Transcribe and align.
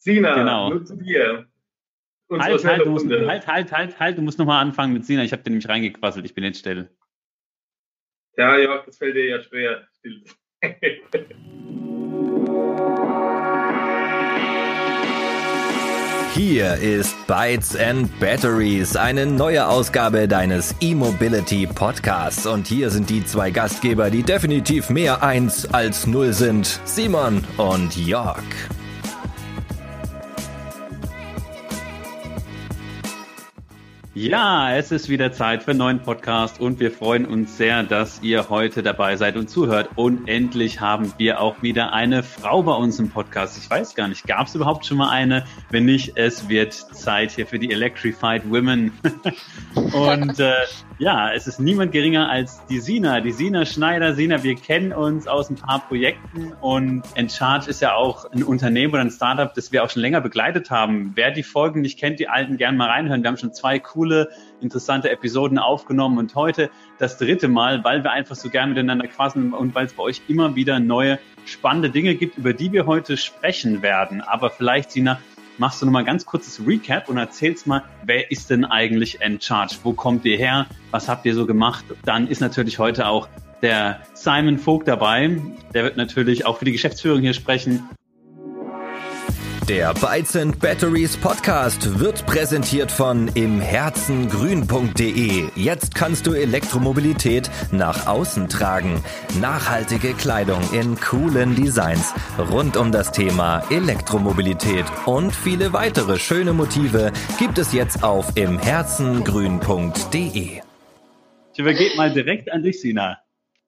Sina, 0.00 0.34
genau. 0.34 0.70
nur 0.70 0.84
zu 0.84 0.96
dir. 0.96 1.46
Halt, 2.30 2.64
halt, 2.64 2.86
du 2.86 2.90
musst, 2.90 3.10
halt, 3.10 3.46
halt, 3.46 3.72
halt, 3.72 4.00
halt, 4.00 4.18
du 4.18 4.22
musst 4.22 4.38
nochmal 4.38 4.62
anfangen 4.62 4.92
mit 4.92 5.04
Sina. 5.04 5.22
Ich 5.24 5.32
habe 5.32 5.42
dir 5.42 5.50
nämlich 5.50 5.68
reingequasselt, 5.68 6.24
ich 6.24 6.34
bin 6.34 6.44
jetzt 6.44 6.60
still. 6.60 6.88
Ja, 8.36 8.56
ja, 8.56 8.82
das 8.84 8.96
fällt 8.96 9.16
dir 9.16 9.26
ja 9.26 9.40
schwer. 9.42 9.86
Still. 9.98 10.24
Hier 16.32 16.76
ist 16.76 17.26
Bytes 17.26 17.76
and 17.76 18.08
Batteries, 18.20 18.96
eine 18.96 19.26
neue 19.26 19.66
Ausgabe 19.66 20.28
deines 20.28 20.74
E-Mobility 20.80 21.66
Podcasts. 21.66 22.46
Und 22.46 22.68
hier 22.68 22.88
sind 22.88 23.10
die 23.10 23.24
zwei 23.24 23.50
Gastgeber, 23.50 24.10
die 24.10 24.22
definitiv 24.22 24.88
mehr 24.88 25.22
eins 25.22 25.66
als 25.74 26.06
null 26.06 26.32
sind. 26.32 26.80
Simon 26.84 27.44
und 27.58 27.96
Jörg. 27.96 28.44
Ja, 34.20 34.76
es 34.76 34.92
ist 34.92 35.08
wieder 35.08 35.32
Zeit 35.32 35.62
für 35.62 35.70
einen 35.70 35.78
neuen 35.78 36.00
Podcast 36.00 36.60
und 36.60 36.78
wir 36.78 36.90
freuen 36.90 37.24
uns 37.24 37.56
sehr, 37.56 37.82
dass 37.84 38.20
ihr 38.22 38.50
heute 38.50 38.82
dabei 38.82 39.16
seid 39.16 39.38
und 39.38 39.48
zuhört. 39.48 39.88
Und 39.94 40.28
endlich 40.28 40.78
haben 40.78 41.14
wir 41.16 41.40
auch 41.40 41.62
wieder 41.62 41.94
eine 41.94 42.22
Frau 42.22 42.62
bei 42.62 42.74
uns 42.74 42.98
im 42.98 43.08
Podcast. 43.08 43.56
Ich 43.56 43.70
weiß 43.70 43.94
gar 43.94 44.08
nicht, 44.08 44.26
gab 44.26 44.46
es 44.46 44.54
überhaupt 44.54 44.84
schon 44.84 44.98
mal 44.98 45.08
eine? 45.08 45.46
Wenn 45.70 45.86
nicht, 45.86 46.18
es 46.18 46.50
wird 46.50 46.74
Zeit 46.74 47.30
hier 47.30 47.46
für 47.46 47.58
die 47.58 47.72
Electrified 47.72 48.42
Women. 48.50 48.92
und 49.74 50.38
äh, 50.38 50.52
ja, 51.00 51.32
es 51.32 51.46
ist 51.46 51.58
niemand 51.58 51.92
geringer 51.92 52.28
als 52.28 52.60
die 52.66 52.78
Sina, 52.78 53.20
die 53.20 53.32
Sina 53.32 53.64
Schneider. 53.64 54.14
Sina, 54.14 54.42
wir 54.42 54.54
kennen 54.54 54.92
uns 54.92 55.26
aus 55.26 55.48
ein 55.48 55.56
paar 55.56 55.80
Projekten 55.88 56.52
und 56.60 57.02
Encharge 57.14 57.70
ist 57.70 57.80
ja 57.80 57.94
auch 57.94 58.30
ein 58.30 58.42
Unternehmen 58.42 58.92
oder 58.92 59.00
ein 59.00 59.10
Startup, 59.10 59.52
das 59.54 59.72
wir 59.72 59.82
auch 59.82 59.88
schon 59.88 60.02
länger 60.02 60.20
begleitet 60.20 60.70
haben. 60.70 61.12
Wer 61.14 61.30
die 61.30 61.42
Folgen 61.42 61.80
nicht 61.80 61.98
kennt, 61.98 62.20
die 62.20 62.28
alten 62.28 62.58
gern 62.58 62.76
mal 62.76 62.90
reinhören. 62.90 63.22
Wir 63.22 63.28
haben 63.28 63.38
schon 63.38 63.54
zwei 63.54 63.78
coole, 63.78 64.28
interessante 64.60 65.10
Episoden 65.10 65.58
aufgenommen 65.58 66.18
und 66.18 66.34
heute 66.34 66.68
das 66.98 67.16
dritte 67.16 67.48
Mal, 67.48 67.82
weil 67.82 68.04
wir 68.04 68.10
einfach 68.10 68.36
so 68.36 68.50
gern 68.50 68.68
miteinander 68.68 69.08
quasseln 69.08 69.54
und 69.54 69.74
weil 69.74 69.86
es 69.86 69.94
bei 69.94 70.02
euch 70.02 70.20
immer 70.28 70.54
wieder 70.54 70.80
neue 70.80 71.18
spannende 71.46 71.88
Dinge 71.88 72.14
gibt, 72.14 72.36
über 72.36 72.52
die 72.52 72.72
wir 72.72 72.84
heute 72.84 73.16
sprechen 73.16 73.80
werden. 73.80 74.20
Aber 74.20 74.50
vielleicht, 74.50 74.90
Sina, 74.90 75.18
machst 75.60 75.82
du 75.82 75.86
nochmal 75.86 76.04
ganz 76.04 76.24
kurzes 76.24 76.66
Recap 76.66 77.10
und 77.10 77.18
erzählst 77.18 77.66
mal, 77.66 77.84
wer 78.04 78.30
ist 78.30 78.48
denn 78.48 78.64
eigentlich 78.64 79.20
Encharge? 79.20 79.76
Wo 79.82 79.92
kommt 79.92 80.24
ihr 80.24 80.38
her? 80.38 80.66
Was 80.90 81.06
habt 81.06 81.26
ihr 81.26 81.34
so 81.34 81.46
gemacht? 81.46 81.84
Dann 82.04 82.26
ist 82.26 82.40
natürlich 82.40 82.78
heute 82.78 83.06
auch 83.06 83.28
der 83.60 84.00
Simon 84.14 84.58
Vogt 84.58 84.88
dabei. 84.88 85.38
Der 85.74 85.84
wird 85.84 85.98
natürlich 85.98 86.46
auch 86.46 86.56
für 86.56 86.64
die 86.64 86.72
Geschäftsführung 86.72 87.20
hier 87.20 87.34
sprechen 87.34 87.86
der 89.70 89.94
Bytes 89.94 90.34
and 90.34 90.58
Batteries 90.58 91.16
Podcast 91.16 92.00
wird 92.00 92.26
präsentiert 92.26 92.90
von 92.90 93.28
imherzengrün.de. 93.28 95.48
Jetzt 95.54 95.94
kannst 95.94 96.26
du 96.26 96.32
Elektromobilität 96.32 97.48
nach 97.70 98.08
außen 98.08 98.48
tragen. 98.48 99.04
Nachhaltige 99.40 100.14
Kleidung 100.14 100.60
in 100.72 100.98
coolen 100.98 101.54
Designs 101.54 102.12
rund 102.36 102.76
um 102.76 102.90
das 102.90 103.12
Thema 103.12 103.62
Elektromobilität 103.70 104.86
und 105.06 105.30
viele 105.30 105.72
weitere 105.72 106.18
schöne 106.18 106.52
Motive 106.52 107.12
gibt 107.38 107.58
es 107.58 107.72
jetzt 107.72 108.02
auf 108.02 108.36
imherzengrün.de. 108.36 110.62
Ich 111.52 111.58
übergebe 111.60 111.96
mal 111.96 112.12
direkt 112.12 112.50
an 112.50 112.64
dich, 112.64 112.80
Sina. 112.80 113.18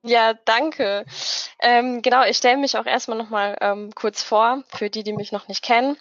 Ja, 0.04 0.34
danke. 0.46 1.04
Ähm, 1.62 2.02
genau, 2.02 2.24
ich 2.24 2.36
stelle 2.36 2.58
mich 2.58 2.76
auch 2.76 2.86
erstmal 2.86 3.16
nochmal 3.16 3.56
ähm, 3.60 3.94
kurz 3.94 4.22
vor, 4.22 4.64
für 4.74 4.90
die, 4.90 5.04
die 5.04 5.12
mich 5.12 5.30
noch 5.30 5.46
nicht 5.48 5.62
kennen. 5.62 5.96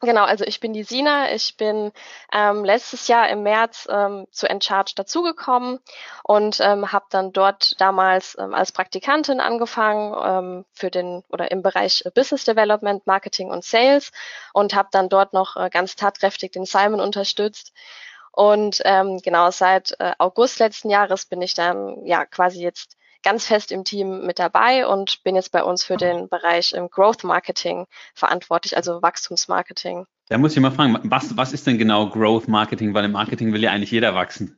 Genau, 0.00 0.24
also 0.24 0.44
ich 0.44 0.60
bin 0.60 0.72
die 0.72 0.82
Sina. 0.82 1.32
Ich 1.32 1.56
bin 1.56 1.92
ähm, 2.32 2.64
letztes 2.64 3.06
Jahr 3.08 3.28
im 3.28 3.44
März 3.44 3.86
ähm, 3.90 4.26
zu 4.32 4.48
Encharge 4.50 4.92
dazugekommen 4.96 5.78
und 6.24 6.58
ähm, 6.60 6.92
habe 6.92 7.06
dann 7.10 7.32
dort 7.32 7.80
damals 7.80 8.36
ähm, 8.38 8.54
als 8.54 8.72
Praktikantin 8.72 9.40
angefangen 9.40 10.14
ähm, 10.24 10.64
für 10.72 10.90
den 10.90 11.22
oder 11.28 11.50
im 11.52 11.62
Bereich 11.62 12.02
Business 12.14 12.44
Development, 12.44 13.06
Marketing 13.06 13.50
und 13.50 13.64
Sales 13.64 14.10
und 14.52 14.74
habe 14.74 14.88
dann 14.90 15.08
dort 15.08 15.32
noch 15.32 15.56
äh, 15.56 15.70
ganz 15.70 15.96
tatkräftig 15.96 16.52
den 16.52 16.66
Simon 16.66 17.00
unterstützt. 17.00 17.72
Und 18.32 18.82
ähm, 18.84 19.20
genau 19.22 19.52
seit 19.52 19.94
äh, 20.00 20.12
August 20.18 20.58
letzten 20.58 20.90
Jahres 20.90 21.24
bin 21.26 21.40
ich 21.40 21.54
dann 21.54 22.04
ja 22.04 22.26
quasi 22.26 22.60
jetzt 22.62 22.96
ganz 23.24 23.46
fest 23.46 23.72
im 23.72 23.84
Team 23.84 24.24
mit 24.24 24.38
dabei 24.38 24.86
und 24.86 25.24
bin 25.24 25.34
jetzt 25.34 25.50
bei 25.50 25.64
uns 25.64 25.82
für 25.82 25.96
den 25.96 26.28
Bereich 26.28 26.72
im 26.72 26.88
Growth 26.88 27.24
Marketing 27.24 27.86
verantwortlich, 28.14 28.76
also 28.76 29.02
Wachstumsmarketing. 29.02 30.06
Da 30.28 30.38
muss 30.38 30.52
ich 30.52 30.60
mal 30.60 30.70
fragen, 30.70 30.98
was, 31.02 31.36
was 31.36 31.52
ist 31.52 31.66
denn 31.66 31.78
genau 31.78 32.08
Growth 32.08 32.48
Marketing? 32.48 32.94
Weil 32.94 33.04
im 33.04 33.12
Marketing 33.12 33.52
will 33.52 33.62
ja 33.62 33.72
eigentlich 33.72 33.90
jeder 33.90 34.14
wachsen. 34.14 34.56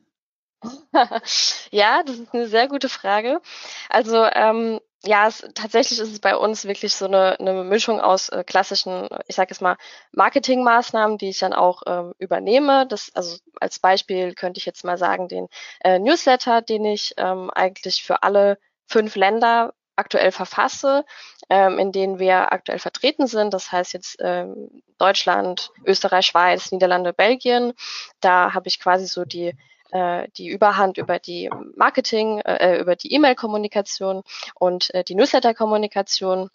ja, 1.71 2.03
das 2.03 2.17
ist 2.17 2.33
eine 2.33 2.47
sehr 2.47 2.67
gute 2.67 2.89
Frage. 2.89 3.41
Also 3.89 4.23
ähm, 4.25 4.79
ja, 5.03 5.27
es, 5.27 5.47
tatsächlich 5.53 5.99
ist 5.99 6.11
es 6.11 6.19
bei 6.19 6.35
uns 6.35 6.65
wirklich 6.65 6.93
so 6.93 7.05
eine, 7.05 7.39
eine 7.39 7.63
Mischung 7.63 8.01
aus 8.01 8.29
äh, 8.29 8.43
klassischen, 8.43 9.07
ich 9.27 9.35
sage 9.35 9.51
jetzt 9.51 9.61
mal, 9.61 9.77
Marketingmaßnahmen, 10.11 11.17
die 11.17 11.29
ich 11.29 11.39
dann 11.39 11.53
auch 11.53 11.83
ähm, 11.85 12.13
übernehme. 12.17 12.87
Das, 12.87 13.11
also 13.13 13.37
als 13.59 13.79
Beispiel 13.79 14.33
könnte 14.33 14.57
ich 14.59 14.65
jetzt 14.65 14.83
mal 14.83 14.97
sagen, 14.97 15.27
den 15.27 15.47
äh, 15.83 15.99
Newsletter, 15.99 16.61
den 16.61 16.85
ich 16.85 17.13
ähm, 17.17 17.51
eigentlich 17.51 18.03
für 18.03 18.23
alle 18.23 18.57
fünf 18.87 19.15
Länder 19.15 19.73
aktuell 19.95 20.31
verfasse, 20.31 21.05
ähm, 21.49 21.79
in 21.79 21.91
denen 21.91 22.19
wir 22.19 22.51
aktuell 22.51 22.79
vertreten 22.79 23.27
sind. 23.27 23.53
Das 23.53 23.71
heißt 23.71 23.93
jetzt 23.93 24.17
ähm, 24.19 24.83
Deutschland, 24.97 25.71
Österreich, 25.85 26.27
Schweiz, 26.27 26.71
Niederlande, 26.71 27.13
Belgien. 27.13 27.73
Da 28.19 28.53
habe 28.53 28.67
ich 28.67 28.79
quasi 28.79 29.07
so 29.07 29.25
die 29.25 29.53
äh, 29.91 30.27
die 30.37 30.47
Überhand 30.47 30.97
über 30.97 31.19
die 31.19 31.49
Marketing, 31.75 32.39
äh, 32.39 32.79
über 32.79 32.95
die 32.95 33.13
E-Mail-Kommunikation 33.13 34.23
und 34.55 34.93
äh, 34.93 35.03
die 35.03 35.15
Newsletter-Kommunikation. 35.15 36.49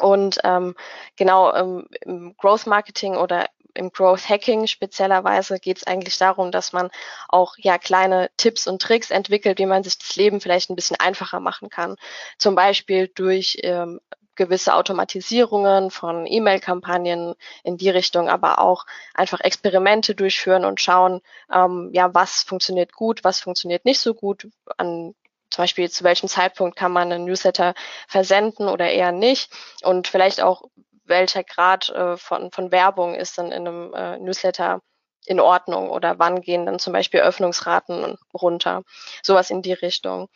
Und 0.00 0.40
ähm, 0.42 0.74
genau 1.16 1.54
ähm, 1.54 1.86
im 2.00 2.36
Growth 2.36 2.66
Marketing 2.66 3.16
oder 3.16 3.46
im 3.74 3.90
Growth 3.90 4.28
Hacking 4.28 4.66
speziellerweise 4.66 5.58
geht 5.58 5.78
es 5.78 5.86
eigentlich 5.86 6.16
darum, 6.18 6.50
dass 6.50 6.72
man 6.72 6.90
auch 7.28 7.54
ja 7.58 7.78
kleine 7.78 8.30
Tipps 8.36 8.66
und 8.66 8.80
Tricks 8.80 9.10
entwickelt, 9.10 9.58
wie 9.58 9.66
man 9.66 9.82
sich 9.82 9.98
das 9.98 10.16
Leben 10.16 10.40
vielleicht 10.40 10.70
ein 10.70 10.76
bisschen 10.76 10.98
einfacher 10.98 11.40
machen 11.40 11.68
kann. 11.68 11.96
Zum 12.38 12.54
Beispiel 12.54 13.08
durch 13.08 13.58
ähm, 13.62 14.00
gewisse 14.36 14.74
Automatisierungen 14.74 15.90
von 15.90 16.26
E-Mail-Kampagnen 16.26 17.34
in 17.62 17.76
die 17.76 17.90
Richtung, 17.90 18.28
aber 18.28 18.58
auch 18.58 18.86
einfach 19.14 19.40
Experimente 19.40 20.14
durchführen 20.14 20.64
und 20.64 20.80
schauen, 20.80 21.20
ähm, 21.52 21.90
ja, 21.92 22.14
was 22.14 22.42
funktioniert 22.42 22.92
gut, 22.92 23.24
was 23.24 23.40
funktioniert 23.40 23.84
nicht 23.84 24.00
so 24.00 24.14
gut, 24.14 24.48
an 24.76 25.14
zum 25.50 25.62
Beispiel 25.62 25.88
zu 25.88 26.02
welchem 26.02 26.28
Zeitpunkt 26.28 26.76
kann 26.76 26.90
man 26.90 27.12
einen 27.12 27.26
Newsletter 27.26 27.74
versenden 28.08 28.68
oder 28.68 28.90
eher 28.90 29.12
nicht 29.12 29.52
und 29.84 30.08
vielleicht 30.08 30.40
auch 30.40 30.62
welcher 31.04 31.44
Grad 31.44 31.90
äh, 31.90 32.16
von, 32.16 32.50
von 32.50 32.72
Werbung 32.72 33.14
ist 33.14 33.38
dann 33.38 33.52
in 33.52 33.68
einem 33.68 33.94
äh, 33.94 34.18
Newsletter 34.18 34.80
in 35.26 35.40
Ordnung 35.40 35.90
oder 35.90 36.18
wann 36.18 36.40
gehen 36.40 36.66
dann 36.66 36.78
zum 36.78 36.92
Beispiel 36.92 37.20
Öffnungsraten 37.20 38.16
runter. 38.32 38.82
Sowas 39.22 39.50
in 39.50 39.62
die 39.62 39.72
Richtung. 39.72 40.28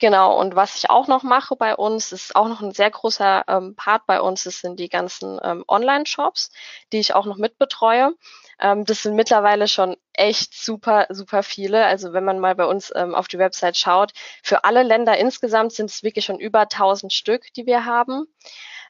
Genau, 0.00 0.38
und 0.38 0.54
was 0.54 0.76
ich 0.76 0.90
auch 0.90 1.08
noch 1.08 1.24
mache 1.24 1.56
bei 1.56 1.74
uns, 1.74 2.12
ist 2.12 2.36
auch 2.36 2.46
noch 2.48 2.60
ein 2.60 2.72
sehr 2.72 2.90
großer 2.90 3.44
ähm, 3.48 3.74
Part 3.74 4.06
bei 4.06 4.20
uns, 4.20 4.44
das 4.44 4.60
sind 4.60 4.78
die 4.78 4.88
ganzen 4.88 5.40
ähm, 5.42 5.64
Online-Shops, 5.66 6.50
die 6.92 6.98
ich 7.00 7.14
auch 7.14 7.26
noch 7.26 7.36
mitbetreue. 7.36 8.14
Ähm, 8.60 8.84
das 8.84 9.02
sind 9.02 9.16
mittlerweile 9.16 9.66
schon 9.66 9.96
echt 10.12 10.54
super, 10.54 11.06
super 11.10 11.42
viele. 11.42 11.84
Also 11.84 12.12
wenn 12.12 12.24
man 12.24 12.38
mal 12.38 12.54
bei 12.54 12.64
uns 12.66 12.92
ähm, 12.94 13.14
auf 13.14 13.26
die 13.26 13.38
Website 13.38 13.76
schaut, 13.76 14.12
für 14.44 14.62
alle 14.64 14.84
Länder 14.84 15.16
insgesamt 15.18 15.72
sind 15.72 15.90
es 15.90 16.04
wirklich 16.04 16.24
schon 16.26 16.38
über 16.38 16.68
1000 16.68 17.12
Stück, 17.12 17.52
die 17.54 17.66
wir 17.66 17.84
haben. 17.84 18.26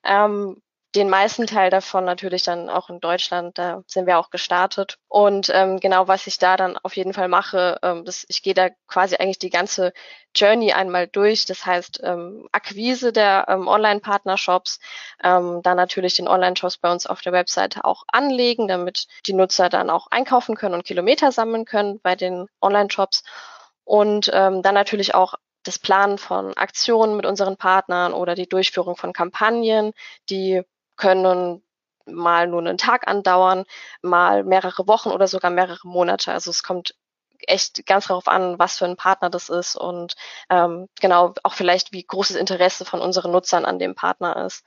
Ähm, 0.05 0.61
den 0.94 1.10
meisten 1.10 1.47
Teil 1.47 1.69
davon 1.71 2.04
natürlich 2.04 2.44
dann 2.44 2.71
auch 2.71 2.88
in 2.88 3.00
Deutschland, 3.00 3.59
da 3.59 3.83
sind 3.86 4.07
wir 4.07 4.18
auch 4.18 4.30
gestartet. 4.30 4.98
Und 5.07 5.51
ähm, 5.53 5.80
genau, 5.80 6.09
was 6.09 6.27
ich 6.27 6.39
da 6.39 6.57
dann 6.57 6.78
auf 6.78 6.97
jeden 6.97 7.13
Fall 7.13 7.28
mache, 7.28 7.78
ähm, 7.83 8.07
das, 8.07 8.24
ich 8.28 8.42
gehe 8.42 8.54
da 8.54 8.71
quasi 8.86 9.16
eigentlich 9.16 9.39
die 9.39 9.51
ganze 9.51 9.92
Journey 10.34 10.72
einmal 10.72 11.07
durch. 11.07 11.45
Das 11.45 11.66
heißt, 11.66 12.01
ähm, 12.03 12.48
Akquise 12.53 13.13
der 13.13 13.47
ähm, 13.48 13.68
Online-Partnershops, 13.68 14.80
ähm, 15.22 15.60
dann 15.63 15.77
natürlich 15.77 16.15
den 16.15 16.28
Online-Shops 16.28 16.78
bei 16.78 16.91
uns 16.91 17.07
auf 17.07 17.21
der 17.21 17.33
Webseite 17.33 17.84
auch 17.84 18.04
anlegen, 18.09 18.66
damit 18.66 19.09
die 19.27 19.34
Nutzer 19.34 19.68
dann 19.68 19.91
auch 19.91 20.07
einkaufen 20.10 20.57
können 20.57 20.74
und 20.74 20.84
Kilometer 20.84 21.33
sammeln 21.33 21.66
können 21.66 22.01
bei 22.01 22.16
den 22.16 22.47
Online-Shops. 22.63 23.24
Und 23.84 24.30
ähm, 24.33 24.63
dann 24.63 24.74
natürlich 24.74 25.15
auch 25.15 25.34
das 25.65 25.78
Planen 25.78 26.16
von 26.16 26.57
Aktionen 26.57 27.16
mit 27.16 27.27
unseren 27.27 27.59
Partnern 27.59 28.15
oder 28.15 28.34
die 28.34 28.48
Durchführung 28.48 28.97
von 28.97 29.13
Kampagnen, 29.13 29.92
die 30.30 30.63
können 30.98 31.62
mal 32.04 32.47
nur 32.47 32.60
einen 32.60 32.78
Tag 32.78 33.09
andauern, 33.09 33.65
mal 34.03 34.45
mehrere 34.45 34.86
Wochen 34.86 35.10
oder 35.10 35.28
sogar 35.28 35.50
mehrere 35.50 35.86
Monate. 35.86 36.33
Also 36.33 36.50
es 36.50 36.62
kommt 36.62 36.95
echt 37.47 37.86
ganz 37.86 38.09
darauf 38.09 38.28
an, 38.28 38.59
was 38.59 38.78
für 38.78 38.84
ein 38.84 38.97
Partner 38.97 39.30
das 39.30 39.48
ist 39.48 39.77
und 39.77 40.15
ähm, 40.50 40.89
genau 41.00 41.34
auch 41.42 41.54
vielleicht, 41.54 41.92
wie 41.92 42.04
großes 42.04 42.36
Interesse 42.36 42.84
von 42.84 43.00
unseren 43.00 43.30
Nutzern 43.30 43.65
an 43.65 43.78
dem 43.78 43.95
Partner 43.95 44.45
ist. 44.45 44.65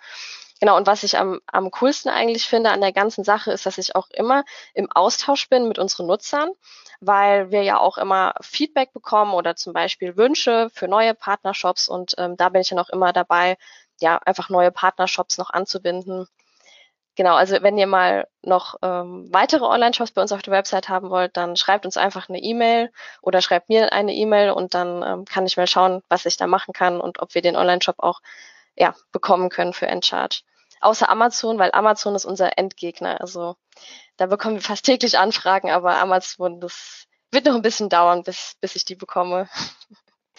Genau, 0.61 0.77
und 0.77 0.85
was 0.85 1.03
ich 1.03 1.17
am, 1.17 1.41
am 1.47 1.71
coolsten 1.71 2.09
eigentlich 2.09 2.45
finde 2.47 2.69
an 2.69 2.81
der 2.81 2.93
ganzen 2.93 3.23
Sache 3.23 3.51
ist, 3.51 3.65
dass 3.65 3.79
ich 3.79 3.95
auch 3.95 4.07
immer 4.11 4.43
im 4.75 4.91
Austausch 4.91 5.49
bin 5.49 5.67
mit 5.67 5.79
unseren 5.79 6.05
Nutzern, 6.05 6.51
weil 6.99 7.49
wir 7.49 7.63
ja 7.63 7.79
auch 7.79 7.97
immer 7.97 8.35
Feedback 8.41 8.93
bekommen 8.93 9.33
oder 9.33 9.55
zum 9.55 9.73
Beispiel 9.73 10.17
Wünsche 10.17 10.69
für 10.71 10.87
neue 10.87 11.15
Partnershops 11.15 11.89
und 11.89 12.13
ähm, 12.19 12.37
da 12.37 12.49
bin 12.49 12.61
ich 12.61 12.69
dann 12.69 12.77
auch 12.79 12.89
immer 12.89 13.11
dabei, 13.11 13.57
ja, 14.01 14.17
einfach 14.25 14.49
neue 14.49 14.71
Partnershops 14.71 15.37
noch 15.37 15.49
anzubinden. 15.51 16.27
Genau, 17.15 17.35
also 17.35 17.61
wenn 17.61 17.77
ihr 17.77 17.87
mal 17.87 18.27
noch 18.41 18.75
ähm, 18.81 19.27
weitere 19.31 19.65
Online-Shops 19.65 20.11
bei 20.11 20.21
uns 20.21 20.31
auf 20.31 20.41
der 20.41 20.53
Website 20.53 20.89
haben 20.89 21.09
wollt, 21.09 21.35
dann 21.37 21.55
schreibt 21.57 21.85
uns 21.85 21.97
einfach 21.97 22.29
eine 22.29 22.39
E-Mail 22.39 22.91
oder 23.21 23.41
schreibt 23.41 23.69
mir 23.69 23.91
eine 23.91 24.13
E-Mail 24.13 24.51
und 24.51 24.73
dann 24.73 25.03
ähm, 25.03 25.25
kann 25.25 25.45
ich 25.45 25.57
mal 25.57 25.67
schauen, 25.67 26.01
was 26.09 26.25
ich 26.25 26.37
da 26.37 26.47
machen 26.47 26.73
kann 26.73 27.01
und 27.01 27.21
ob 27.21 27.35
wir 27.35 27.41
den 27.41 27.57
Online-Shop 27.57 27.97
auch 27.99 28.21
ja, 28.75 28.95
bekommen 29.11 29.49
können 29.49 29.73
für 29.73 29.87
Encharge 29.87 30.41
außer 30.81 31.09
Amazon, 31.09 31.59
weil 31.59 31.71
Amazon 31.71 32.15
ist 32.15 32.25
unser 32.25 32.57
Endgegner. 32.57 33.21
Also 33.21 33.55
da 34.17 34.25
bekommen 34.25 34.55
wir 34.55 34.61
fast 34.61 34.85
täglich 34.85 35.17
Anfragen, 35.17 35.71
aber 35.71 35.99
Amazon, 35.99 36.59
das 36.59 37.07
wird 37.31 37.45
noch 37.45 37.55
ein 37.55 37.61
bisschen 37.61 37.89
dauern, 37.89 38.23
bis, 38.23 38.55
bis 38.59 38.75
ich 38.75 38.85
die 38.85 38.95
bekomme. 38.95 39.47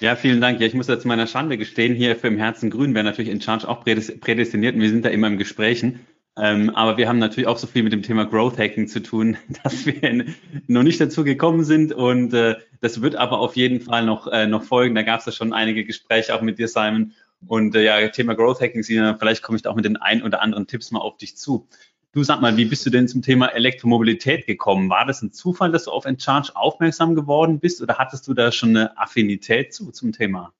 Ja, 0.02 0.16
vielen 0.16 0.40
Dank. 0.40 0.58
Ja, 0.58 0.66
ich 0.66 0.75
muss 0.75 0.88
jetzt 0.88 1.06
meiner 1.06 1.28
Schande 1.28 1.56
gestehen, 1.56 1.94
hier 1.94 2.16
für 2.16 2.26
im 2.26 2.37
Herzen 2.37 2.70
Grün 2.70 2.93
wäre 2.93 3.04
natürlich 3.04 3.31
in 3.31 3.40
Charge 3.40 3.69
auch 3.69 3.84
prädestiniert 3.84 4.75
und 4.75 4.81
wir 4.81 4.88
sind 4.88 5.04
da 5.04 5.10
immer 5.10 5.28
im 5.28 5.38
Gesprächen. 5.38 6.00
Ähm, 6.37 6.70
aber 6.70 6.96
wir 6.96 7.08
haben 7.08 7.20
natürlich 7.20 7.46
auch 7.46 7.56
so 7.56 7.69
viel 7.69 7.84
mit 7.84 7.93
dem 7.93 8.02
Thema 8.02 8.25
Growth 8.25 8.58
Hacking 8.58 8.88
zu 8.88 9.00
tun, 9.00 9.37
dass 9.62 9.87
wir 9.87 10.25
noch 10.66 10.82
nicht 10.82 11.00
dazu 11.00 11.22
gekommen 11.22 11.62
sind. 11.62 11.93
Und 11.93 12.34
äh, 12.34 12.56
das 12.81 13.00
wird 13.00 13.14
aber 13.14 13.38
auf 13.38 13.54
jeden 13.54 13.81
Fall 13.81 14.04
noch, 14.04 14.26
äh, 14.26 14.49
noch 14.49 14.64
folgen. 14.64 14.96
Da 14.96 15.02
gab 15.02 15.20
es 15.20 15.26
ja 15.26 15.31
schon 15.31 15.52
einige 15.52 15.84
Gespräche 15.84 16.34
auch 16.34 16.43
mit 16.43 16.58
dir, 16.58 16.66
Simon. 16.66 17.12
Und 17.46 17.76
äh, 17.76 17.84
ja, 17.84 18.08
Thema 18.08 18.34
Growth 18.34 18.60
Hacking, 18.60 18.82
vielleicht 18.82 19.43
komme 19.43 19.55
ich 19.55 19.62
da 19.62 19.70
auch 19.70 19.76
mit 19.76 19.84
den 19.84 19.98
ein 19.98 20.25
oder 20.25 20.43
anderen 20.43 20.66
Tipps 20.66 20.90
mal 20.90 20.98
auf 20.98 21.16
dich 21.16 21.37
zu. 21.37 21.69
Du 22.12 22.22
sag 22.22 22.42
mal, 22.42 22.58
wie 22.58 22.66
bist 22.66 22.84
du 22.84 22.90
denn 22.90 23.08
zum 23.08 23.22
Thema 23.22 23.46
Elektromobilität 23.46 24.46
gekommen? 24.46 24.90
War 24.90 25.06
das 25.06 25.22
ein 25.22 25.32
Zufall, 25.32 25.72
dass 25.72 25.84
du 25.84 25.92
auf 25.92 26.04
Encharge 26.04 26.50
aufmerksam 26.54 27.14
geworden 27.14 27.58
bist 27.58 27.80
oder 27.80 27.96
hattest 27.96 28.28
du 28.28 28.34
da 28.34 28.52
schon 28.52 28.76
eine 28.76 28.98
Affinität 28.98 29.72
zu 29.72 29.90
zum 29.92 30.12
Thema? 30.12 30.52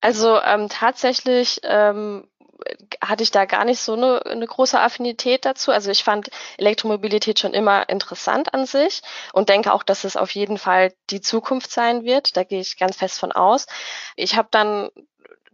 Also 0.00 0.40
ähm, 0.40 0.68
tatsächlich 0.68 1.60
ähm, 1.62 2.28
hatte 3.00 3.22
ich 3.22 3.30
da 3.30 3.44
gar 3.44 3.64
nicht 3.64 3.78
so 3.78 3.92
eine, 3.92 4.26
eine 4.26 4.46
große 4.46 4.78
Affinität 4.78 5.44
dazu. 5.44 5.70
Also 5.70 5.92
ich 5.92 6.02
fand 6.02 6.30
Elektromobilität 6.58 7.38
schon 7.38 7.54
immer 7.54 7.88
interessant 7.88 8.54
an 8.54 8.66
sich 8.66 9.02
und 9.32 9.48
denke 9.48 9.72
auch, 9.72 9.84
dass 9.84 10.02
es 10.02 10.16
auf 10.16 10.32
jeden 10.32 10.58
Fall 10.58 10.92
die 11.10 11.20
Zukunft 11.20 11.70
sein 11.70 12.04
wird. 12.04 12.36
Da 12.36 12.42
gehe 12.42 12.60
ich 12.60 12.76
ganz 12.76 12.96
fest 12.96 13.20
von 13.20 13.30
aus. 13.30 13.66
Ich 14.16 14.36
habe 14.36 14.48
dann 14.50 14.90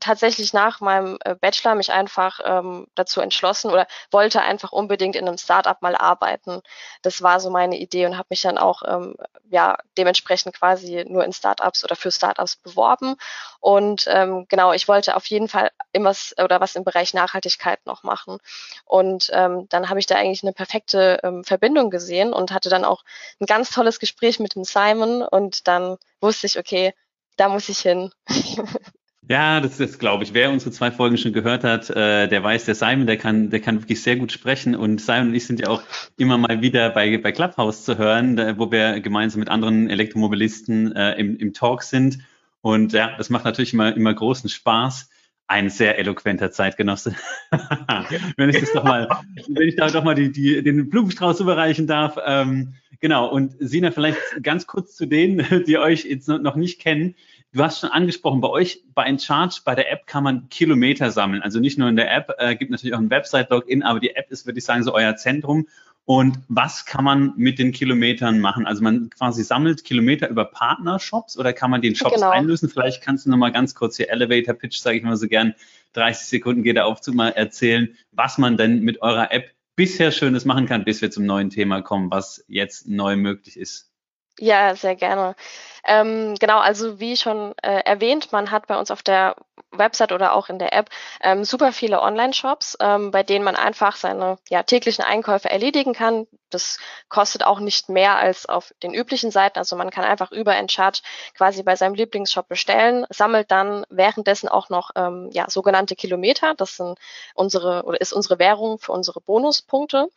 tatsächlich 0.02 0.52
nach 0.52 0.80
meinem 0.80 1.18
äh, 1.24 1.34
Bachelor 1.34 1.74
mich 1.74 1.92
einfach 1.92 2.40
ähm, 2.44 2.86
dazu 2.94 3.20
entschlossen 3.20 3.70
oder 3.70 3.86
wollte 4.10 4.42
einfach 4.42 4.72
unbedingt 4.72 5.16
in 5.16 5.26
einem 5.26 5.38
Startup 5.38 5.80
mal 5.80 5.94
arbeiten. 5.96 6.60
Das 7.02 7.22
war 7.22 7.40
so 7.40 7.50
meine 7.50 7.78
Idee 7.78 8.06
und 8.06 8.18
habe 8.18 8.26
mich 8.30 8.42
dann 8.42 8.58
auch 8.58 8.82
ähm, 8.86 9.16
ja 9.48 9.78
dementsprechend 9.96 10.56
quasi 10.56 11.04
nur 11.08 11.24
in 11.24 11.32
Startups 11.32 11.84
oder 11.84 11.96
für 11.96 12.10
Startups 12.10 12.56
beworben. 12.56 13.16
Und 13.60 14.06
ähm, 14.08 14.46
genau, 14.48 14.72
ich 14.72 14.88
wollte 14.88 15.16
auf 15.16 15.26
jeden 15.26 15.48
Fall 15.48 15.70
immer 15.92 16.12
oder 16.42 16.60
was 16.60 16.74
im 16.74 16.84
Bereich 16.84 17.14
Nachhaltigkeit 17.14 17.86
noch 17.86 18.02
machen. 18.02 18.38
Und 18.84 19.30
ähm, 19.32 19.66
dann 19.68 19.88
habe 19.88 20.00
ich 20.00 20.06
da 20.06 20.16
eigentlich 20.16 20.42
eine 20.42 20.52
perfekte 20.52 21.20
ähm, 21.22 21.44
Verbindung 21.44 21.90
gesehen 21.90 22.32
und 22.32 22.50
hatte 22.50 22.68
dann 22.68 22.84
auch 22.84 23.04
ein 23.40 23.46
ganz 23.46 23.70
tolles 23.70 24.00
Gespräch 24.00 24.40
mit 24.40 24.56
dem 24.56 24.64
Simon 24.64 25.22
und 25.22 25.68
dann 25.68 25.96
wusste 26.20 26.46
ich, 26.46 26.58
okay, 26.58 26.92
da 27.36 27.48
muss 27.48 27.68
ich 27.68 27.78
hin. 27.80 28.12
Ja, 29.32 29.62
das 29.62 29.80
ist, 29.80 29.98
glaube 29.98 30.24
ich. 30.24 30.34
Wer 30.34 30.50
unsere 30.50 30.72
zwei 30.72 30.90
Folgen 30.90 31.16
schon 31.16 31.32
gehört 31.32 31.64
hat, 31.64 31.88
äh, 31.88 32.28
der 32.28 32.42
weiß, 32.42 32.66
der 32.66 32.74
Simon, 32.74 33.06
der 33.06 33.16
kann, 33.16 33.48
der 33.48 33.60
kann 33.60 33.80
wirklich 33.80 34.02
sehr 34.02 34.16
gut 34.16 34.30
sprechen. 34.30 34.76
Und 34.76 35.00
Simon 35.00 35.28
und 35.28 35.34
ich 35.34 35.46
sind 35.46 35.58
ja 35.58 35.68
auch 35.68 35.82
immer 36.18 36.36
mal 36.36 36.60
wieder 36.60 36.90
bei, 36.90 37.16
bei 37.16 37.32
Clubhouse 37.32 37.82
zu 37.86 37.96
hören, 37.96 38.36
da, 38.36 38.58
wo 38.58 38.70
wir 38.70 39.00
gemeinsam 39.00 39.40
mit 39.40 39.48
anderen 39.48 39.88
Elektromobilisten 39.88 40.94
äh, 40.94 41.14
im, 41.14 41.38
im 41.38 41.54
Talk 41.54 41.82
sind. 41.82 42.18
Und 42.60 42.92
ja, 42.92 43.16
das 43.16 43.30
macht 43.30 43.46
natürlich 43.46 43.72
immer, 43.72 43.96
immer 43.96 44.12
großen 44.12 44.50
Spaß. 44.50 45.08
Ein 45.46 45.70
sehr 45.70 45.98
eloquenter 45.98 46.50
Zeitgenosse. 46.50 47.14
wenn 48.36 48.50
ich 48.50 48.60
das 48.60 48.74
doch 48.74 48.84
mal, 48.84 49.08
wenn 49.48 49.66
ich 49.66 49.76
da 49.76 49.88
doch 49.88 50.04
mal 50.04 50.14
die, 50.14 50.30
die, 50.30 50.62
den 50.62 50.90
Blumenstrauß 50.90 51.40
überreichen 51.40 51.86
darf. 51.86 52.18
Ähm, 52.22 52.74
genau. 53.00 53.28
Und 53.28 53.54
Sina, 53.60 53.92
vielleicht 53.92 54.18
ganz 54.42 54.66
kurz 54.66 54.94
zu 54.94 55.06
denen, 55.06 55.64
die 55.66 55.78
euch 55.78 56.04
jetzt 56.04 56.28
noch 56.28 56.54
nicht 56.54 56.82
kennen. 56.82 57.14
Du 57.54 57.62
hast 57.62 57.80
schon 57.80 57.90
angesprochen, 57.90 58.40
bei 58.40 58.48
euch 58.48 58.82
bei 58.94 59.04
Encharge, 59.04 59.60
bei 59.64 59.74
der 59.74 59.92
App 59.92 60.06
kann 60.06 60.24
man 60.24 60.48
Kilometer 60.48 61.10
sammeln. 61.10 61.42
Also 61.42 61.60
nicht 61.60 61.78
nur 61.78 61.88
in 61.88 61.96
der 61.96 62.10
App, 62.10 62.34
äh, 62.38 62.56
gibt 62.56 62.70
natürlich 62.70 62.94
auch 62.94 62.98
ein 62.98 63.10
Website-Login, 63.10 63.82
aber 63.82 64.00
die 64.00 64.16
App 64.16 64.30
ist, 64.30 64.46
würde 64.46 64.58
ich 64.58 64.64
sagen, 64.64 64.82
so 64.82 64.94
euer 64.94 65.16
Zentrum. 65.16 65.68
Und 66.04 66.38
was 66.48 66.86
kann 66.86 67.04
man 67.04 67.34
mit 67.36 67.58
den 67.58 67.72
Kilometern 67.72 68.40
machen? 68.40 68.66
Also 68.66 68.82
man 68.82 69.10
quasi 69.10 69.44
sammelt 69.44 69.84
Kilometer 69.84 70.28
über 70.30 70.46
Partnershops 70.46 71.38
oder 71.38 71.52
kann 71.52 71.70
man 71.70 71.82
den 71.82 71.94
Shops 71.94 72.14
genau. 72.14 72.30
einlösen? 72.30 72.70
Vielleicht 72.70 73.02
kannst 73.02 73.26
du 73.26 73.30
noch 73.30 73.36
mal 73.36 73.52
ganz 73.52 73.74
kurz 73.74 73.98
hier 73.98 74.10
Elevator 74.10 74.54
Pitch, 74.54 74.78
sage 74.78 74.96
ich 74.96 75.04
mal 75.04 75.16
so 75.16 75.28
gern, 75.28 75.54
30 75.92 76.26
Sekunden 76.26 76.62
geht 76.62 76.76
der 76.76 76.86
Aufzug 76.86 77.14
mal 77.14 77.28
erzählen, 77.28 77.94
was 78.12 78.38
man 78.38 78.56
denn 78.56 78.80
mit 78.80 79.02
eurer 79.02 79.30
App 79.30 79.50
bisher 79.76 80.10
Schönes 80.10 80.46
machen 80.46 80.66
kann, 80.66 80.84
bis 80.84 81.02
wir 81.02 81.10
zum 81.10 81.26
neuen 81.26 81.50
Thema 81.50 81.82
kommen, 81.82 82.10
was 82.10 82.44
jetzt 82.48 82.88
neu 82.88 83.16
möglich 83.16 83.58
ist. 83.58 83.92
Ja, 84.38 84.74
sehr 84.74 84.96
gerne. 84.96 85.36
Ähm, 85.84 86.36
genau, 86.38 86.58
also 86.58 87.00
wie 87.00 87.16
schon 87.16 87.54
äh, 87.62 87.80
erwähnt, 87.84 88.32
man 88.32 88.50
hat 88.50 88.66
bei 88.66 88.78
uns 88.78 88.90
auf 88.90 89.02
der 89.02 89.34
Website 89.72 90.12
oder 90.12 90.34
auch 90.34 90.48
in 90.48 90.58
der 90.58 90.72
App 90.72 90.90
ähm, 91.22 91.44
super 91.44 91.72
viele 91.72 92.00
Online-Shops, 92.00 92.76
ähm, 92.80 93.10
bei 93.10 93.22
denen 93.22 93.44
man 93.44 93.56
einfach 93.56 93.96
seine 93.96 94.38
ja, 94.48 94.62
täglichen 94.62 95.04
Einkäufe 95.04 95.50
erledigen 95.50 95.94
kann. 95.94 96.26
Das 96.50 96.78
kostet 97.08 97.44
auch 97.44 97.60
nicht 97.60 97.88
mehr 97.88 98.16
als 98.16 98.46
auf 98.46 98.74
den 98.82 98.92
üblichen 98.92 99.30
Seiten. 99.30 99.58
Also 99.58 99.74
man 99.74 99.90
kann 99.90 100.04
einfach 100.04 100.30
über 100.30 100.54
Encharge 100.54 101.00
quasi 101.34 101.62
bei 101.62 101.76
seinem 101.76 101.94
Lieblingsshop 101.94 102.46
bestellen, 102.48 103.06
sammelt 103.08 103.50
dann 103.50 103.86
währenddessen 103.88 104.48
auch 104.48 104.68
noch 104.68 104.90
ähm, 104.94 105.30
ja, 105.32 105.48
sogenannte 105.48 105.96
Kilometer. 105.96 106.54
Das 106.54 106.76
sind 106.76 106.98
unsere 107.34 107.84
oder 107.84 108.00
ist 108.00 108.12
unsere 108.12 108.38
Währung 108.38 108.78
für 108.78 108.92
unsere 108.92 109.20
Bonuspunkte. 109.20 110.08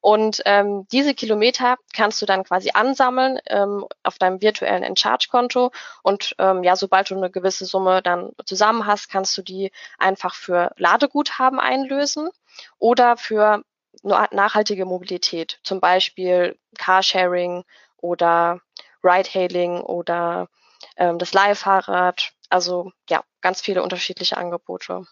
Und 0.00 0.40
ähm, 0.46 0.86
diese 0.90 1.14
Kilometer 1.14 1.76
kannst 1.92 2.22
du 2.22 2.26
dann 2.26 2.44
quasi 2.44 2.70
ansammeln 2.72 3.38
ähm, 3.46 3.84
auf 4.02 4.18
deinem 4.18 4.40
virtuellen 4.40 4.82
Encharge-Konto. 5.04 5.70
Und 6.02 6.34
ähm, 6.38 6.62
ja, 6.62 6.76
sobald 6.76 7.10
du 7.10 7.16
eine 7.16 7.30
gewisse 7.30 7.64
Summe 7.64 8.02
dann 8.02 8.30
zusammen 8.44 8.86
hast, 8.86 9.10
kannst 9.10 9.36
du 9.36 9.42
die 9.42 9.70
einfach 9.98 10.34
für 10.34 10.72
Ladeguthaben 10.76 11.60
einlösen 11.60 12.30
oder 12.78 13.16
für 13.16 13.62
nachhaltige 14.02 14.84
Mobilität, 14.84 15.60
zum 15.62 15.80
Beispiel 15.80 16.58
Carsharing 16.76 17.64
oder 17.96 18.60
Ride-Hailing 19.02 19.80
oder 19.80 20.48
ähm, 20.96 21.18
das 21.18 21.32
Leihfahrrad. 21.32 22.32
Also 22.50 22.92
ja, 23.08 23.22
ganz 23.40 23.60
viele 23.60 23.82
unterschiedliche 23.82 24.36
Angebote. 24.36 25.04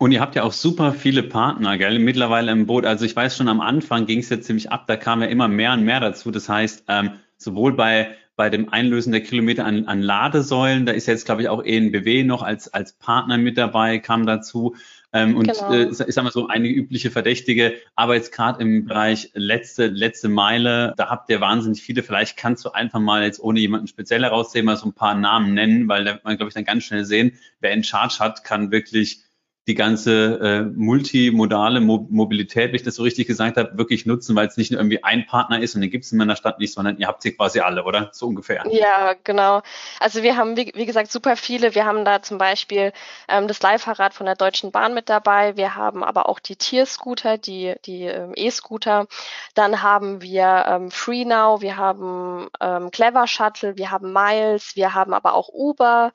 Und 0.00 0.12
ihr 0.12 0.20
habt 0.20 0.36
ja 0.36 0.44
auch 0.44 0.52
super 0.52 0.92
viele 0.92 1.24
Partner, 1.24 1.76
gell, 1.76 1.98
mittlerweile 1.98 2.52
im 2.52 2.66
Boot. 2.66 2.86
Also 2.86 3.04
ich 3.04 3.16
weiß 3.16 3.36
schon, 3.36 3.48
am 3.48 3.60
Anfang 3.60 4.06
ging 4.06 4.20
es 4.20 4.28
ja 4.28 4.40
ziemlich 4.40 4.70
ab, 4.70 4.86
da 4.86 4.96
kam 4.96 5.22
ja 5.22 5.26
immer 5.26 5.48
mehr 5.48 5.72
und 5.72 5.82
mehr 5.82 5.98
dazu. 5.98 6.30
Das 6.30 6.48
heißt, 6.48 6.84
ähm, 6.86 7.18
sowohl 7.36 7.72
bei, 7.72 8.16
bei 8.38 8.50
dem 8.50 8.72
Einlösen 8.72 9.10
der 9.10 9.20
Kilometer 9.20 9.64
an, 9.64 9.86
an 9.86 10.00
Ladesäulen, 10.00 10.86
da 10.86 10.92
ist 10.92 11.06
jetzt, 11.06 11.26
glaube 11.26 11.42
ich, 11.42 11.48
auch 11.48 11.60
ENBW 11.60 12.22
noch 12.22 12.42
als, 12.42 12.72
als 12.72 12.92
Partner 12.92 13.36
mit 13.36 13.58
dabei, 13.58 13.98
kam 13.98 14.26
dazu. 14.26 14.76
Ähm, 15.12 15.36
und 15.36 15.48
genau. 15.48 15.72
äh, 15.72 15.88
ich 15.88 15.96
sag 16.14 16.22
mal 16.22 16.30
so 16.30 16.46
einige 16.46 16.72
übliche 16.72 17.10
Verdächtige, 17.10 17.74
aber 17.96 18.14
jetzt 18.14 18.30
gerade 18.30 18.62
im 18.62 18.84
Bereich 18.84 19.32
letzte, 19.34 19.88
letzte 19.88 20.28
Meile, 20.28 20.94
da 20.96 21.10
habt 21.10 21.28
ihr 21.30 21.40
wahnsinnig 21.40 21.82
viele. 21.82 22.04
Vielleicht 22.04 22.36
kannst 22.36 22.64
du 22.64 22.70
einfach 22.70 23.00
mal 23.00 23.24
jetzt 23.24 23.40
ohne 23.40 23.58
jemanden 23.58 23.88
speziell 23.88 24.22
herauszählen, 24.22 24.66
mal 24.66 24.76
so 24.76 24.86
ein 24.86 24.92
paar 24.92 25.16
Namen 25.16 25.54
nennen, 25.54 25.88
weil 25.88 26.04
da 26.04 26.12
wird 26.12 26.24
man, 26.24 26.36
glaube 26.36 26.48
ich, 26.48 26.54
dann 26.54 26.64
ganz 26.64 26.84
schnell 26.84 27.04
sehen, 27.04 27.32
wer 27.58 27.72
in 27.72 27.82
Charge 27.82 28.20
hat, 28.20 28.44
kann 28.44 28.70
wirklich 28.70 29.24
die 29.68 29.74
ganze 29.74 30.40
äh, 30.40 30.62
multimodale 30.62 31.80
Mo 31.80 32.06
Mobilität, 32.08 32.68
wenn 32.68 32.74
ich 32.74 32.82
das 32.82 32.94
so 32.94 33.02
richtig 33.02 33.26
gesagt 33.26 33.58
habe, 33.58 33.76
wirklich 33.76 34.06
nutzen, 34.06 34.34
weil 34.34 34.46
es 34.48 34.56
nicht 34.56 34.72
nur 34.72 34.80
irgendwie 34.80 35.04
ein 35.04 35.26
Partner 35.26 35.60
ist 35.60 35.74
und 35.74 35.82
den 35.82 35.90
gibt 35.90 36.06
es 36.06 36.12
in 36.12 36.16
meiner 36.16 36.36
Stadt 36.36 36.58
nicht, 36.58 36.72
sondern 36.72 36.96
ihr 36.96 37.06
habt 37.06 37.20
sie 37.20 37.32
quasi 37.32 37.60
alle, 37.60 37.84
oder? 37.84 38.08
So 38.12 38.26
ungefähr. 38.26 38.64
Ja, 38.70 39.14
genau. 39.24 39.60
Also 40.00 40.22
wir 40.22 40.38
haben, 40.38 40.56
wie, 40.56 40.72
wie 40.74 40.86
gesagt, 40.86 41.12
super 41.12 41.36
viele. 41.36 41.74
Wir 41.74 41.84
haben 41.84 42.06
da 42.06 42.22
zum 42.22 42.38
Beispiel 42.38 42.92
ähm, 43.28 43.46
das 43.46 43.60
Leihfahrrad 43.60 44.14
von 44.14 44.24
der 44.24 44.36
Deutschen 44.36 44.72
Bahn 44.72 44.94
mit 44.94 45.10
dabei. 45.10 45.58
Wir 45.58 45.76
haben 45.76 46.02
aber 46.02 46.30
auch 46.30 46.38
die 46.38 46.56
Tierscooter, 46.56 47.36
die, 47.36 47.74
die 47.84 48.04
ähm, 48.04 48.32
E-Scooter. 48.36 49.06
Dann 49.54 49.82
haben 49.82 50.22
wir 50.22 50.64
ähm, 50.66 50.90
FreeNow, 50.90 51.60
wir 51.60 51.76
haben 51.76 52.48
ähm, 52.60 52.90
Clever 52.90 53.26
Shuttle, 53.26 53.76
wir 53.76 53.90
haben 53.90 54.14
Miles, 54.14 54.76
wir 54.76 54.94
haben 54.94 55.12
aber 55.12 55.34
auch 55.34 55.50
Uber. 55.52 56.12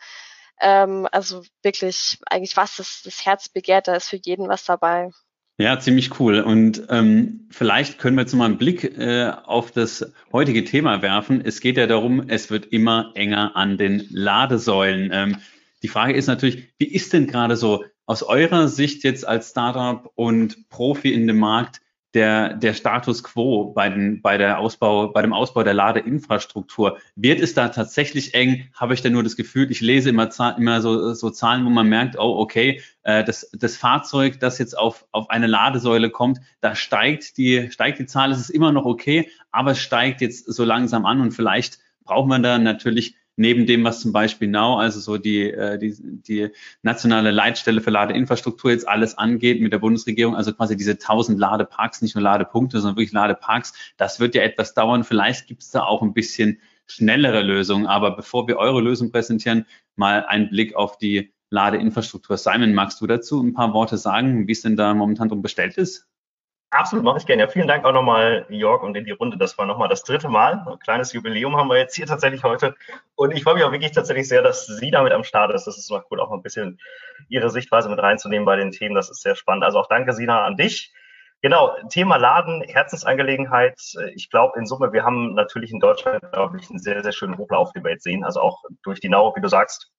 Ähm, 0.64 1.08
also 1.12 1.44
wirklich 1.62 2.18
eigentlich 2.26 2.58
was 2.58 2.78
das, 2.78 3.02
das 3.04 3.26
Herz 3.26 3.50
begehrt, 3.50 3.88
da 3.88 3.96
ist 3.96 4.10
für 4.10 4.20
jeden 4.24 4.48
was 4.48 4.64
dabei. 4.64 5.12
Ja, 5.60 5.80
ziemlich 5.80 6.20
cool. 6.20 6.40
Und 6.40 6.88
ähm, 6.90 7.48
vielleicht 7.52 8.00
können 8.00 8.18
wir 8.18 8.22
jetzt 8.22 8.34
mal 8.34 8.46
einen 8.46 8.58
Blick 8.58 8.98
äh, 8.98 9.32
auf 9.46 9.72
das 9.72 10.12
heutige 10.32 10.64
Thema 10.64 11.04
werfen. 11.04 11.42
Es 11.46 11.60
geht 11.60 11.78
ja 11.78 11.86
darum, 11.86 12.28
es 12.28 12.50
wird 12.50 12.66
immer 12.68 13.12
enger 13.14 13.56
an 13.56 13.78
den 13.78 14.08
Ladesäulen. 14.10 15.12
Ähm, 15.14 15.38
die 15.84 15.90
Frage 15.90 16.14
ist 16.14 16.28
natürlich, 16.28 16.74
wie 16.80 16.88
ist 16.88 17.14
denn 17.14 17.28
gerade 17.28 17.56
so 17.56 17.84
aus 18.08 18.24
eurer 18.24 18.68
Sicht 18.68 19.04
jetzt 19.04 19.28
als 19.28 19.52
Startup 19.52 20.10
und 20.16 20.70
Profi 20.70 21.14
in 21.14 21.28
dem 21.28 21.38
Markt 21.38 21.82
der, 22.14 22.54
der 22.54 22.74
Status 22.74 23.24
quo 23.24 23.74
bei, 23.74 23.90
den, 23.90 24.22
bei, 24.22 24.38
der 24.38 24.60
Ausbau, 24.60 25.10
bei 25.10 25.22
dem 25.22 25.34
Ausbau 25.34 25.64
der 25.64 25.74
Ladeinfrastruktur? 25.74 26.98
Wird 27.16 27.40
es 27.40 27.54
da 27.54 27.70
tatsächlich 27.70 28.34
eng? 28.34 28.70
Habe 28.74 28.94
ich 28.94 29.02
da 29.02 29.10
nur 29.10 29.24
das 29.24 29.36
Gefühl, 29.36 29.72
ich 29.72 29.82
lese 29.82 30.10
immer, 30.10 30.30
immer 30.58 30.82
so, 30.82 31.14
so 31.14 31.30
Zahlen, 31.30 31.66
wo 31.66 31.70
man 31.70 31.88
merkt, 31.88 32.18
oh, 32.18 32.40
okay, 32.40 32.82
äh, 33.04 33.24
das, 33.24 33.50
das 33.54 33.78
Fahrzeug, 33.78 34.40
das 34.40 34.58
jetzt 34.60 34.78
auf, 34.78 35.06
auf 35.12 35.30
eine 35.30 35.48
Ladesäule 35.48 36.10
kommt, 36.10 36.40
da 36.62 36.76
steigt 36.76 37.38
die, 37.38 37.72
steigt 37.72 38.00
die 38.00 38.06
Zahl, 38.06 38.32
es 38.32 38.40
ist 38.40 38.50
immer 38.50 38.72
noch 38.72 38.86
okay, 38.86 39.30
aber 39.52 39.72
es 39.72 39.80
steigt 39.80 40.22
jetzt 40.22 40.46
so 40.52 40.64
langsam 40.64 41.06
an 41.06 41.22
und 41.22 41.32
vielleicht 41.32 41.80
braucht 42.04 42.28
man 42.28 42.44
da 42.44 42.58
natürlich 42.58 43.16
neben 43.36 43.66
dem, 43.66 43.84
was 43.84 44.02
zum 44.02 44.12
Beispiel 44.12 44.48
Now, 44.48 44.78
also 44.78 45.00
so 45.00 45.18
die, 45.18 45.50
äh, 45.50 45.78
die, 45.78 45.96
die 46.00 46.50
nationale 46.82 47.32
Leitstelle 47.32 47.82
für 47.82 47.90
Ladeinfrastruktur 47.90 48.72
jetzt 48.72 48.88
alles 48.88 49.18
angeht 49.18 49.62
mit 49.62 49.74
der 49.74 49.80
Bundesregierung, 49.80 50.36
also 50.36 50.54
quasi 50.54 50.78
diese 50.78 50.92
1000 50.92 51.40
Ladeparks, 51.40 52.02
nicht 52.02 52.16
nur 52.16 52.24
Ladepunkte, 52.24 52.80
sondern 52.80 52.98
wirklich 52.98 53.14
Ladeparks, 53.14 53.74
das 53.98 54.20
wird 54.20 54.36
ja 54.36 54.44
etwas 54.44 54.74
dauern. 54.74 55.04
Vielleicht 55.04 55.48
gibt 55.48 55.64
es 55.64 55.72
da 55.72 55.84
auch 55.84 56.02
ein 56.02 56.14
bisschen 56.14 56.60
schnellere 56.86 57.42
Lösungen. 57.42 57.88
Aber 57.88 58.16
bevor 58.16 58.48
wir 58.48 58.58
eure 58.58 58.82
Lösung 58.82 59.12
präsentieren, 59.12 59.66
mal 59.96 60.26
einen 60.26 60.50
Blick 60.50 60.76
auf 60.76 60.98
die 60.98 61.34
Ladeinfrastruktur. 61.50 62.38
Simon, 62.38 62.74
magst 62.74 63.00
du 63.02 63.08
dazu 63.08 63.42
ein 63.42 63.54
paar 63.54 63.74
Worte 63.74 63.98
sagen, 63.98 64.48
wie 64.48 64.52
es 64.52 64.62
denn 64.62 64.76
da 64.76 64.94
momentan 64.94 65.30
drum 65.30 65.42
bestellt 65.42 65.78
ist? 65.78 66.08
Absolut, 66.74 67.04
mache 67.06 67.20
ich 67.20 67.28
gerne. 67.28 67.44
Ja, 67.44 67.48
vielen 67.48 67.68
Dank 67.68 67.86
auch 67.86 67.92
nochmal, 67.92 68.48
Jörg, 68.50 68.82
und 68.82 68.98
in 68.98 69.06
die 69.06 69.12
Runde. 69.12 69.38
Das 69.38 69.60
war 69.60 69.68
nochmal 69.68 69.90
das 69.90 70.04
dritte 70.04 70.28
Mal. 70.28 70.66
Ein 70.66 70.80
kleines 70.80 71.14
Jubiläum 71.14 71.56
haben 71.56 71.70
wir 71.70 71.78
jetzt 71.78 71.96
hier 71.96 72.08
tatsächlich 72.08 72.44
heute. 72.44 72.76
Und 73.14 73.32
ich 73.32 73.44
freue 73.44 73.54
mich 73.54 73.64
auch 73.64 73.72
wirklich 73.72 73.92
tatsächlich 73.92 74.28
sehr, 74.28 74.42
dass 74.42 74.66
sie 74.66 74.90
damit 74.90 75.14
am 75.14 75.24
Start 75.24 75.54
ist. 75.54 75.66
Das 75.66 75.78
ist 75.78 75.92
mal 75.92 76.04
cool, 76.10 76.20
auch 76.20 76.32
mal 76.32 76.38
ein 76.38 76.42
bisschen 76.42 76.80
ihre 77.30 77.52
Sichtweise 77.52 77.90
mit 77.90 78.00
reinzunehmen 78.00 78.46
bei 78.46 78.56
den 78.56 78.72
Themen. 78.72 78.96
Das 78.96 79.12
ist 79.12 79.22
sehr 79.22 79.36
spannend. 79.36 79.64
Also 79.64 79.80
auch 79.80 79.88
danke, 79.88 80.14
Sina, 80.14 80.46
an 80.46 80.58
dich. 80.58 80.92
Genau, 81.44 81.76
Thema 81.90 82.18
Laden, 82.18 82.64
Herzensangelegenheit. 82.64 83.80
Ich 84.16 84.32
glaube, 84.32 84.58
in 84.58 84.66
Summe, 84.66 84.94
wir 84.94 85.04
haben 85.04 85.36
natürlich 85.36 85.72
in 85.72 85.80
Deutschland, 85.80 86.24
glaube 86.32 86.58
ich, 86.58 86.72
einen 86.72 86.80
sehr, 86.80 87.04
sehr 87.04 87.12
schönen 87.12 87.38
Hochlauf, 87.38 87.72
den 87.74 87.84
wir 87.84 87.92
jetzt 87.92 88.04
sehen. 88.04 88.24
Also 88.24 88.42
auch 88.42 88.64
durch 88.82 89.00
die 89.00 89.10
NAU, 89.10 89.36
wie 89.36 89.42
du 89.42 89.48
sagst, 89.48 89.92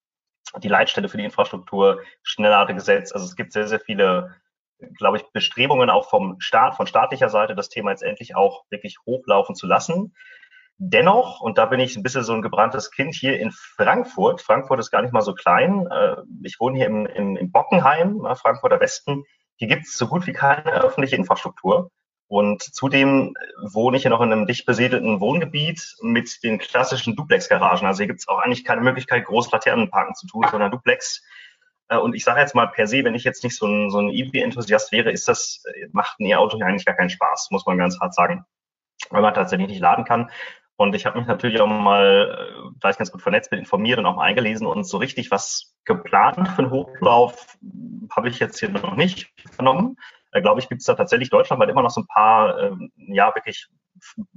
die 0.59 0.69
Leitstelle 0.69 1.09
für 1.09 1.19
die 1.19 1.25
Infrastruktur, 1.25 2.01
Schnellladegesetz. 2.25 3.13
Also 3.13 3.27
es 3.27 3.37
gibt 3.37 3.53
sehr, 3.53 3.69
sehr 3.69 3.79
viele 3.79 4.35
glaube 4.97 5.19
ich, 5.19 5.25
Bestrebungen 5.33 5.91
auch 5.91 6.09
vom 6.09 6.37
Staat, 6.41 6.77
von 6.77 6.87
staatlicher 6.87 7.29
Seite, 7.29 7.55
das 7.55 7.69
Thema 7.69 7.91
jetzt 7.91 8.03
endlich 8.03 8.37
auch 8.37 8.65
wirklich 8.71 8.99
hochlaufen 9.07 9.55
zu 9.55 9.67
lassen. 9.67 10.15
Dennoch, 10.79 11.41
und 11.41 11.57
da 11.57 11.67
bin 11.67 11.79
ich 11.79 11.97
ein 11.97 12.03
bisschen 12.03 12.25
so 12.25 12.33
ein 12.33 12.43
gebranntes 12.43 12.91
Kind 12.91 13.15
hier 13.15 13.39
in 13.39 13.53
Frankfurt. 13.53 14.43
Frankfurt 14.43 14.81
ist 14.81 14.91
gar 14.91 15.03
nicht 15.03 15.13
mal 15.13 15.23
so 15.23 15.35
klein. 15.35 15.87
Äh, 15.87 16.17
ich 16.43 16.59
wohne 16.59 16.77
hier 16.77 16.87
im, 16.87 17.07
im, 17.07 17.37
im 17.37 17.53
Bockenheim, 17.53 18.27
Frankfurter 18.35 18.81
Westen. 18.81 19.25
Hier 19.57 19.69
gibt 19.69 19.87
es 19.87 19.97
so 19.97 20.09
gut 20.09 20.27
wie 20.27 20.33
keine 20.33 20.83
öffentliche 20.83 21.17
Infrastruktur. 21.17 21.91
Und 22.27 22.63
zudem 22.63 23.35
wohne 23.63 23.97
ich 23.97 24.03
hier 24.03 24.11
noch 24.11 24.21
in 24.21 24.33
einem 24.33 24.47
dicht 24.47 24.67
besiedelten 24.67 25.21
Wohngebiet 25.21 25.95
mit 26.01 26.43
den 26.43 26.59
klassischen 26.59 27.15
Duplex-Garagen. 27.15 27.87
Also 27.87 27.99
hier 27.99 28.09
gibt 28.09 28.21
es 28.21 28.29
auch 28.29 28.39
eigentlich 28.39 28.65
keine 28.65 28.81
Möglichkeit, 28.81 29.27
groß 29.27 29.53
Laternenparken 29.53 30.17
zu 30.17 30.27
tun, 30.27 30.45
sondern 30.51 30.73
Duplex 30.73 31.19
äh, 31.19 31.44
und 31.91 32.15
ich 32.15 32.25
sage 32.25 32.41
jetzt 32.41 32.55
mal 32.55 32.67
per 32.67 32.87
se, 32.87 33.05
wenn 33.05 33.15
ich 33.15 33.25
jetzt 33.25 33.45
nicht 33.45 33.57
so 33.57 33.67
ein, 33.67 33.91
so 33.91 33.99
ein 33.99 34.11
EV-Enthusiast 34.11 34.93
wäre, 34.93 35.11
ist 35.11 35.29
das, 35.29 35.63
äh, 35.67 35.89
macht 35.93 36.19
ein 36.19 36.27
E-Auto 36.27 36.59
ja 36.59 36.67
eigentlich 36.67 36.87
gar 36.87 36.97
keinen 36.97 37.11
Spaß, 37.11 37.49
muss 37.51 37.67
man 37.67 37.79
ganz 37.79 37.99
hart 38.01 38.15
sagen, 38.15 38.45
weil 39.11 39.23
man 39.23 39.35
tatsächlich 39.35 39.69
nicht 39.69 39.81
laden 39.81 40.05
kann. 40.05 40.31
Und 40.77 40.95
ich 40.95 41.07
habe 41.07 41.19
mich 41.19 41.29
natürlich 41.29 41.61
auch 41.61 41.69
mal, 41.69 42.37
äh, 42.39 42.77
da 42.81 42.91
ich 42.91 42.99
ganz 42.99 43.13
gut 43.13 43.23
vernetzt 43.23 43.51
bin, 43.51 43.59
informiert 43.59 43.99
und 43.99 44.07
auch 44.07 44.17
mal 44.17 44.25
eingelesen 44.25 44.67
und 44.67 44.85
so 44.85 44.97
richtig 44.97 45.31
was 45.31 45.75
geplant 45.85 46.49
für 46.49 46.63
einen 46.63 46.71
Hochlauf 46.71 47.57
habe 48.11 48.29
ich 48.29 48.39
jetzt 48.39 48.59
hier 48.59 48.71
noch 48.71 48.97
nicht 48.97 49.33
vernommen. 49.53 49.97
Da 50.33 50.41
glaube 50.41 50.61
ich, 50.61 50.69
gibt 50.69 50.81
es 50.81 50.87
da 50.87 50.95
tatsächlich 50.95 51.31
deutschlandweit 51.31 51.69
immer 51.69 51.83
noch 51.83 51.91
so 51.91 52.01
ein 52.01 52.07
paar, 52.07 52.59
ähm, 52.59 52.91
ja, 52.97 53.33
wirklich 53.35 53.69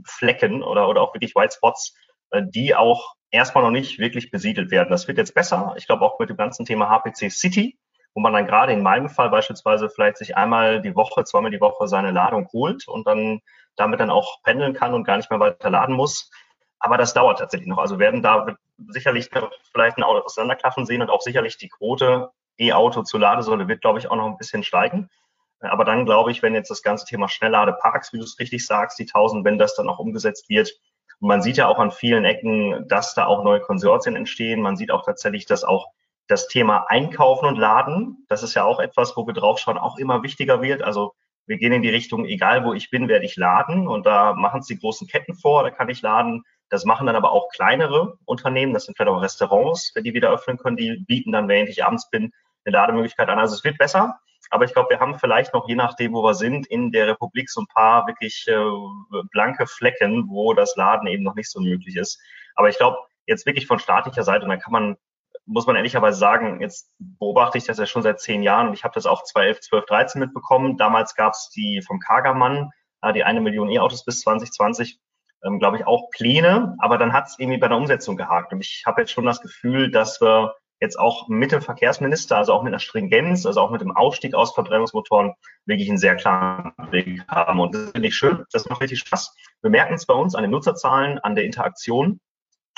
Flecken 0.05 0.61
oder, 0.61 0.87
oder 0.87 1.01
auch 1.01 1.15
wirklich 1.15 1.33
White 1.35 1.55
Spots, 1.55 1.95
die 2.31 2.75
auch 2.75 3.16
erstmal 3.31 3.63
noch 3.63 3.71
nicht 3.71 3.99
wirklich 3.99 4.31
besiedelt 4.31 4.71
werden. 4.71 4.89
Das 4.89 5.07
wird 5.07 5.17
jetzt 5.17 5.33
besser. 5.33 5.73
Ich 5.77 5.87
glaube 5.87 6.03
auch 6.05 6.19
mit 6.19 6.29
dem 6.29 6.37
ganzen 6.37 6.65
Thema 6.65 6.89
HPC 6.89 7.31
City, 7.31 7.77
wo 8.13 8.21
man 8.21 8.33
dann 8.33 8.47
gerade 8.47 8.73
in 8.73 8.81
meinem 8.81 9.09
Fall 9.09 9.29
beispielsweise 9.29 9.89
vielleicht 9.89 10.17
sich 10.17 10.35
einmal 10.37 10.81
die 10.81 10.95
Woche, 10.95 11.23
zweimal 11.23 11.51
die 11.51 11.61
Woche 11.61 11.87
seine 11.87 12.11
Ladung 12.11 12.47
holt 12.53 12.87
und 12.87 13.05
dann 13.05 13.41
damit 13.75 13.99
dann 13.99 14.09
auch 14.09 14.41
pendeln 14.43 14.73
kann 14.73 14.93
und 14.93 15.03
gar 15.03 15.17
nicht 15.17 15.29
mehr 15.29 15.39
weiter 15.39 15.69
laden 15.69 15.95
muss. 15.95 16.31
Aber 16.79 16.97
das 16.97 17.13
dauert 17.13 17.39
tatsächlich 17.39 17.67
noch. 17.67 17.77
Also 17.77 17.99
werden 17.99 18.23
da 18.23 18.55
sicherlich 18.87 19.29
vielleicht 19.71 19.97
ein 19.97 20.03
Auto 20.03 20.25
auseinanderklaffen 20.25 20.85
sehen 20.85 21.01
und 21.01 21.09
auch 21.09 21.21
sicherlich 21.21 21.57
die 21.57 21.69
Quote 21.69 22.31
E-Auto 22.59 23.03
zu 23.03 23.17
Ladesäule 23.17 23.67
wird, 23.67 23.81
glaube 23.81 23.99
ich, 23.99 24.09
auch 24.09 24.15
noch 24.15 24.25
ein 24.25 24.37
bisschen 24.37 24.63
steigen. 24.63 25.09
Aber 25.59 25.85
dann 25.85 26.05
glaube 26.05 26.31
ich, 26.31 26.43
wenn 26.43 26.53
jetzt 26.53 26.69
das 26.69 26.83
ganze 26.83 27.05
Thema 27.05 27.29
Schnellladeparks, 27.29 28.13
wie 28.13 28.17
du 28.17 28.23
es 28.23 28.39
richtig 28.39 28.65
sagst, 28.65 28.99
die 28.99 29.03
1000, 29.03 29.43
wenn 29.43 29.57
das 29.57 29.75
dann 29.75 29.89
auch 29.89 29.99
umgesetzt 29.99 30.49
wird, 30.49 30.71
und 31.19 31.27
man 31.27 31.41
sieht 31.41 31.57
ja 31.57 31.67
auch 31.67 31.79
an 31.79 31.91
vielen 31.91 32.25
Ecken, 32.25 32.87
dass 32.87 33.13
da 33.13 33.25
auch 33.25 33.43
neue 33.43 33.59
Konsortien 33.59 34.15
entstehen. 34.15 34.61
Man 34.61 34.75
sieht 34.75 34.91
auch 34.91 35.03
tatsächlich, 35.03 35.45
dass 35.45 35.63
auch 35.63 35.87
das 36.27 36.47
Thema 36.47 36.85
Einkaufen 36.89 37.47
und 37.47 37.57
Laden, 37.57 38.25
das 38.27 38.43
ist 38.43 38.53
ja 38.53 38.63
auch 38.63 38.79
etwas, 38.79 39.15
wo 39.15 39.25
wir 39.25 39.33
draufschauen, 39.33 39.77
auch 39.77 39.97
immer 39.97 40.23
wichtiger 40.23 40.61
wird. 40.61 40.81
Also 40.83 41.13
wir 41.47 41.57
gehen 41.57 41.71
in 41.71 41.81
die 41.81 41.89
Richtung, 41.89 42.25
egal 42.25 42.65
wo 42.65 42.73
ich 42.73 42.89
bin, 42.89 43.07
werde 43.07 43.25
ich 43.25 43.37
laden. 43.37 43.87
Und 43.87 44.05
da 44.05 44.33
machen 44.33 44.59
es 44.59 44.67
die 44.67 44.77
großen 44.77 45.07
Ketten 45.07 45.33
vor, 45.33 45.63
da 45.63 45.71
kann 45.71 45.89
ich 45.89 46.01
laden. 46.01 46.43
Das 46.69 46.83
machen 46.83 47.07
dann 47.07 47.15
aber 47.15 47.31
auch 47.31 47.49
kleinere 47.49 48.17
Unternehmen, 48.25 48.73
das 48.73 48.85
sind 48.85 48.97
vielleicht 48.97 49.09
auch 49.09 49.21
Restaurants, 49.21 49.93
wenn 49.95 50.03
die 50.03 50.13
wieder 50.13 50.29
öffnen 50.29 50.57
können, 50.57 50.75
die 50.75 50.97
bieten 51.07 51.31
dann, 51.31 51.47
während 51.47 51.69
ich 51.69 51.85
abends 51.85 52.09
bin, 52.09 52.33
eine 52.65 52.73
Lademöglichkeit 52.73 53.29
an. 53.29 53.39
Also 53.39 53.55
es 53.55 53.63
wird 53.63 53.77
besser. 53.77 54.19
Aber 54.49 54.65
ich 54.65 54.73
glaube, 54.73 54.89
wir 54.89 54.99
haben 54.99 55.19
vielleicht 55.19 55.53
noch, 55.53 55.67
je 55.67 55.75
nachdem, 55.75 56.13
wo 56.13 56.23
wir 56.23 56.33
sind, 56.33 56.67
in 56.67 56.91
der 56.91 57.07
Republik 57.07 57.49
so 57.49 57.61
ein 57.61 57.67
paar 57.67 58.07
wirklich 58.07 58.45
äh, 58.47 59.21
blanke 59.31 59.67
Flecken, 59.67 60.29
wo 60.29 60.53
das 60.53 60.75
Laden 60.75 61.07
eben 61.07 61.23
noch 61.23 61.35
nicht 61.35 61.49
so 61.49 61.59
möglich 61.59 61.95
ist. 61.95 62.19
Aber 62.55 62.69
ich 62.69 62.77
glaube, 62.77 62.97
jetzt 63.25 63.45
wirklich 63.45 63.67
von 63.67 63.79
staatlicher 63.79 64.23
Seite, 64.23 64.43
und 64.43 64.49
dann 64.49 64.59
kann 64.59 64.73
man, 64.73 64.97
muss 65.45 65.67
man 65.67 65.75
ehrlicherweise 65.75 66.17
sagen, 66.17 66.61
jetzt 66.61 66.91
beobachte 66.97 67.57
ich 67.57 67.65
das 67.65 67.77
ja 67.77 67.85
schon 67.85 68.01
seit 68.01 68.19
zehn 68.19 68.43
Jahren 68.43 68.67
und 68.67 68.73
ich 68.73 68.83
habe 68.83 68.93
das 68.93 69.05
auch 69.05 69.23
2011, 69.23 69.61
12, 69.61 69.85
13 69.85 70.19
mitbekommen. 70.19 70.77
Damals 70.77 71.15
gab 71.15 71.33
es 71.33 71.49
die 71.49 71.81
vom 71.85 71.99
Kagermann, 71.99 72.71
äh, 73.01 73.13
die 73.13 73.23
eine 73.23 73.41
Million 73.41 73.69
E-Autos 73.69 74.03
bis 74.05 74.21
2020 74.21 74.99
ähm, 75.43 75.59
glaube 75.59 75.77
ich, 75.77 75.85
auch 75.85 76.09
Pläne, 76.09 76.75
aber 76.79 76.97
dann 76.97 77.13
hat 77.13 77.27
es 77.27 77.39
irgendwie 77.39 77.59
bei 77.59 77.67
der 77.67 77.77
Umsetzung 77.77 78.17
gehakt. 78.17 78.53
Und 78.53 78.61
ich 78.61 78.83
habe 78.85 79.01
jetzt 79.01 79.11
schon 79.11 79.25
das 79.25 79.41
Gefühl, 79.41 79.91
dass 79.91 80.21
wir 80.21 80.55
jetzt 80.79 80.99
auch 80.99 81.27
mit 81.27 81.51
dem 81.51 81.61
Verkehrsminister, 81.61 82.37
also 82.37 82.53
auch 82.53 82.63
mit 82.63 82.71
einer 82.71 82.79
Stringenz, 82.79 83.45
also 83.45 83.61
auch 83.61 83.71
mit 83.71 83.81
dem 83.81 83.95
Ausstieg 83.95 84.35
aus 84.35 84.53
Verbrennungsmotoren 84.53 85.33
wirklich 85.65 85.89
einen 85.89 85.97
sehr 85.97 86.15
klaren 86.15 86.73
Blick 86.89 87.23
haben. 87.27 87.59
Und 87.59 87.73
das 87.73 87.91
finde 87.91 88.07
ich 88.07 88.15
schön, 88.15 88.43
das 88.51 88.67
macht 88.69 88.81
richtig 88.81 88.99
Spaß. 88.99 89.35
Wir 89.61 89.71
merken 89.71 89.95
es 89.95 90.05
bei 90.05 90.13
uns 90.13 90.35
an 90.35 90.43
den 90.43 90.51
Nutzerzahlen, 90.51 91.19
an 91.19 91.35
der 91.35 91.45
Interaktion 91.45 92.19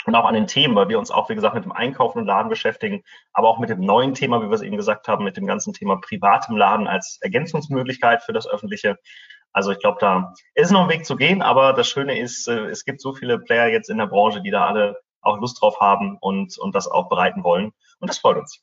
und 0.06 0.16
auch 0.16 0.26
an 0.26 0.34
den 0.34 0.48
Themen, 0.48 0.76
weil 0.76 0.88
wir 0.88 0.98
uns 0.98 1.12
auch, 1.12 1.30
wie 1.30 1.36
gesagt, 1.36 1.56
mit 1.56 1.66
dem 1.66 1.74
Einkaufen 1.74 2.20
und 2.20 2.26
Laden 2.26 2.50
beschäftigen, 2.50 3.04
aber 3.34 3.50
auch 3.50 3.60
mit 3.60 3.70
dem 3.70 3.82
neuen 3.82 4.14
Thema, 4.14 4.42
wie 4.42 4.48
wir 4.48 4.54
es 4.54 4.62
eben 4.62 4.78
gesagt 4.78 5.08
haben, 5.08 5.26
mit 5.26 5.36
dem 5.36 5.46
ganzen 5.46 5.74
Thema 5.74 5.98
privatem 5.98 6.56
Laden 6.56 6.88
als 6.88 7.18
Ergänzungsmöglichkeit 7.22 8.24
für 8.24 8.34
das 8.34 8.48
Öffentliche. 8.48 8.98
Also 9.52 9.72
ich 9.72 9.80
glaube, 9.80 9.98
da 10.00 10.34
ist 10.54 10.72
noch 10.72 10.84
ein 10.84 10.90
Weg 10.90 11.06
zu 11.06 11.16
gehen, 11.16 11.42
aber 11.42 11.74
das 11.74 11.90
Schöne 11.90 12.18
ist, 12.20 12.48
äh, 12.48 12.68
es 12.68 12.86
gibt 12.86 13.02
so 13.02 13.14
viele 13.14 13.40
Player 13.40 13.68
jetzt 13.68 13.90
in 13.90 13.98
der 13.98 14.06
Branche, 14.06 14.42
die 14.42 14.52
da 14.52 14.68
alle 14.68 14.98
auch 15.22 15.38
Lust 15.38 15.62
drauf 15.62 15.80
haben 15.80 16.18
und, 16.20 16.58
und 16.58 16.76
das 16.76 16.88
auch 16.88 17.10
bereiten 17.10 17.44
wollen. 17.44 17.74
Und 18.00 18.10
das 18.10 18.20
freut 18.20 18.38
uns. 18.38 18.62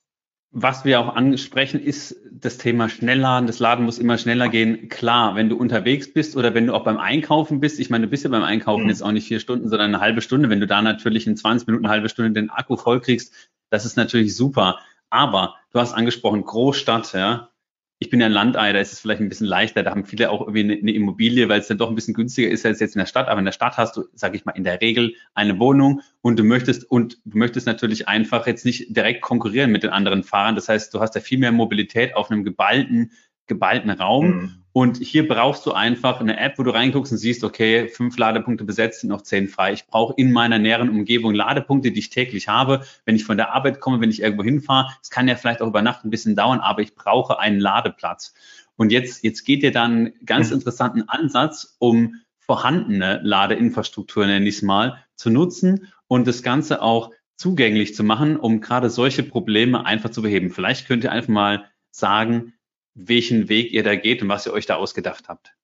Was 0.53 0.85
wir 0.85 1.01
auch 1.01 1.15
ansprechen, 1.15 1.81
ist 1.81 2.17
das 2.31 2.57
Thema 2.57 2.89
Schnellladen. 2.89 3.47
Das 3.47 3.59
Laden 3.59 3.85
muss 3.85 3.99
immer 3.99 4.17
schneller 4.17 4.49
gehen. 4.49 4.89
Klar, 4.89 5.35
wenn 5.35 5.49
du 5.49 5.57
unterwegs 5.57 6.13
bist 6.13 6.37
oder 6.37 6.55
wenn 6.55 6.67
du 6.67 6.75
auch 6.75 6.85
beim 6.85 6.99
Einkaufen 6.99 7.61
bist. 7.61 7.79
Ich 7.79 7.91
meine, 7.91 8.07
du 8.07 8.11
bist 8.11 8.25
ja 8.25 8.31
beim 8.31 8.45
Einkaufen 8.45 8.85
mhm. 8.85 8.89
jetzt 8.89 9.03
auch 9.03 9.13
nicht 9.13 9.27
vier 9.27 9.41
Stunden, 9.41 9.69
sondern 9.69 9.95
eine 9.95 10.01
halbe 10.01 10.23
Stunde. 10.23 10.49
Wenn 10.49 10.61
du 10.61 10.67
da 10.67 10.81
natürlich 10.81 11.27
in 11.27 11.37
20 11.37 11.67
Minuten, 11.67 11.85
eine 11.85 11.93
halbe 11.93 12.09
Stunde 12.09 12.33
den 12.33 12.51
Akku 12.51 12.77
voll 12.77 13.01
kriegst, 13.01 13.35
das 13.71 13.85
ist 13.85 13.97
natürlich 13.97 14.35
super. 14.37 14.79
Aber 15.11 15.57
du 15.73 15.81
hast 15.81 15.93
angesprochen, 15.93 16.45
Großstadt, 16.45 17.13
ja 17.13 17.51
ich 17.99 18.11
bin 18.11 18.21
ja 18.21 18.27
ein 18.27 18.33
Landei, 18.33 18.73
da 18.73 18.79
ist 18.79 18.93
es 18.93 19.01
vielleicht 19.01 19.23
ein 19.23 19.29
bisschen 19.29 19.47
leichter. 19.47 19.83
Da 19.83 19.91
haben 19.91 20.05
viele 20.05 20.31
auch 20.31 20.43
irgendwie 20.43 20.61
eine, 20.61 20.75
eine 20.75 20.93
Immobilie, 20.93 21.49
weil 21.49 21.61
es 21.61 21.69
dann 21.69 21.79
doch 21.79 21.89
ein 21.89 21.95
bisschen 21.95 22.13
günstiger 22.13 22.51
ist 22.51 22.67
als 22.67 22.81
jetzt 22.81 22.95
in 22.95 22.99
der 22.99 23.07
Stadt. 23.07 23.29
Aber 23.29 23.39
in 23.39 23.47
der 23.47 23.53
Stadt 23.53 23.79
hast 23.79 23.97
du, 23.97 24.05
sage 24.13 24.37
ich 24.37 24.45
mal, 24.45 24.53
in 24.53 24.65
der 24.65 24.83
Regel 24.83 25.15
eine 25.35 25.59
Wohnung 25.59 26.03
und 26.21 26.39
du 26.39 26.45
möchtest 26.45 26.85
und 26.91 27.19
du 27.25 27.39
möchtest 27.39 27.67
natürlich 27.67 28.07
einfach 28.07 28.47
jetzt 28.47 28.67
nicht 28.67 28.95
direkt 28.95 29.23
konkurrieren 29.23 29.73
mit 29.73 29.83
den 29.83 29.91
anderen 29.91 30.25
Fahrern. 30.25 30.57
Das 30.57 30.69
heißt, 30.69 30.93
du 30.93 31.01
hast 31.01 31.15
ja 31.15 31.23
viel 31.23 31.39
mehr 31.39 31.53
Mobilität 31.53 32.15
auf 32.15 32.31
einem 32.31 32.45
geballten 32.45 33.13
geballten 33.47 33.91
Raum. 33.91 34.27
Mhm. 34.27 34.51
Und 34.77 34.99
hier 34.99 35.27
brauchst 35.27 35.65
du 35.65 35.73
einfach 35.73 36.21
eine 36.21 36.39
App, 36.39 36.59
wo 36.59 36.63
du 36.63 36.71
reinguckst 36.71 37.11
und 37.11 37.17
siehst, 37.17 37.43
okay, 37.45 37.89
fünf 37.89 38.19
Ladepunkte 38.19 38.63
besetzt, 38.65 39.01
sind 39.01 39.09
noch 39.09 39.23
zehn 39.23 39.49
frei. 39.49 39.73
Ich 39.73 39.87
brauche 39.87 40.13
in 40.19 40.33
meiner 40.33 40.59
näheren 40.59 40.91
Umgebung 40.91 41.35
Ladepunkte, 41.35 41.93
die 41.93 42.01
ich 42.01 42.11
täglich 42.11 42.49
habe. 42.49 42.83
Wenn 43.07 43.17
ich 43.17 43.25
von 43.25 43.39
der 43.39 43.55
Arbeit 43.55 43.81
komme, 43.81 44.03
wenn 44.03 44.11
ich 44.11 44.21
irgendwo 44.21 44.45
hinfahre, 44.45 44.91
es 45.01 45.09
kann 45.09 45.29
ja 45.29 45.37
vielleicht 45.37 45.63
auch 45.63 45.69
über 45.69 45.81
Nacht 45.81 46.05
ein 46.05 46.11
bisschen 46.11 46.37
dauern, 46.37 46.61
aber 46.61 46.83
ich 46.83 46.95
brauche 46.95 47.39
einen 47.39 47.59
Ladeplatz. 47.59 48.35
Und 48.77 48.93
jetzt, 48.93 49.25
jetzt 49.25 49.45
geht 49.47 49.63
dir 49.63 49.73
dann 49.73 49.93
einen 49.93 50.27
ganz 50.27 50.51
mhm. 50.51 50.57
interessanten 50.57 51.09
Ansatz, 51.09 51.75
um 51.79 52.17
vorhandene 52.41 53.21
Ladeinfrastruktur, 53.23 54.27
nenne 54.27 54.47
ich 54.47 54.57
es 54.57 54.63
mal, 54.63 54.99
zu 55.15 55.31
nutzen 55.31 55.91
und 56.07 56.27
das 56.27 56.43
Ganze 56.43 56.83
auch 56.83 57.13
zugänglich 57.39 57.95
zu 57.95 58.05
machen, 58.05 58.37
um 58.37 58.61
gerade 58.61 58.91
solche 58.91 59.23
Probleme 59.23 59.87
einfach 59.87 60.11
zu 60.11 60.21
beheben. 60.21 60.51
Vielleicht 60.51 60.87
könnt 60.87 61.03
ihr 61.03 61.13
einfach 61.13 61.33
mal 61.33 61.65
sagen, 61.93 62.53
welchen 62.97 63.49
Weg 63.49 63.73
ihr 63.73 63.85
da 63.85 63.95
geht 63.95 64.23
und 64.23 64.29
was 64.29 64.47
ihr 64.47 64.53
euch 64.53 64.67
da 64.67 64.77
ausgedacht 64.77 65.29
habt. 65.29 65.55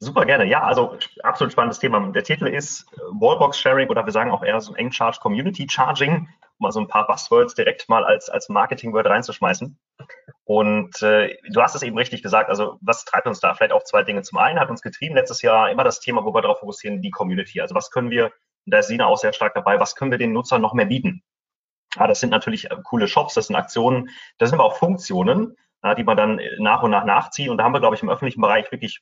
Super 0.00 0.24
gerne. 0.24 0.46
Ja, 0.46 0.62
also 0.62 0.96
absolut 1.22 1.52
spannendes 1.52 1.78
Thema. 1.78 2.00
Der 2.12 2.24
Titel 2.24 2.46
ist 2.46 2.86
äh, 2.94 3.00
Wallbox 3.12 3.58
Sharing 3.58 3.88
oder 3.88 4.04
wir 4.04 4.12
sagen 4.12 4.30
auch 4.30 4.42
eher 4.42 4.60
so 4.60 4.74
Eng 4.74 4.92
Charge 4.92 5.18
Community 5.20 5.66
Charging, 5.70 6.20
um 6.20 6.28
mal 6.58 6.72
so 6.72 6.80
ein 6.80 6.88
paar 6.88 7.06
Buzzwords 7.06 7.54
direkt 7.54 7.88
mal 7.88 8.04
als, 8.04 8.30
als 8.30 8.48
Marketingword 8.48 9.06
reinzuschmeißen. 9.06 9.78
Und 10.44 11.02
äh, 11.02 11.36
du 11.50 11.60
hast 11.60 11.74
es 11.74 11.82
eben 11.82 11.98
richtig 11.98 12.22
gesagt. 12.22 12.48
Also 12.48 12.78
was 12.80 13.04
treibt 13.04 13.26
uns 13.26 13.40
da? 13.40 13.54
Vielleicht 13.54 13.72
auch 13.72 13.84
zwei 13.84 14.02
Dinge. 14.02 14.22
Zum 14.22 14.38
einen 14.38 14.58
hat 14.58 14.70
uns 14.70 14.80
getrieben 14.80 15.14
letztes 15.14 15.42
Jahr 15.42 15.70
immer 15.70 15.84
das 15.84 16.00
Thema, 16.00 16.24
wo 16.24 16.34
wir 16.34 16.40
darauf 16.40 16.60
fokussieren, 16.60 17.02
die 17.02 17.10
Community. 17.10 17.60
Also 17.60 17.74
was 17.74 17.90
können 17.90 18.10
wir, 18.10 18.32
da 18.64 18.78
ist 18.78 18.88
Sina 18.88 19.06
auch 19.06 19.18
sehr 19.18 19.34
stark 19.34 19.54
dabei, 19.54 19.78
was 19.80 19.96
können 19.96 20.10
wir 20.10 20.18
den 20.18 20.32
Nutzern 20.32 20.62
noch 20.62 20.72
mehr 20.72 20.86
bieten? 20.86 21.22
Ja, 21.96 22.06
das 22.06 22.20
sind 22.20 22.30
natürlich 22.30 22.70
äh, 22.70 22.76
coole 22.84 23.06
Shops, 23.06 23.34
das 23.34 23.48
sind 23.48 23.56
Aktionen, 23.56 24.08
das 24.38 24.48
sind 24.48 24.58
aber 24.58 24.66
auch 24.66 24.76
Funktionen, 24.76 25.56
die 25.96 26.04
man 26.04 26.16
dann 26.16 26.38
äh, 26.38 26.50
nach 26.58 26.82
und 26.82 26.90
nach 26.90 27.04
nachzieht. 27.04 27.48
Und 27.48 27.58
da 27.58 27.64
haben 27.64 27.72
wir, 27.72 27.80
glaube 27.80 27.96
ich, 27.96 28.02
im 28.02 28.10
öffentlichen 28.10 28.40
Bereich 28.40 28.70
wirklich 28.70 29.00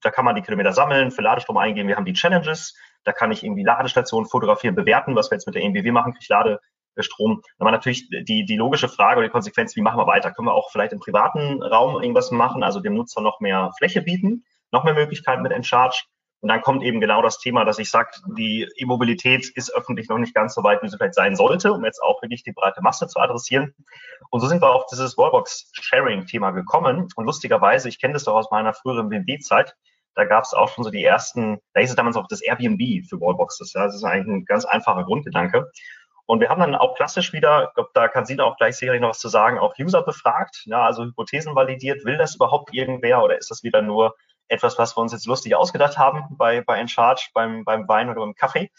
da 0.00 0.10
kann 0.10 0.24
man 0.24 0.34
die 0.34 0.42
Kilometer 0.42 0.72
sammeln, 0.72 1.10
für 1.10 1.22
Ladestrom 1.22 1.56
eingehen. 1.56 1.88
Wir 1.88 1.96
haben 1.96 2.04
die 2.04 2.12
Challenges, 2.12 2.76
da 3.04 3.12
kann 3.12 3.32
ich 3.32 3.42
irgendwie 3.42 3.64
Ladestationen 3.64 4.28
fotografieren, 4.28 4.74
bewerten, 4.74 5.16
was 5.16 5.30
wir 5.30 5.36
jetzt 5.36 5.46
mit 5.46 5.54
der 5.54 5.62
EMBW 5.62 5.90
machen, 5.90 6.12
kriege 6.12 6.22
ich 6.22 6.28
Ladestrom. 6.28 7.42
Dann 7.58 7.64
war 7.64 7.72
natürlich 7.72 8.08
die, 8.08 8.44
die 8.44 8.56
logische 8.56 8.88
Frage 8.88 9.18
oder 9.18 9.28
die 9.28 9.32
Konsequenz, 9.32 9.74
wie 9.76 9.82
machen 9.82 9.98
wir 9.98 10.06
weiter? 10.06 10.32
Können 10.32 10.48
wir 10.48 10.54
auch 10.54 10.70
vielleicht 10.70 10.92
im 10.92 11.00
privaten 11.00 11.62
Raum 11.62 12.00
irgendwas 12.00 12.30
machen, 12.30 12.62
also 12.62 12.80
dem 12.80 12.94
Nutzer 12.94 13.20
noch 13.20 13.40
mehr 13.40 13.72
Fläche 13.78 14.02
bieten, 14.02 14.44
noch 14.70 14.84
mehr 14.84 14.94
Möglichkeiten 14.94 15.42
mit 15.42 15.52
Encharge? 15.52 16.04
Und 16.40 16.48
dann 16.48 16.62
kommt 16.62 16.84
eben 16.84 17.00
genau 17.00 17.20
das 17.20 17.38
Thema, 17.38 17.64
dass 17.64 17.78
ich 17.78 17.90
sage, 17.90 18.10
die 18.36 18.68
E-Mobilität 18.76 19.48
ist 19.56 19.74
öffentlich 19.74 20.08
noch 20.08 20.18
nicht 20.18 20.34
ganz 20.34 20.54
so 20.54 20.62
weit, 20.62 20.82
wie 20.82 20.88
sie 20.88 20.96
vielleicht 20.96 21.14
sein 21.14 21.34
sollte, 21.34 21.72
um 21.72 21.84
jetzt 21.84 22.00
auch 22.00 22.22
wirklich 22.22 22.44
die 22.44 22.52
breite 22.52 22.80
Masse 22.80 23.08
zu 23.08 23.18
adressieren. 23.18 23.74
Und 24.30 24.40
so 24.40 24.46
sind 24.46 24.62
wir 24.62 24.70
auf 24.70 24.86
dieses 24.86 25.18
Wallbox-Sharing-Thema 25.18 26.52
gekommen. 26.52 27.08
Und 27.16 27.24
lustigerweise, 27.24 27.88
ich 27.88 28.00
kenne 28.00 28.14
das 28.14 28.24
doch 28.24 28.34
aus 28.34 28.50
meiner 28.52 28.72
früheren 28.72 29.08
BMW-Zeit, 29.08 29.74
da 30.18 30.24
gab 30.24 30.42
es 30.42 30.52
auch 30.52 30.68
schon 30.68 30.82
so 30.82 30.90
die 30.90 31.04
ersten, 31.04 31.60
da 31.74 31.80
hieß 31.80 31.90
es 31.90 31.96
damals 31.96 32.16
auch 32.16 32.26
das 32.26 32.40
Airbnb 32.40 33.06
für 33.08 33.20
Wallboxes. 33.20 33.72
Ja. 33.74 33.84
Das 33.84 33.94
ist 33.94 34.02
eigentlich 34.02 34.26
ein 34.26 34.44
ganz 34.44 34.64
einfacher 34.64 35.04
Grundgedanke. 35.04 35.70
Und 36.26 36.40
wir 36.40 36.50
haben 36.50 36.60
dann 36.60 36.74
auch 36.74 36.96
klassisch 36.96 37.32
wieder, 37.32 37.68
ich 37.68 37.74
glaube, 37.74 37.90
da 37.94 38.08
kann 38.08 38.26
Sina 38.26 38.44
auch 38.44 38.56
gleich 38.56 38.76
sicherlich 38.76 39.00
noch 39.00 39.10
was 39.10 39.20
zu 39.20 39.28
sagen, 39.28 39.58
auch 39.58 39.78
User 39.78 40.02
befragt, 40.02 40.62
ja, 40.66 40.84
also 40.84 41.04
Hypothesen 41.04 41.54
validiert. 41.54 42.04
Will 42.04 42.18
das 42.18 42.34
überhaupt 42.34 42.74
irgendwer 42.74 43.22
oder 43.22 43.38
ist 43.38 43.50
das 43.50 43.62
wieder 43.62 43.80
nur 43.80 44.14
etwas, 44.48 44.78
was 44.78 44.96
wir 44.96 45.02
uns 45.02 45.12
jetzt 45.12 45.26
lustig 45.26 45.54
ausgedacht 45.54 45.98
haben 45.98 46.36
bei, 46.36 46.62
bei 46.62 46.78
Encharge, 46.78 47.28
beim, 47.34 47.64
beim 47.64 47.86
Wein 47.88 48.08
oder 48.08 48.20
beim 48.20 48.34
Kaffee? 48.34 48.70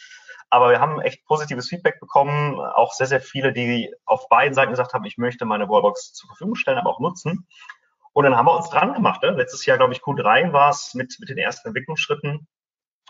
Aber 0.50 0.72
wir 0.72 0.80
haben 0.80 1.00
echt 1.02 1.26
positives 1.26 1.70
Feedback 1.70 2.00
bekommen, 2.00 2.60
auch 2.60 2.94
sehr, 2.94 3.08
sehr 3.08 3.22
viele, 3.22 3.54
die 3.54 3.94
auf 4.06 4.30
beiden 4.30 4.56
Seiten 4.56 4.72
gesagt 4.72 4.94
haben, 4.94 5.06
ich 5.06 5.18
möchte 5.18 5.46
meine 5.46 5.70
Wallbox 5.70 6.14
zur 6.14 6.28
Verfügung 6.28 6.56
stellen, 6.56 6.80
aber 6.80 6.90
auch 6.90 7.00
nutzen. 7.00 7.48
Und 8.14 8.24
dann 8.24 8.36
haben 8.36 8.48
wir 8.48 8.56
uns 8.56 8.70
dran 8.70 8.94
gemacht. 8.94 9.22
Ne? 9.22 9.30
Letztes 9.32 9.66
Jahr, 9.66 9.78
glaube 9.78 9.94
ich, 9.94 10.00
Q3 10.00 10.52
war 10.52 10.72
es 10.72 10.96
mit, 10.96 11.18
mit 11.20 11.30
den 11.30 11.38
ersten 11.38 11.68
Entwicklungsschritten 11.68 12.48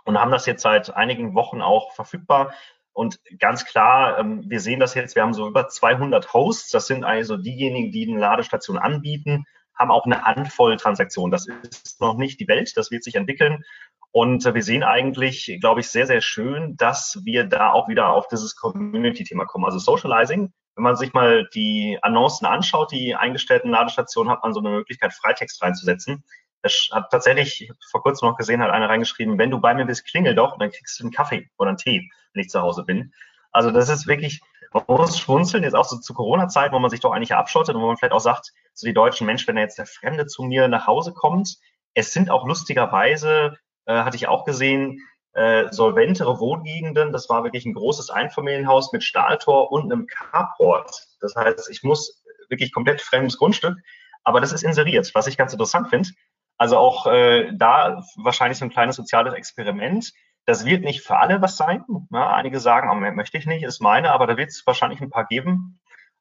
und 0.04 0.20
haben 0.20 0.32
das 0.32 0.46
jetzt 0.46 0.64
seit 0.64 0.94
einigen 0.96 1.34
Wochen 1.34 1.62
auch 1.62 1.94
verfügbar. 1.94 2.54
Und 2.92 3.20
ganz 3.40 3.64
klar, 3.64 4.20
ähm, 4.20 4.44
wir 4.50 4.60
sehen 4.60 4.82
das 4.82 4.94
jetzt, 4.94 5.16
wir 5.16 5.24
haben 5.24 5.34
so 5.34 5.48
über 5.48 5.70
200 5.70 6.34
Hosts. 6.34 6.72
Das 6.72 6.88
sind 6.88 7.06
also 7.06 7.38
diejenigen, 7.38 7.92
die 7.92 8.10
eine 8.10 8.20
Ladestation 8.20 8.78
anbieten, 8.78 9.46
haben 9.80 9.92
auch 9.92 10.06
eine 10.06 10.22
Handvoll 10.24 10.78
Transaktionen. 10.78 11.32
Das 11.32 11.48
ist 11.48 12.02
noch 12.02 12.18
nicht 12.18 12.40
die 12.40 12.48
Welt, 12.48 12.76
das 12.76 12.92
wird 12.92 13.04
sich 13.04 13.16
entwickeln. 13.16 13.64
Und 14.12 14.46
äh, 14.46 14.54
wir 14.54 14.64
sehen 14.64 14.84
eigentlich, 14.84 15.58
glaube 15.62 15.80
ich, 15.80 15.90
sehr, 15.90 16.06
sehr 16.06 16.22
schön, 16.22 16.76
dass 16.78 17.20
wir 17.24 17.46
da 17.46 17.72
auch 17.72 17.88
wieder 17.88 18.10
auf 18.10 18.28
dieses 18.28 18.56
Community-Thema 18.56 19.46
kommen. 19.46 19.66
Also 19.66 19.80
Socializing 19.80 20.52
wenn 20.80 20.84
man 20.84 20.96
sich 20.96 21.12
mal 21.12 21.46
die 21.54 22.00
Annoncen 22.04 22.48
anschaut, 22.48 22.94
die 22.94 23.14
eingestellten 23.14 23.70
Ladestationen, 23.70 24.32
hat 24.32 24.44
man 24.44 24.54
so 24.54 24.62
eine 24.62 24.70
Möglichkeit, 24.70 25.14
Freitext 25.14 25.62
reinzusetzen. 25.62 26.24
Das 26.62 26.88
hat 26.94 27.12
tatsächlich 27.12 27.70
vor 27.92 28.02
kurzem 28.02 28.30
noch 28.30 28.38
gesehen, 28.38 28.62
hat 28.62 28.72
einer 28.72 28.88
reingeschrieben, 28.88 29.38
wenn 29.38 29.52
du 29.52 29.60
bei 29.60 29.74
mir 29.74 29.84
bist, 29.84 30.06
klingel 30.06 30.36
doch, 30.36 30.58
dann 30.58 30.72
kriegst 30.72 30.98
du 30.98 31.04
einen 31.04 31.12
Kaffee 31.12 31.50
oder 31.58 31.72
einen 31.72 31.78
Tee, 31.78 32.10
wenn 32.32 32.42
ich 32.44 32.50
zu 32.50 32.62
Hause 32.62 32.86
bin. 32.86 33.12
Also 33.52 33.72
das 33.72 33.90
ist 33.90 34.08
wirklich, 34.08 34.40
man 34.74 34.84
muss 34.88 35.20
schmunzeln, 35.20 35.64
jetzt 35.64 35.76
auch 35.76 35.86
so 35.86 35.98
zu 35.98 36.14
Corona-Zeiten, 36.14 36.74
wo 36.74 36.80
man 36.80 36.90
sich 36.90 37.00
doch 37.00 37.12
eigentlich 37.12 37.34
abschottet 37.34 37.76
und 37.76 37.82
wo 37.82 37.88
man 37.88 37.98
vielleicht 37.98 38.14
auch 38.14 38.20
sagt, 38.20 38.54
so 38.74 38.86
die 38.86 38.94
deutschen 38.94 39.26
Menschen, 39.26 39.48
wenn 39.48 39.58
jetzt 39.58 39.78
der 39.78 39.86
Fremde 39.86 40.28
zu 40.28 40.44
mir 40.44 40.68
nach 40.68 40.88
Hause 40.88 41.14
kommt, 41.14 41.58
es 41.94 42.14
sind 42.14 42.30
auch 42.30 42.46
lustigerweise, 42.46 43.58
äh, 43.86 44.04
hatte 44.04 44.16
ich 44.16 44.28
auch 44.28 44.46
gesehen, 44.46 45.02
äh, 45.34 45.68
solventere 45.72 46.40
Wohngegenden. 46.40 47.12
Das 47.12 47.30
war 47.30 47.44
wirklich 47.44 47.66
ein 47.66 47.74
großes 47.74 48.10
Einfamilienhaus 48.10 48.92
mit 48.94 49.04
Stahltor 49.04 49.72
und 49.72 49.92
einem 49.92 50.08
Carport. 50.08 51.08
Das 51.20 51.36
heißt, 51.36 51.70
ich 51.70 51.84
muss 51.84 52.24
wirklich 52.50 52.74
komplett 52.74 53.02
fremdes 53.02 53.38
Grundstück, 53.38 53.78
aber 54.24 54.42
das 54.42 54.52
ist 54.52 54.64
inseriert, 54.64 55.12
was 55.14 55.28
ich 55.28 55.38
ganz 55.38 55.54
interessant 55.54 55.90
finde. 55.90 56.10
Also 56.58 56.78
auch 56.78 57.08
äh, 57.08 57.52
da 57.54 58.04
wahrscheinlich 58.18 58.58
so 58.58 58.66
ein 58.66 58.72
kleines 58.72 58.96
soziales 58.96 59.34
Experiment. 59.34 60.12
Das 60.46 60.66
wird 60.66 60.84
nicht 60.84 61.02
für 61.02 61.18
alle 61.18 61.42
was 61.42 61.58
sein. 61.58 61.86
Ja, 62.12 62.34
einige 62.34 62.60
sagen, 62.60 62.90
oh, 62.92 62.96
möchte 62.96 63.38
ich 63.38 63.46
nicht, 63.46 63.64
ist 63.64 63.82
meine, 63.82 64.12
aber 64.12 64.26
da 64.28 64.38
wird 64.38 64.50
es 64.50 64.66
wahrscheinlich 64.66 65.02
ein 65.02 65.10
paar 65.10 65.26
geben. 65.26 65.80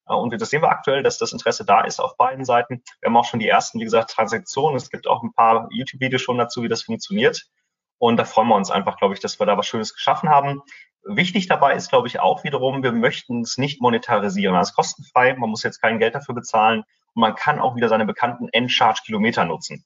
Äh, 0.08 0.14
und 0.14 0.38
das 0.38 0.50
sehen 0.50 0.62
wir 0.62 0.70
aktuell, 0.70 1.02
dass 1.02 1.18
das 1.18 1.32
Interesse 1.32 1.64
da 1.64 1.82
ist 1.82 2.00
auf 2.00 2.16
beiden 2.16 2.44
Seiten. 2.44 2.82
Wir 3.00 3.08
haben 3.08 3.16
auch 3.16 3.24
schon 3.24 3.40
die 3.40 3.48
ersten, 3.48 3.80
wie 3.80 3.84
gesagt, 3.84 4.10
Transaktionen. 4.10 4.76
Es 4.76 4.90
gibt 4.90 5.06
auch 5.06 5.22
ein 5.22 5.32
paar 5.32 5.68
YouTube-Videos 5.70 6.22
schon 6.22 6.38
dazu, 6.38 6.62
wie 6.62 6.68
das 6.68 6.82
funktioniert. 6.82 7.46
Und 7.98 8.16
da 8.16 8.24
freuen 8.24 8.48
wir 8.48 8.54
uns 8.54 8.70
einfach, 8.70 8.96
glaube 8.96 9.14
ich, 9.14 9.20
dass 9.20 9.40
wir 9.40 9.46
da 9.46 9.58
was 9.58 9.66
Schönes 9.66 9.94
geschaffen 9.94 10.28
haben. 10.28 10.62
Wichtig 11.04 11.48
dabei 11.48 11.74
ist, 11.74 11.90
glaube 11.90 12.06
ich, 12.06 12.20
auch 12.20 12.44
wiederum, 12.44 12.82
wir 12.82 12.92
möchten 12.92 13.40
es 13.40 13.58
nicht 13.58 13.80
monetarisieren. 13.80 14.54
Das 14.54 14.70
ist 14.70 14.76
kostenfrei, 14.76 15.34
man 15.34 15.50
muss 15.50 15.62
jetzt 15.62 15.80
kein 15.80 15.98
Geld 15.98 16.14
dafür 16.14 16.34
bezahlen 16.34 16.84
und 17.14 17.20
man 17.20 17.34
kann 17.34 17.60
auch 17.60 17.76
wieder 17.76 17.88
seine 17.88 18.04
bekannten 18.04 18.48
End-Charge-Kilometer 18.50 19.44
nutzen. 19.44 19.84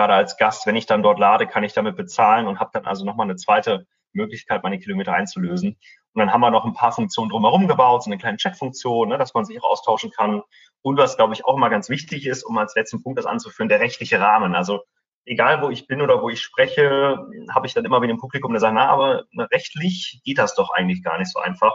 Gerade 0.00 0.14
als 0.14 0.38
Gast, 0.38 0.64
wenn 0.64 0.76
ich 0.76 0.86
dann 0.86 1.02
dort 1.02 1.18
lade, 1.18 1.46
kann 1.46 1.62
ich 1.62 1.74
damit 1.74 1.94
bezahlen 1.94 2.46
und 2.46 2.58
habe 2.58 2.70
dann 2.72 2.86
also 2.86 3.04
nochmal 3.04 3.26
eine 3.26 3.36
zweite 3.36 3.86
Möglichkeit, 4.14 4.62
meine 4.62 4.78
Kilometer 4.78 5.12
einzulösen. 5.12 5.76
Und 6.14 6.18
dann 6.18 6.32
haben 6.32 6.40
wir 6.40 6.50
noch 6.50 6.64
ein 6.64 6.72
paar 6.72 6.92
Funktionen 6.92 7.28
drumherum 7.28 7.68
gebaut, 7.68 8.04
so 8.04 8.08
eine 8.08 8.16
kleine 8.16 8.38
Chat-Funktion, 8.38 9.10
ne, 9.10 9.18
dass 9.18 9.34
man 9.34 9.44
sich 9.44 9.62
auch 9.62 9.70
austauschen 9.70 10.10
kann. 10.10 10.40
Und 10.80 10.96
was, 10.96 11.18
glaube 11.18 11.34
ich, 11.34 11.44
auch 11.44 11.54
immer 11.54 11.68
ganz 11.68 11.90
wichtig 11.90 12.26
ist, 12.26 12.44
um 12.44 12.56
als 12.56 12.74
letzten 12.74 13.02
Punkt 13.02 13.18
das 13.18 13.26
anzuführen, 13.26 13.68
der 13.68 13.80
rechtliche 13.80 14.18
Rahmen. 14.18 14.54
Also 14.54 14.80
egal 15.26 15.60
wo 15.60 15.68
ich 15.68 15.86
bin 15.86 16.00
oder 16.00 16.22
wo 16.22 16.30
ich 16.30 16.40
spreche, 16.40 17.18
habe 17.54 17.66
ich 17.66 17.74
dann 17.74 17.84
immer 17.84 18.00
wieder 18.00 18.12
im 18.12 18.20
Publikum, 18.20 18.52
der 18.52 18.60
sagt, 18.60 18.74
na, 18.76 18.88
aber 18.88 19.24
rechtlich 19.52 20.22
geht 20.24 20.38
das 20.38 20.54
doch 20.54 20.70
eigentlich 20.70 21.02
gar 21.02 21.18
nicht 21.18 21.30
so 21.30 21.40
einfach. 21.40 21.74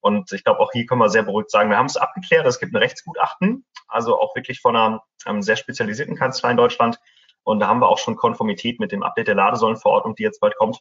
Und 0.00 0.32
ich 0.32 0.42
glaube, 0.42 0.60
auch 0.60 0.72
hier 0.72 0.86
können 0.86 1.02
wir 1.02 1.10
sehr 1.10 1.22
beruhigt 1.22 1.50
sagen, 1.50 1.68
wir 1.68 1.76
haben 1.76 1.84
es 1.84 1.98
abgeklärt. 1.98 2.46
Es 2.46 2.60
gibt 2.60 2.72
ein 2.72 2.78
Rechtsgutachten, 2.78 3.66
also 3.88 4.18
auch 4.18 4.34
wirklich 4.34 4.62
von 4.62 4.74
einer 4.74 5.02
einem 5.26 5.42
sehr 5.42 5.56
spezialisierten 5.56 6.16
Kanzlei 6.16 6.52
in 6.52 6.56
Deutschland. 6.56 6.98
Und 7.48 7.60
da 7.60 7.68
haben 7.68 7.80
wir 7.80 7.88
auch 7.88 7.96
schon 7.96 8.16
Konformität 8.16 8.78
mit 8.78 8.92
dem 8.92 9.02
Update 9.02 9.28
der 9.28 9.34
Ladesäulenverordnung, 9.34 10.14
die 10.14 10.22
jetzt 10.22 10.40
bald 10.40 10.54
kommt. 10.56 10.80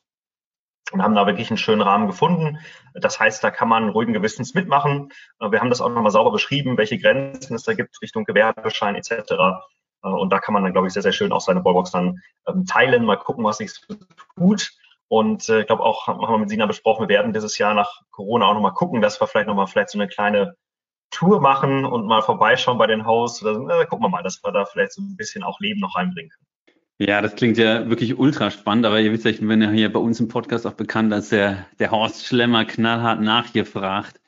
Und 0.91 1.01
haben 1.01 1.15
da 1.15 1.25
wirklich 1.25 1.49
einen 1.49 1.57
schönen 1.57 1.81
Rahmen 1.81 2.07
gefunden. 2.07 2.59
Das 2.93 3.21
heißt, 3.21 3.41
da 3.41 3.51
kann 3.51 3.69
man 3.69 3.87
ruhigen 3.87 4.11
Gewissens 4.11 4.53
mitmachen. 4.53 5.13
Wir 5.39 5.61
haben 5.61 5.69
das 5.69 5.79
auch 5.79 5.89
nochmal 5.89 6.11
sauber 6.11 6.31
beschrieben, 6.31 6.77
welche 6.77 6.97
Grenzen 6.97 7.55
es 7.55 7.63
da 7.63 7.73
gibt 7.73 8.01
Richtung 8.01 8.25
Gewerbeschein 8.25 8.95
etc. 8.95 9.11
Äh, 10.03 10.07
und 10.09 10.29
da 10.29 10.39
kann 10.39 10.53
man 10.53 10.63
dann, 10.63 10.73
glaube 10.73 10.87
ich, 10.87 10.93
sehr, 10.93 11.03
sehr 11.03 11.13
schön 11.13 11.31
auch 11.31 11.39
seine 11.39 11.63
Wallbox 11.63 11.91
dann 11.91 12.21
ähm, 12.47 12.65
teilen, 12.65 13.05
mal 13.05 13.15
gucken, 13.15 13.45
was 13.45 13.59
sich 13.59 13.71
tut. 14.35 14.71
Und 15.07 15.47
äh, 15.47 15.61
ich 15.61 15.67
glaube 15.67 15.83
auch, 15.83 16.07
haben 16.07 16.19
wir 16.19 16.37
mit 16.37 16.49
Sina 16.49 16.65
besprochen, 16.65 17.07
wir 17.07 17.15
werden 17.15 17.31
dieses 17.31 17.57
Jahr 17.57 17.75
nach 17.75 18.01
Corona 18.11 18.45
auch 18.45 18.53
nochmal 18.53 18.73
gucken, 18.73 19.01
dass 19.01 19.21
wir 19.21 19.27
vielleicht 19.27 19.47
nochmal 19.47 19.67
vielleicht 19.67 19.91
so 19.91 19.99
eine 19.99 20.09
kleine 20.09 20.57
Tour 21.11 21.39
machen 21.39 21.85
und 21.85 22.07
mal 22.07 22.21
vorbeischauen 22.21 22.77
bei 22.77 22.87
den 22.87 23.05
Hosts. 23.05 23.45
Oder, 23.45 23.81
äh, 23.81 23.85
gucken 23.85 24.05
wir 24.05 24.09
mal, 24.09 24.23
dass 24.23 24.43
wir 24.43 24.51
da 24.51 24.65
vielleicht 24.65 24.91
so 24.91 25.01
ein 25.01 25.15
bisschen 25.15 25.43
auch 25.43 25.61
Leben 25.61 25.79
noch 25.79 25.95
reinbringen 25.95 26.29
können. 26.29 26.56
Ja, 26.99 27.21
das 27.21 27.35
klingt 27.35 27.57
ja 27.57 27.89
wirklich 27.89 28.17
ultra 28.17 28.49
spannend, 28.49 28.85
aber 28.85 28.99
ihr 28.99 29.11
wisst 29.11 29.25
ja, 29.25 29.31
ich 29.31 29.39
bin 29.39 29.61
ja 29.61 29.69
hier 29.69 29.93
bei 29.93 29.99
uns 29.99 30.19
im 30.19 30.29
Podcast 30.29 30.65
auch 30.65 30.73
bekannt 30.73 31.13
als 31.13 31.29
der, 31.29 31.67
der 31.77 31.91
Horst 31.91 32.25
Schlemmer 32.25 32.65
knallhart 32.65 33.21
nachgefragt. 33.21 34.19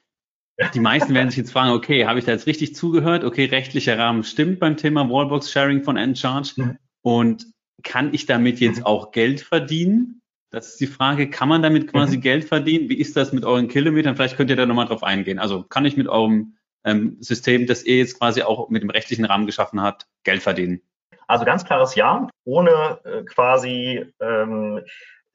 Die 0.73 0.79
meisten 0.79 1.13
werden 1.13 1.29
sich 1.29 1.37
jetzt 1.37 1.51
fragen, 1.51 1.71
okay, 1.71 2.05
habe 2.05 2.19
ich 2.19 2.25
da 2.25 2.33
jetzt 2.33 2.45
richtig 2.45 2.75
zugehört? 2.75 3.23
Okay, 3.23 3.45
rechtlicher 3.45 3.97
Rahmen 3.97 4.23
stimmt 4.23 4.59
beim 4.59 4.77
Thema 4.77 5.09
Wallbox 5.09 5.51
Sharing 5.51 5.83
von 5.83 5.97
Encharge. 5.97 6.53
Mhm. 6.57 6.77
Und 7.01 7.47
kann 7.81 8.13
ich 8.13 8.25
damit 8.25 8.59
jetzt 8.59 8.85
auch 8.85 9.11
Geld 9.11 9.41
verdienen? 9.41 10.21
Das 10.51 10.69
ist 10.69 10.81
die 10.81 10.87
Frage, 10.87 11.29
kann 11.29 11.47
man 11.47 11.61
damit 11.61 11.87
quasi 11.87 12.17
mhm. 12.17 12.21
Geld 12.21 12.45
verdienen? 12.45 12.89
Wie 12.89 12.97
ist 12.97 13.15
das 13.15 13.31
mit 13.31 13.45
euren 13.45 13.69
Kilometern? 13.69 14.15
Vielleicht 14.15 14.35
könnt 14.35 14.49
ihr 14.49 14.57
da 14.57 14.65
nochmal 14.65 14.87
drauf 14.87 15.03
eingehen. 15.03 15.39
Also 15.39 15.63
kann 15.63 15.85
ich 15.85 15.95
mit 15.95 16.07
eurem 16.07 16.57
ähm, 16.83 17.17
System, 17.21 17.65
das 17.65 17.83
ihr 17.83 17.97
jetzt 17.97 18.19
quasi 18.19 18.41
auch 18.41 18.69
mit 18.69 18.83
dem 18.83 18.89
rechtlichen 18.89 19.25
Rahmen 19.25 19.45
geschaffen 19.45 19.81
habt, 19.81 20.07
Geld 20.23 20.43
verdienen? 20.43 20.81
Also 21.29 21.45
ganz 21.45 21.63
klares 21.63 21.93
Ja, 21.93 22.27
ohne 22.43 22.99
äh, 23.05 23.23
quasi 23.23 24.11
ähm, 24.19 24.81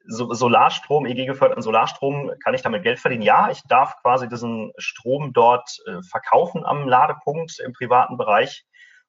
so, 0.05 0.33
Solarstrom, 0.33 1.05
EG 1.05 1.25
geförderten 1.25 1.63
Solarstrom, 1.63 2.33
kann 2.43 2.53
ich 2.53 2.61
damit 2.61 2.83
Geld 2.83 2.99
verdienen? 2.99 3.21
Ja, 3.21 3.49
ich 3.49 3.61
darf 3.69 3.95
quasi 4.01 4.27
diesen 4.27 4.73
Strom 4.77 5.31
dort 5.31 5.69
äh, 5.87 6.01
verkaufen 6.03 6.65
am 6.65 6.89
Ladepunkt 6.89 7.61
im 7.65 7.71
privaten 7.71 8.17
Bereich 8.17 8.65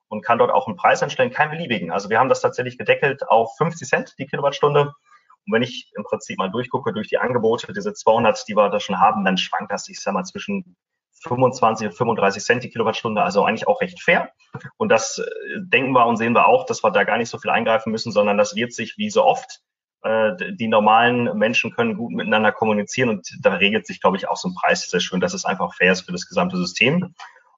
und 0.06 0.24
kann 0.24 0.38
dort 0.38 0.52
auch 0.52 0.68
einen 0.68 0.76
Preis 0.76 1.02
einstellen, 1.02 1.32
kein 1.32 1.50
beliebigen. 1.50 1.90
Also 1.90 2.08
wir 2.08 2.20
haben 2.20 2.28
das 2.28 2.40
tatsächlich 2.40 2.78
gedeckelt 2.78 3.28
auf 3.28 3.56
50 3.56 3.88
Cent 3.88 4.14
die 4.20 4.26
Kilowattstunde. 4.26 4.82
Und 4.82 5.52
wenn 5.52 5.62
ich 5.62 5.90
im 5.96 6.04
Prinzip 6.04 6.38
mal 6.38 6.52
durchgucke 6.52 6.92
durch 6.92 7.08
die 7.08 7.18
Angebote, 7.18 7.72
diese 7.72 7.94
200, 7.94 8.46
die 8.46 8.54
wir 8.54 8.70
da 8.70 8.78
schon 8.78 9.00
haben, 9.00 9.24
dann 9.24 9.38
schwankt 9.38 9.72
das, 9.72 9.88
ich 9.88 10.00
sag 10.00 10.14
mal, 10.14 10.22
zwischen 10.22 10.76
25 11.22 11.88
und 11.88 11.94
35 11.94 12.42
Cent 12.42 12.64
die 12.64 12.70
Kilowattstunde, 12.70 13.22
also 13.22 13.44
eigentlich 13.44 13.66
auch 13.66 13.80
recht 13.80 14.02
fair. 14.02 14.30
Und 14.76 14.90
das 14.90 15.18
äh, 15.18 15.24
denken 15.60 15.92
wir 15.92 16.06
und 16.06 16.16
sehen 16.16 16.34
wir 16.34 16.46
auch, 16.46 16.66
dass 16.66 16.82
wir 16.82 16.90
da 16.90 17.04
gar 17.04 17.18
nicht 17.18 17.30
so 17.30 17.38
viel 17.38 17.50
eingreifen 17.50 17.90
müssen, 17.90 18.12
sondern 18.12 18.38
das 18.38 18.54
wird 18.54 18.72
sich 18.72 18.96
wie 18.98 19.10
so 19.10 19.24
oft 19.24 19.60
äh, 20.02 20.32
die 20.52 20.68
normalen 20.68 21.36
Menschen 21.36 21.72
können 21.72 21.96
gut 21.96 22.12
miteinander 22.12 22.52
kommunizieren 22.52 23.08
und 23.08 23.28
da 23.40 23.54
regelt 23.54 23.86
sich, 23.86 24.00
glaube 24.00 24.16
ich, 24.16 24.28
auch 24.28 24.36
so 24.36 24.48
ein 24.48 24.54
Preis 24.54 24.88
sehr 24.88 25.00
schön, 25.00 25.20
dass 25.20 25.34
es 25.34 25.44
einfach 25.44 25.74
fair 25.74 25.92
ist 25.92 26.02
für 26.02 26.12
das 26.12 26.28
gesamte 26.28 26.56
System. 26.56 27.14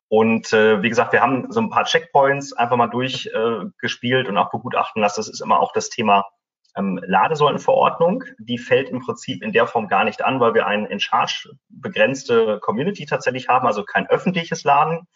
Und 0.09 0.53
äh, 0.55 0.83
wie 0.83 0.89
gesagt, 0.89 1.13
wir 1.13 1.21
haben 1.21 1.53
so 1.53 1.61
ein 1.61 1.69
paar 1.69 1.85
Checkpoints 1.85 2.55
einfach 2.55 2.77
mal 2.77 2.87
durchgespielt 2.87 4.27
äh, 4.27 4.29
und 4.31 4.39
auch 4.39 4.51
begutachten 4.51 5.03
lassen. 5.03 5.21
Das 5.21 5.29
ist 5.29 5.41
immer 5.41 5.61
auch 5.61 5.73
das 5.73 5.91
Thema 5.91 6.25
ähm, 6.77 7.01
Ladesäulenverordnung. 7.05 8.25
Die 8.39 8.59
fällt 8.59 8.91
im 8.91 9.01
Prinzip 9.01 9.43
in 9.43 9.53
der 9.53 9.67
Form 9.67 9.89
gar 9.89 10.05
nicht 10.05 10.23
an, 10.23 10.41
weil 10.41 10.55
wir 10.55 10.67
eine 10.67 10.89
in 10.89 11.01
Charge 11.01 11.51
begrenzte 11.69 12.59
Community 12.61 13.07
tatsächlich 13.07 13.49
haben, 13.49 13.67
also 13.67 13.85
kein 13.85 14.09
öffentliches 14.09 14.65
Laden. 14.65 15.07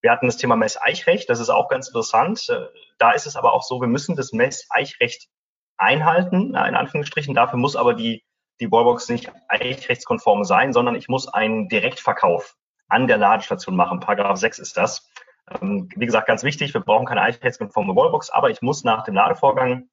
Wir 0.00 0.12
hatten 0.12 0.26
das 0.26 0.36
Thema 0.36 0.56
Mess-Eichrecht, 0.56 1.28
das 1.30 1.40
ist 1.40 1.50
auch 1.50 1.68
ganz 1.68 1.88
interessant. 1.88 2.48
Äh, 2.48 2.66
da 2.98 3.12
ist 3.12 3.26
es 3.26 3.36
aber 3.36 3.52
auch 3.52 3.62
so, 3.62 3.80
wir 3.80 3.88
müssen 3.88 4.16
das 4.16 4.32
Mess-Eichrecht 4.32 5.28
einhalten, 5.78 6.50
in 6.50 6.56
Anführungsstrichen. 6.56 7.34
Dafür 7.34 7.58
muss 7.58 7.76
aber 7.76 7.94
die, 7.94 8.24
die 8.60 8.70
Wallbox 8.70 9.08
nicht 9.08 9.30
eichrechtskonform 9.48 10.44
sein, 10.44 10.72
sondern 10.72 10.94
ich 10.94 11.08
muss 11.08 11.28
einen 11.28 11.68
Direktverkauf 11.68 12.56
an 12.88 13.06
der 13.06 13.18
Ladestation 13.18 13.76
machen. 13.76 14.00
Paragraph 14.00 14.38
6 14.38 14.58
ist 14.58 14.76
das. 14.76 15.10
Ähm, 15.60 15.88
wie 15.94 16.06
gesagt, 16.06 16.26
ganz 16.26 16.42
wichtig, 16.42 16.74
wir 16.74 16.80
brauchen 16.80 17.06
keine 17.06 17.22
eichrechtskonforme 17.22 17.94
Wallbox, 17.94 18.30
aber 18.30 18.50
ich 18.50 18.62
muss 18.62 18.84
nach 18.84 19.04
dem 19.04 19.14
Ladevorgang 19.14 19.88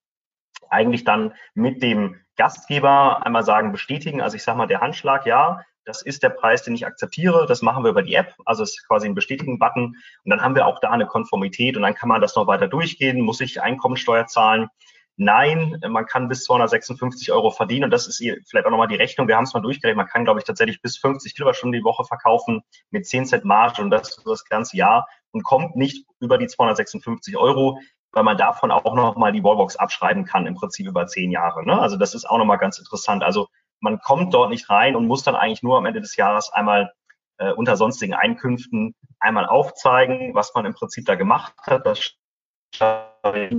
eigentlich 0.70 1.04
dann 1.04 1.34
mit 1.54 1.82
dem 1.84 2.20
Gastgeber 2.36 3.26
einmal 3.26 3.44
sagen, 3.44 3.72
bestätigen. 3.72 4.22
Also 4.22 4.36
ich 4.36 4.44
sage 4.44 4.58
mal, 4.58 4.68
der 4.68 4.82
Handschlag, 4.82 5.26
ja, 5.26 5.62
das 5.86 6.02
ist 6.02 6.24
der 6.24 6.30
Preis, 6.30 6.64
den 6.64 6.76
ich 6.76 6.86
akzeptiere. 6.86 7.46
Das 7.46 7.62
machen 7.62 7.84
wir 7.84 7.92
über 7.92 8.04
die 8.04 8.16
App. 8.16 8.34
Also 8.46 8.64
es 8.64 8.72
ist 8.72 8.88
quasi 8.88 9.08
ein 9.08 9.16
Bestätigen-Button. 9.16 9.86
Und 9.86 10.30
dann 10.30 10.42
haben 10.42 10.56
wir 10.56 10.66
auch 10.66 10.80
da 10.80 10.92
eine 10.92 11.06
Konformität 11.06 11.76
und 11.76 11.84
dann 11.84 11.96
kann 11.96 12.10
man 12.10 12.22
das 12.22 12.36
noch 12.36 12.48
weiter 12.48 12.68
durchgehen. 12.68 13.22
Muss 13.22 13.42
ich 13.42 13.62
Einkommensteuer 13.62 14.26
zahlen? 14.28 14.70
Nein, 15.16 15.80
man 15.88 16.08
kann 16.08 16.28
bis 16.28 16.44
256 16.46 17.32
Euro 17.32 17.52
verdienen 17.52 17.84
und 17.84 17.92
das 17.92 18.08
ist 18.08 18.18
vielleicht 18.18 18.66
auch 18.66 18.72
nochmal 18.72 18.88
die 18.88 18.96
Rechnung. 18.96 19.28
Wir 19.28 19.36
haben 19.36 19.44
es 19.44 19.54
mal 19.54 19.60
durchgerechnet. 19.60 19.98
Man 19.98 20.08
kann, 20.08 20.24
glaube 20.24 20.40
ich, 20.40 20.46
tatsächlich 20.46 20.82
bis 20.82 20.98
50 20.98 21.36
Kilowattstunden 21.36 21.80
die 21.80 21.86
Woche 21.86 22.04
verkaufen 22.04 22.64
mit 22.90 23.06
10 23.06 23.28
Cent 23.28 23.46
Marge 23.46 23.84
und 23.84 23.92
das 23.92 24.24
das 24.26 24.46
ganze 24.46 24.76
Jahr 24.76 25.08
und 25.32 25.44
kommt 25.44 25.76
nicht 25.76 26.08
über 26.20 26.40
die 26.40 26.48
256 26.48 27.38
Euro, 27.38 27.80
weil 28.14 28.24
man 28.24 28.38
davon 28.38 28.72
auch 28.72 28.96
nochmal 28.96 29.32
die 29.32 29.44
Wallbox 29.44 29.76
abschreiben 29.76 30.24
kann, 30.24 30.46
im 30.46 30.56
Prinzip 30.56 30.88
über 30.88 31.08
10 31.08 31.32
Jahre. 31.32 31.66
Ne? 31.66 31.80
Also 31.80 31.98
das 31.98 32.14
ist 32.14 32.26
auch 32.26 32.38
nochmal 32.38 32.60
ganz 32.60 32.78
interessant. 32.78 33.24
Also 33.24 33.48
man 33.80 34.00
kommt 34.00 34.34
dort 34.34 34.50
nicht 34.50 34.70
rein 34.70 34.96
und 34.96 35.08
muss 35.08 35.24
dann 35.24 35.36
eigentlich 35.36 35.64
nur 35.64 35.78
am 35.78 35.86
Ende 35.86 36.00
des 36.00 36.16
Jahres 36.16 36.52
einmal 36.54 36.94
äh, 37.38 37.52
unter 37.52 37.76
sonstigen 37.76 38.14
Einkünften 38.14 38.96
einmal 39.20 39.48
aufzeigen, 39.48 40.34
was 40.36 40.54
man 40.54 40.66
im 40.66 40.74
Prinzip 40.74 41.06
da 41.06 41.16
gemacht 41.16 41.54
hat. 41.66 41.86
Das 41.86 42.16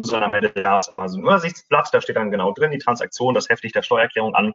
sondern 0.03 0.25
am 0.25 0.35
Ende 0.35 0.51
des 0.51 0.65
Jahres 0.65 0.99
also 0.99 1.19
ein 1.19 1.23
Übersichtsblatt, 1.23 1.89
da 1.93 2.01
steht 2.01 2.17
dann 2.17 2.31
genau 2.31 2.53
drin, 2.53 2.73
die 2.73 2.79
Transaktion, 2.79 3.35
das 3.35 3.49
heftigt 3.49 3.75
der 3.75 3.83
Steuererklärung 3.83 4.35
an 4.35 4.55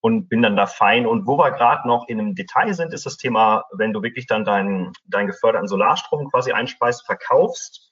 und 0.00 0.28
bin 0.28 0.42
dann 0.42 0.56
da 0.56 0.66
fein. 0.66 1.06
Und 1.06 1.26
wo 1.26 1.36
wir 1.36 1.50
gerade 1.50 1.86
noch 1.86 2.08
in 2.08 2.18
einem 2.18 2.34
Detail 2.34 2.72
sind, 2.72 2.94
ist 2.94 3.06
das 3.06 3.16
Thema, 3.16 3.64
wenn 3.72 3.92
du 3.92 4.02
wirklich 4.02 4.26
dann 4.26 4.44
deinen, 4.44 4.92
deinen 5.04 5.26
geförderten 5.26 5.68
Solarstrom 5.68 6.30
quasi 6.30 6.52
einspeist, 6.52 7.04
verkaufst 7.04 7.87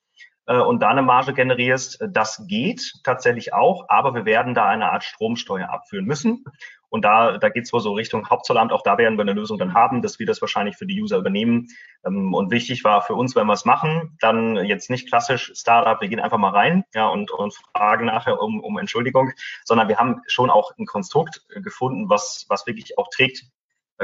äh, 0.47 0.59
und 0.59 0.81
da 0.81 0.89
eine 0.89 1.03
Marge 1.03 1.35
generierst, 1.35 1.99
das 2.09 2.47
geht 2.47 2.95
tatsächlich 3.05 3.53
auch, 3.53 3.89
aber 3.89 4.15
wir 4.15 4.25
werden 4.25 4.55
da 4.55 4.67
eine 4.69 4.93
Art 4.93 5.05
Stromsteuer 5.05 5.71
abführen 5.71 6.07
müssen. 6.07 6.45
Und 6.89 7.05
da, 7.05 7.37
da 7.39 7.49
geht 7.49 7.65
es 7.65 7.73
wohl 7.73 7.81
so 7.81 7.93
Richtung 7.93 8.31
Hauptzollamt. 8.31 8.73
Auch 8.73 8.83
da 8.83 8.97
werden 8.97 9.19
wir 9.19 9.23
eine 9.23 9.33
Lösung 9.33 9.59
dann 9.59 9.75
haben, 9.75 10.03
dass 10.03 10.19
wir 10.19 10.27
das 10.27 10.41
wahrscheinlich 10.41 10.77
für 10.77 10.87
die 10.87 11.03
User 11.03 11.19
übernehmen. 11.19 11.69
Ähm, 12.07 12.33
und 12.33 12.51
wichtig 12.51 12.85
war 12.85 13.03
für 13.03 13.15
uns, 13.15 13.35
wenn 13.35 13.47
wir 13.47 13.55
es 13.55 13.65
machen, 13.65 14.17
dann 14.21 14.57
jetzt 14.65 14.89
nicht 14.89 15.09
klassisch 15.09 15.53
Startup, 15.55 16.01
wir 16.01 16.09
gehen 16.09 16.21
einfach 16.21 16.39
mal 16.39 16.51
rein 16.51 16.85
ja, 16.95 17.09
und, 17.09 17.31
und 17.31 17.55
fragen 17.55 18.07
nachher 18.07 18.41
um, 18.41 18.61
um 18.61 18.79
Entschuldigung, 18.79 19.33
sondern 19.65 19.89
wir 19.89 19.99
haben 19.99 20.23
schon 20.27 20.49
auch 20.49 20.73
ein 20.79 20.87
Konstrukt 20.87 21.45
gefunden, 21.49 22.09
was, 22.09 22.47
was 22.49 22.67
wirklich 22.67 22.97
auch 22.99 23.09
trägt, 23.15 23.43
äh, 23.43 23.56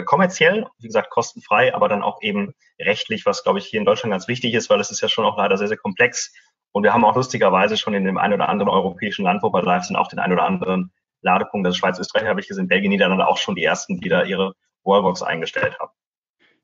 kommerziell, 0.05 0.67
wie 0.79 0.87
gesagt, 0.87 1.11
kostenfrei, 1.11 1.75
aber 1.75 1.89
dann 1.89 2.03
auch 2.03 2.23
eben 2.23 2.55
rechtlich, 2.81 3.27
was, 3.27 3.43
glaube 3.43 3.59
ich, 3.59 3.67
hier 3.67 3.81
in 3.81 3.87
Deutschland 3.87 4.13
ganz 4.13 4.29
wichtig 4.29 4.55
ist, 4.55 4.71
weil 4.71 4.81
es 4.81 4.91
ist 4.91 5.01
ja 5.01 5.09
schon 5.09 5.25
auch 5.25 5.37
leider 5.37 5.57
sehr, 5.59 5.69
sehr 5.69 5.77
komplex. 5.77 6.33
Und 6.73 6.83
wir 6.83 6.95
haben 6.95 7.05
auch 7.05 7.17
lustigerweise 7.17 7.77
schon 7.77 7.95
in 7.95 8.05
dem 8.05 8.17
einen 8.17 8.35
oder 8.35 8.49
anderen 8.49 8.71
europäischen 8.71 9.25
Land, 9.25 9.43
wo 9.43 9.53
wir 9.53 9.63
live 9.63 9.85
sind, 9.85 9.97
auch 9.97 10.09
den 10.09 10.19
einen 10.19 10.33
oder 10.33 10.45
anderen 10.45 10.93
Ladepunkte. 11.21 11.69
Also 11.69 11.79
Schweiz, 11.79 11.99
Österreich 11.99 12.27
habe 12.27 12.41
ich 12.41 12.49
gesehen, 12.49 12.69
Belgien, 12.69 12.91
Niederlande 12.91 13.27
auch 13.27 13.37
schon 13.37 13.55
die 13.55 13.65
ersten, 13.65 14.01
die 14.01 14.09
da 14.09 14.25
ihre 14.25 14.55
Wallbox 14.85 15.23
eingestellt 15.23 15.79
haben. 15.79 15.93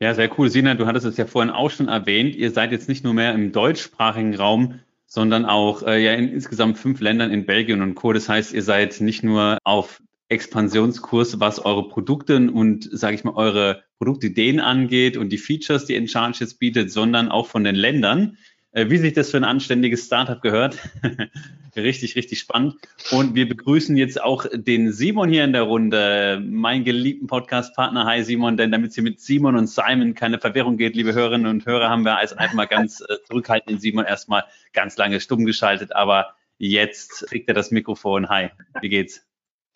Ja, 0.00 0.14
sehr 0.14 0.30
cool. 0.38 0.48
Sina, 0.48 0.74
du 0.74 0.86
hattest 0.86 1.06
es 1.06 1.16
ja 1.16 1.26
vorhin 1.26 1.50
auch 1.50 1.70
schon 1.70 1.88
erwähnt. 1.88 2.36
Ihr 2.36 2.52
seid 2.52 2.70
jetzt 2.70 2.88
nicht 2.88 3.04
nur 3.04 3.14
mehr 3.14 3.34
im 3.34 3.52
deutschsprachigen 3.52 4.34
Raum, 4.36 4.80
sondern 5.06 5.44
auch 5.44 5.82
äh, 5.82 5.98
ja 5.98 6.12
in 6.12 6.28
insgesamt 6.28 6.78
fünf 6.78 7.00
Ländern 7.00 7.32
in 7.32 7.46
Belgien 7.46 7.82
und 7.82 7.94
Co. 7.94 8.12
Das 8.12 8.28
heißt, 8.28 8.52
ihr 8.54 8.62
seid 8.62 9.00
nicht 9.00 9.24
nur 9.24 9.58
auf 9.64 10.00
Expansionskurs, 10.28 11.40
was 11.40 11.58
eure 11.58 11.88
Produkte 11.88 12.36
und, 12.36 12.88
sage 12.90 13.14
ich 13.14 13.24
mal, 13.24 13.34
eure 13.34 13.82
Produktideen 13.98 14.60
angeht 14.60 15.16
und 15.16 15.30
die 15.30 15.38
Features, 15.38 15.86
die 15.86 15.94
Encharge 15.96 16.38
jetzt 16.40 16.58
bietet, 16.58 16.90
sondern 16.92 17.28
auch 17.30 17.46
von 17.46 17.64
den 17.64 17.74
Ländern. 17.74 18.36
Äh, 18.72 18.90
wie 18.90 18.98
sich 18.98 19.14
das 19.14 19.30
für 19.30 19.38
ein 19.38 19.44
anständiges 19.44 20.06
Startup 20.06 20.40
gehört. 20.42 20.78
richtig, 21.76 22.16
richtig 22.16 22.38
spannend. 22.38 22.76
Und 23.10 23.34
wir 23.34 23.48
begrüßen 23.48 23.96
jetzt 23.96 24.20
auch 24.22 24.46
den 24.52 24.92
Simon 24.92 25.30
hier 25.30 25.44
in 25.44 25.52
der 25.52 25.62
Runde, 25.62 26.42
meinen 26.44 26.84
geliebten 26.84 27.26
Podcast-Partner. 27.26 28.04
Hi 28.04 28.22
Simon, 28.22 28.56
denn 28.56 28.70
damit 28.70 28.90
es 28.90 28.94
hier 28.94 29.04
mit 29.04 29.20
Simon 29.20 29.56
und 29.56 29.68
Simon 29.68 30.14
keine 30.14 30.38
Verwirrung 30.38 30.76
geht, 30.76 30.96
liebe 30.96 31.14
Hörerinnen 31.14 31.46
und 31.46 31.64
Hörer, 31.64 31.88
haben 31.88 32.04
wir 32.04 32.18
als 32.18 32.34
einfach 32.34 32.54
mal 32.54 32.66
ganz 32.66 33.00
äh, 33.00 33.16
zurückhaltend 33.26 33.80
Simon 33.80 34.04
erstmal 34.04 34.44
ganz 34.72 34.96
lange 34.98 35.20
stumm 35.20 35.46
geschaltet, 35.46 35.96
aber 35.96 36.34
jetzt 36.58 37.26
kriegt 37.28 37.48
er 37.48 37.54
das 37.54 37.70
Mikrofon. 37.70 38.28
Hi, 38.28 38.50
wie 38.80 38.90
geht's? 38.90 39.27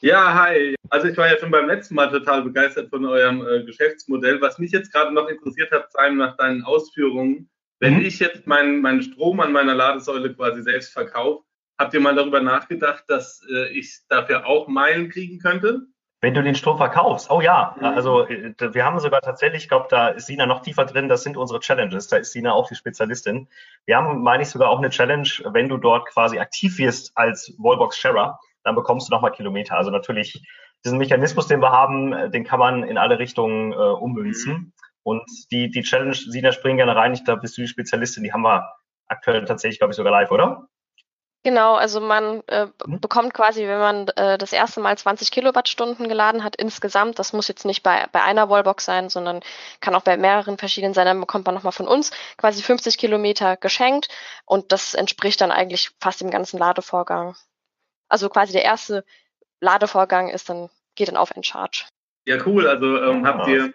Ja, 0.05 0.35
hi. 0.35 0.75
Also 0.91 1.07
ich 1.07 1.17
war 1.17 1.29
ja 1.29 1.39
schon 1.39 1.53
beim 1.53 1.69
letzten 1.69 1.95
Mal 1.95 2.11
total 2.11 2.43
begeistert 2.43 2.91
von 2.91 3.07
eurem 3.07 3.47
äh, 3.47 3.63
Geschäftsmodell. 3.63 4.41
Was 4.41 4.59
mich 4.59 4.73
jetzt 4.73 4.93
gerade 4.93 5.15
noch 5.15 5.29
interessiert 5.29 5.71
hat, 5.71 5.93
Simon, 5.93 6.17
nach 6.17 6.37
deinen 6.37 6.65
Ausführungen, 6.65 7.49
wenn 7.79 7.95
mhm. 7.95 8.05
ich 8.05 8.19
jetzt 8.19 8.49
meinen 8.49 8.81
mein 8.81 9.01
Strom 9.03 9.39
an 9.39 9.53
meiner 9.53 9.77
Ladesäule 9.77 10.35
quasi 10.35 10.63
selbst 10.63 10.93
verkaufe, 10.93 11.45
habt 11.79 11.95
ihr 11.95 12.01
mal 12.01 12.17
darüber 12.17 12.41
nachgedacht, 12.41 13.05
dass 13.07 13.47
äh, 13.49 13.69
ich 13.69 14.01
dafür 14.09 14.45
auch 14.45 14.67
Meilen 14.67 15.09
kriegen 15.09 15.39
könnte? 15.39 15.83
Wenn 16.21 16.35
du 16.35 16.43
den 16.43 16.57
Strom 16.57 16.79
verkaufst, 16.79 17.31
oh 17.31 17.41
ja, 17.41 17.77
mhm. 17.79 17.85
also 17.85 18.27
äh, 18.27 18.55
wir 18.59 18.85
haben 18.85 18.99
sogar 18.99 19.21
tatsächlich, 19.21 19.63
ich 19.63 19.69
glaube, 19.69 19.87
da 19.89 20.09
ist 20.09 20.27
Sina 20.27 20.47
noch 20.47 20.63
tiefer 20.63 20.85
drin, 20.85 21.09
das 21.09 21.23
sind 21.23 21.37
unsere 21.37 21.61
Challenges, 21.61 22.09
da 22.09 22.17
ist 22.17 22.33
Sina 22.33 22.53
auch 22.53 22.69
die 22.69 22.75
Spezialistin. 22.75 23.47
Wir 23.87 23.99
haben, 23.99 24.21
meine 24.21 24.43
ich, 24.43 24.49
sogar 24.49 24.69
auch 24.69 24.79
eine 24.79 24.91
Challenge, 24.91 25.29
wenn 25.53 25.69
du 25.69 25.77
dort 25.77 26.09
quasi 26.09 26.41
aktiv 26.41 26.79
wirst 26.79 27.13
als 27.15 27.55
Wallbox-Sharer, 27.57 28.41
dann 28.65 28.75
bekommst 28.75 29.09
du 29.09 29.13
nochmal 29.13 29.33
Kilometer. 29.33 29.77
Also 29.77 29.91
natürlich, 29.91 30.43
diesen 30.85 30.99
Mechanismus, 30.99 31.47
den 31.47 31.61
wir 31.61 31.73
haben, 31.73 32.13
äh, 32.13 32.31
den 32.31 32.45
kann 32.45 32.59
man 32.59 32.83
in 32.85 32.99
alle 32.99 33.19
Richtungen 33.19 33.73
äh, 33.73 33.77
ummünzen. 33.77 34.53
Mhm. 34.53 34.73
Und 35.05 35.25
die, 35.51 35.71
die 35.71 35.83
Challenge, 35.83 36.15
Sina, 36.15 36.53
springen 36.53 36.77
gerne 36.77 36.97
rein. 36.97 37.13
Ich 37.13 37.25
glaube, 37.25 37.41
bist 37.41 37.57
du 37.57 37.63
die 37.63 37.69
Spezialistin. 37.69 38.23
Die 38.23 38.33
haben 38.33 38.43
wir 38.43 38.73
aktuell 39.09 39.45
tatsächlich, 39.45 39.79
glaube 39.79 39.93
ich, 39.93 39.97
sogar 39.97 40.13
live, 40.13 40.31
oder? 40.31 40.69
Genau, 41.45 41.75
also 41.75 42.01
man 42.01 42.43
äh, 42.47 42.69
mhm. 42.87 43.01
bekommt 43.01 43.35
quasi, 43.35 43.67
wenn 43.67 43.81
man 43.81 44.09
äh, 44.11 44.39
das 44.39 44.53
erste 44.53 44.81
Mal 44.81 44.97
20 44.97 45.33
Kilowattstunden 45.33 46.09
geladen 46.09 46.45
hat 46.45 46.55
insgesamt, 46.55 47.19
das 47.19 47.33
muss 47.33 47.49
jetzt 47.49 47.65
nicht 47.65 47.83
bei, 47.83 48.07
bei 48.13 48.23
einer 48.23 48.49
Wallbox 48.49 48.85
sein, 48.85 49.09
sondern 49.09 49.41
kann 49.81 49.97
auch 49.97 50.03
bei 50.03 50.17
mehreren 50.17 50.57
verschiedenen 50.57 50.95
sein, 50.95 51.07
dann 51.07 51.19
bekommt 51.19 51.45
man 51.47 51.57
nochmal 51.57 51.73
von 51.73 51.89
uns 51.89 52.13
quasi 52.37 52.63
50 52.63 52.97
Kilometer 52.97 53.57
geschenkt 53.57 54.09
und 54.45 54.71
das 54.71 54.95
entspricht 54.95 55.41
dann 55.41 55.51
eigentlich 55.51 55.91
fast 56.01 56.21
dem 56.21 56.31
ganzen 56.31 56.59
Ladevorgang. 56.59 57.35
Also 58.13 58.29
quasi 58.29 58.53
der 58.53 58.65
erste 58.65 59.05
Ladevorgang 59.63 60.29
ist 60.29 60.51
dann, 60.51 60.69
geht 60.97 61.09
dann 61.09 61.17
auf 61.17 61.31
Encharge. 61.31 61.87
Ja, 62.27 62.37
cool. 62.47 62.67
Also 62.67 63.03
ähm, 63.03 63.27
habt 63.27 63.49
ihr, 63.49 63.73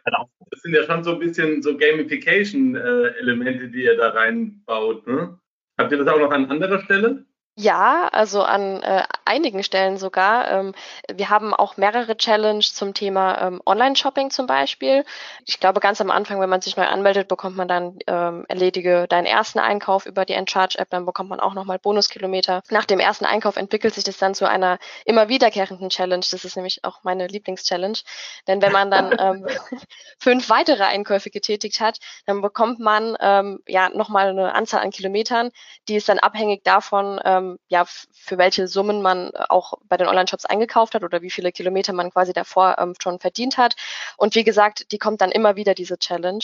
das 0.51 0.61
sind 0.61 0.75
ja 0.75 0.83
schon 0.83 1.03
so 1.03 1.13
ein 1.13 1.19
bisschen 1.19 1.63
so 1.63 1.75
Gamification-Elemente, 1.75 3.63
äh, 3.63 3.69
die 3.69 3.83
ihr 3.83 3.97
da 3.97 4.09
reinbaut. 4.09 5.07
Ne? 5.07 5.39
Habt 5.79 5.91
ihr 5.91 5.97
das 5.97 6.07
auch 6.07 6.19
noch 6.19 6.31
an 6.31 6.51
anderer 6.51 6.79
Stelle? 6.83 7.25
Ja, 7.59 8.07
also 8.09 8.43
an 8.43 8.83
äh, 8.83 9.01
einigen 9.25 9.63
Stellen 9.63 9.97
sogar. 9.97 10.47
Ähm, 10.51 10.75
wir 11.11 11.31
haben 11.31 11.55
auch 11.55 11.75
mehrere 11.75 12.15
Challenges 12.15 12.75
zum 12.75 12.93
Thema 12.93 13.41
ähm, 13.41 13.61
Online-Shopping 13.65 14.29
zum 14.29 14.45
Beispiel. 14.45 15.03
Ich 15.43 15.59
glaube, 15.59 15.79
ganz 15.79 15.99
am 15.99 16.11
Anfang, 16.11 16.39
wenn 16.39 16.51
man 16.51 16.61
sich 16.61 16.77
neu 16.77 16.85
anmeldet, 16.85 17.27
bekommt 17.27 17.57
man 17.57 17.67
dann 17.67 17.97
ähm, 18.05 18.45
erledige 18.47 19.07
deinen 19.07 19.25
ersten 19.25 19.57
Einkauf 19.57 20.05
über 20.05 20.23
die 20.23 20.33
Encharge-App, 20.33 20.91
dann 20.91 21.07
bekommt 21.07 21.31
man 21.31 21.39
auch 21.39 21.55
nochmal 21.55 21.79
Bonuskilometer. 21.79 22.61
Nach 22.69 22.85
dem 22.85 22.99
ersten 22.99 23.25
Einkauf 23.25 23.57
entwickelt 23.57 23.95
sich 23.95 24.03
das 24.03 24.17
dann 24.19 24.35
zu 24.35 24.47
einer 24.47 24.77
immer 25.03 25.27
wiederkehrenden 25.27 25.89
Challenge. 25.89 26.25
Das 26.29 26.45
ist 26.45 26.57
nämlich 26.57 26.83
auch 26.83 26.99
meine 27.01 27.25
Lieblings-Challenge. 27.25 27.97
Denn 28.45 28.61
wenn 28.61 28.71
man 28.71 28.91
dann 28.91 29.15
ähm, 29.17 29.47
fünf 30.19 30.51
weitere 30.51 30.83
Einkäufe 30.83 31.31
getätigt 31.31 31.79
hat, 31.79 31.97
dann 32.27 32.41
bekommt 32.41 32.79
man 32.79 33.17
ähm, 33.19 33.61
ja 33.67 33.89
nochmal 33.89 34.27
eine 34.29 34.53
Anzahl 34.53 34.81
an 34.81 34.91
Kilometern, 34.91 35.49
die 35.87 35.95
ist 35.95 36.07
dann 36.07 36.19
abhängig 36.19 36.63
davon, 36.63 37.19
ähm, 37.25 37.46
ähm, 37.47 37.59
ja, 37.67 37.85
für 37.85 38.37
welche 38.37 38.67
Summen 38.67 39.01
man 39.01 39.31
auch 39.49 39.73
bei 39.87 39.97
den 39.97 40.07
Online-Shops 40.07 40.45
eingekauft 40.45 40.95
hat 40.95 41.03
oder 41.03 41.21
wie 41.21 41.31
viele 41.31 41.51
Kilometer 41.51 41.93
man 41.93 42.11
quasi 42.11 42.33
davor 42.33 42.75
ähm, 42.79 42.93
schon 43.01 43.19
verdient 43.19 43.57
hat. 43.57 43.75
Und 44.17 44.35
wie 44.35 44.43
gesagt, 44.43 44.91
die 44.91 44.97
kommt 44.97 45.21
dann 45.21 45.31
immer 45.31 45.55
wieder, 45.55 45.73
diese 45.73 45.97
Challenge. 45.97 46.43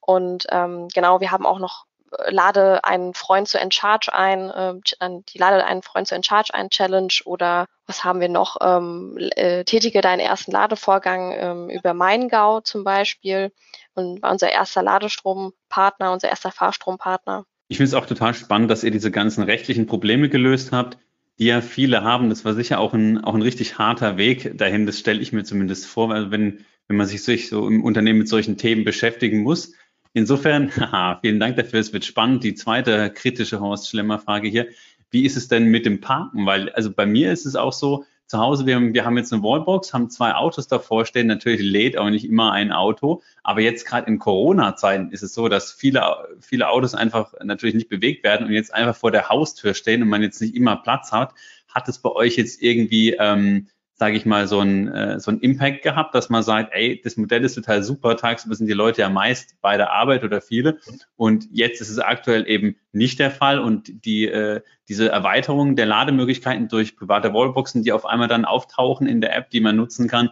Und 0.00 0.46
ähm, 0.50 0.88
genau, 0.88 1.20
wir 1.20 1.30
haben 1.30 1.46
auch 1.46 1.58
noch 1.58 1.86
äh, 2.18 2.30
lade 2.30 2.84
einen 2.84 3.14
Freund 3.14 3.48
zu 3.48 3.58
Encharge 3.58 4.12
ein, 4.12 4.50
äh, 4.50 4.74
die 5.00 5.38
lade 5.38 5.64
einen 5.64 5.82
Freund 5.82 6.08
zu 6.08 6.14
Encharge 6.14 6.54
ein 6.54 6.70
Challenge 6.70 7.12
oder 7.24 7.66
was 7.86 8.04
haben 8.04 8.20
wir 8.20 8.28
noch? 8.28 8.56
Ähm, 8.60 9.16
äh, 9.36 9.64
tätige 9.64 10.00
deinen 10.00 10.20
ersten 10.20 10.52
Ladevorgang 10.52 11.32
ähm, 11.32 11.70
über 11.70 11.94
MeinGau 11.94 12.60
zum 12.60 12.84
Beispiel 12.84 13.52
und 13.94 14.22
war 14.22 14.30
unser 14.30 14.50
erster 14.50 14.82
Ladestrompartner, 14.82 16.12
unser 16.12 16.28
erster 16.28 16.52
Fahrstrompartner. 16.52 17.44
Ich 17.70 17.76
finde 17.76 17.88
es 17.88 17.94
auch 17.94 18.06
total 18.06 18.34
spannend, 18.34 18.70
dass 18.70 18.84
ihr 18.84 18.90
diese 18.90 19.10
ganzen 19.10 19.44
rechtlichen 19.44 19.86
Probleme 19.86 20.28
gelöst 20.28 20.72
habt, 20.72 20.98
die 21.38 21.46
ja 21.46 21.60
viele 21.60 22.02
haben. 22.02 22.28
Das 22.28 22.44
war 22.44 22.52
sicher 22.52 22.80
auch 22.80 22.92
ein, 22.92 23.22
auch 23.22 23.34
ein 23.34 23.42
richtig 23.42 23.78
harter 23.78 24.18
Weg 24.18 24.58
dahin. 24.58 24.86
Das 24.86 24.98
stelle 24.98 25.20
ich 25.20 25.32
mir 25.32 25.44
zumindest 25.44 25.86
vor, 25.86 26.08
weil 26.08 26.30
wenn, 26.30 26.58
wenn 26.88 26.96
man 26.96 27.06
sich 27.06 27.22
so 27.22 27.68
im 27.68 27.82
Unternehmen 27.82 28.18
mit 28.18 28.28
solchen 28.28 28.58
Themen 28.58 28.84
beschäftigen 28.84 29.42
muss, 29.42 29.72
Insofern, 30.12 30.70
haha, 30.76 31.18
vielen 31.20 31.40
Dank 31.40 31.56
dafür. 31.56 31.80
Es 31.80 31.92
wird 31.92 32.04
spannend. 32.04 32.44
Die 32.44 32.54
zweite 32.54 33.10
kritische 33.10 33.60
Horst 33.60 33.88
Schlemmer-Frage 33.88 34.48
hier. 34.48 34.68
Wie 35.10 35.24
ist 35.24 35.36
es 35.36 35.48
denn 35.48 35.66
mit 35.66 35.86
dem 35.86 36.00
Parken? 36.00 36.46
Weil, 36.46 36.70
also 36.70 36.92
bei 36.92 37.06
mir 37.06 37.32
ist 37.32 37.46
es 37.46 37.56
auch 37.56 37.72
so, 37.72 38.04
zu 38.30 38.38
Hause, 38.38 38.64
wir 38.64 38.76
haben, 38.76 38.94
wir 38.94 39.04
haben 39.04 39.18
jetzt 39.18 39.32
eine 39.32 39.42
Wallbox, 39.42 39.92
haben 39.92 40.08
zwei 40.08 40.34
Autos 40.34 40.68
davor 40.68 41.04
stehen. 41.04 41.26
Natürlich 41.26 41.62
lädt 41.62 41.98
auch 41.98 42.10
nicht 42.10 42.24
immer 42.24 42.52
ein 42.52 42.70
Auto. 42.70 43.22
Aber 43.42 43.60
jetzt 43.60 43.84
gerade 43.84 44.06
in 44.06 44.20
Corona-Zeiten 44.20 45.10
ist 45.10 45.24
es 45.24 45.34
so, 45.34 45.48
dass 45.48 45.72
viele, 45.72 46.28
viele 46.40 46.68
Autos 46.68 46.94
einfach 46.94 47.34
natürlich 47.42 47.74
nicht 47.74 47.88
bewegt 47.88 48.22
werden 48.22 48.46
und 48.46 48.52
jetzt 48.52 48.72
einfach 48.72 48.94
vor 48.94 49.10
der 49.10 49.28
Haustür 49.28 49.74
stehen 49.74 50.00
und 50.00 50.08
man 50.08 50.22
jetzt 50.22 50.40
nicht 50.40 50.54
immer 50.54 50.76
Platz 50.76 51.10
hat. 51.10 51.34
Hat 51.66 51.88
es 51.88 51.98
bei 51.98 52.10
euch 52.10 52.36
jetzt 52.36 52.62
irgendwie 52.62 53.16
ähm, 53.18 53.66
sage 54.00 54.16
ich 54.16 54.24
mal, 54.24 54.48
so 54.48 54.60
ein, 54.60 54.88
äh, 54.88 55.20
so 55.20 55.30
ein 55.30 55.40
Impact 55.40 55.82
gehabt, 55.82 56.14
dass 56.14 56.30
man 56.30 56.42
sagt, 56.42 56.72
ey, 56.72 56.98
das 57.04 57.18
Modell 57.18 57.44
ist 57.44 57.54
total 57.54 57.82
super, 57.82 58.16
tagsüber 58.16 58.54
sind 58.54 58.66
die 58.66 58.72
Leute 58.72 59.02
ja 59.02 59.10
meist 59.10 59.60
bei 59.60 59.76
der 59.76 59.92
Arbeit 59.92 60.24
oder 60.24 60.40
viele 60.40 60.78
und 61.16 61.46
jetzt 61.52 61.82
ist 61.82 61.90
es 61.90 61.98
aktuell 61.98 62.48
eben 62.48 62.76
nicht 62.92 63.18
der 63.18 63.30
Fall 63.30 63.58
und 63.58 64.06
die, 64.06 64.24
äh, 64.24 64.62
diese 64.88 65.10
Erweiterung 65.10 65.76
der 65.76 65.84
Lademöglichkeiten 65.84 66.68
durch 66.68 66.96
private 66.96 67.34
Wallboxen, 67.34 67.82
die 67.82 67.92
auf 67.92 68.06
einmal 68.06 68.26
dann 68.28 68.46
auftauchen 68.46 69.06
in 69.06 69.20
der 69.20 69.36
App, 69.36 69.50
die 69.50 69.60
man 69.60 69.76
nutzen 69.76 70.08
kann, 70.08 70.30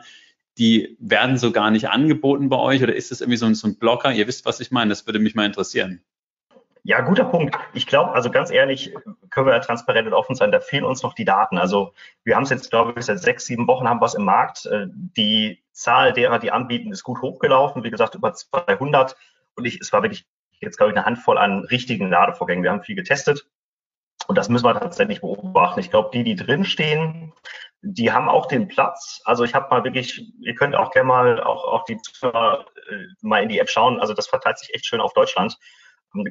die 0.56 0.96
werden 0.98 1.36
so 1.36 1.52
gar 1.52 1.70
nicht 1.70 1.90
angeboten 1.90 2.48
bei 2.48 2.56
euch 2.56 2.82
oder 2.82 2.96
ist 2.96 3.10
das 3.10 3.20
irgendwie 3.20 3.36
so 3.36 3.44
ein, 3.44 3.54
so 3.54 3.68
ein 3.68 3.76
Blocker? 3.76 4.10
Ihr 4.14 4.26
wisst, 4.26 4.46
was 4.46 4.60
ich 4.60 4.70
meine, 4.70 4.88
das 4.88 5.04
würde 5.04 5.18
mich 5.18 5.34
mal 5.34 5.44
interessieren. 5.44 6.00
Ja, 6.88 7.02
guter 7.02 7.24
Punkt. 7.24 7.54
Ich 7.74 7.86
glaube, 7.86 8.12
also 8.12 8.30
ganz 8.30 8.50
ehrlich, 8.50 8.94
können 9.28 9.46
wir 9.46 9.52
ja 9.52 9.58
transparent 9.58 10.06
und 10.06 10.14
offen 10.14 10.34
sein, 10.34 10.50
da 10.50 10.58
fehlen 10.58 10.84
uns 10.84 11.02
noch 11.02 11.12
die 11.12 11.26
Daten. 11.26 11.58
Also 11.58 11.92
wir 12.24 12.34
haben 12.34 12.44
es 12.44 12.48
jetzt, 12.48 12.70
glaube 12.70 12.98
ich, 12.98 13.04
seit 13.04 13.18
sechs, 13.18 13.44
sieben 13.44 13.68
Wochen 13.68 13.86
haben 13.86 14.00
wir 14.00 14.06
es 14.06 14.14
im 14.14 14.24
Markt. 14.24 14.64
Äh, 14.64 14.86
die 14.88 15.62
Zahl 15.72 16.14
derer, 16.14 16.38
die 16.38 16.50
anbieten, 16.50 16.90
ist 16.90 17.02
gut 17.02 17.20
hochgelaufen. 17.20 17.84
Wie 17.84 17.90
gesagt, 17.90 18.14
über 18.14 18.32
200. 18.32 19.16
Und 19.54 19.66
ich, 19.66 19.82
es 19.82 19.92
war 19.92 20.02
wirklich 20.02 20.24
jetzt, 20.60 20.78
glaube 20.78 20.92
ich, 20.92 20.96
eine 20.96 21.04
Handvoll 21.04 21.36
an 21.36 21.66
richtigen 21.66 22.08
Ladevorgängen. 22.08 22.64
Wir 22.64 22.70
haben 22.70 22.82
viel 22.82 22.96
getestet. 22.96 23.46
Und 24.26 24.38
das 24.38 24.48
müssen 24.48 24.64
wir 24.64 24.72
tatsächlich 24.72 25.20
beobachten. 25.20 25.80
Ich 25.80 25.90
glaube, 25.90 26.08
die, 26.14 26.24
die 26.24 26.36
drinstehen, 26.36 27.34
die 27.82 28.12
haben 28.12 28.30
auch 28.30 28.46
den 28.46 28.66
Platz. 28.66 29.20
Also 29.26 29.44
ich 29.44 29.54
habe 29.54 29.68
mal 29.68 29.84
wirklich, 29.84 30.24
ihr 30.40 30.54
könnt 30.54 30.74
auch 30.74 30.90
gerne 30.90 31.08
mal 31.08 31.42
auch, 31.42 31.64
auch 31.64 31.84
die 31.84 31.98
Zuhörer 31.98 32.64
äh, 32.90 33.08
mal 33.20 33.42
in 33.42 33.50
die 33.50 33.58
App 33.58 33.68
schauen. 33.68 34.00
Also 34.00 34.14
das 34.14 34.26
verteilt 34.26 34.58
sich 34.58 34.74
echt 34.74 34.86
schön 34.86 35.02
auf 35.02 35.12
Deutschland 35.12 35.58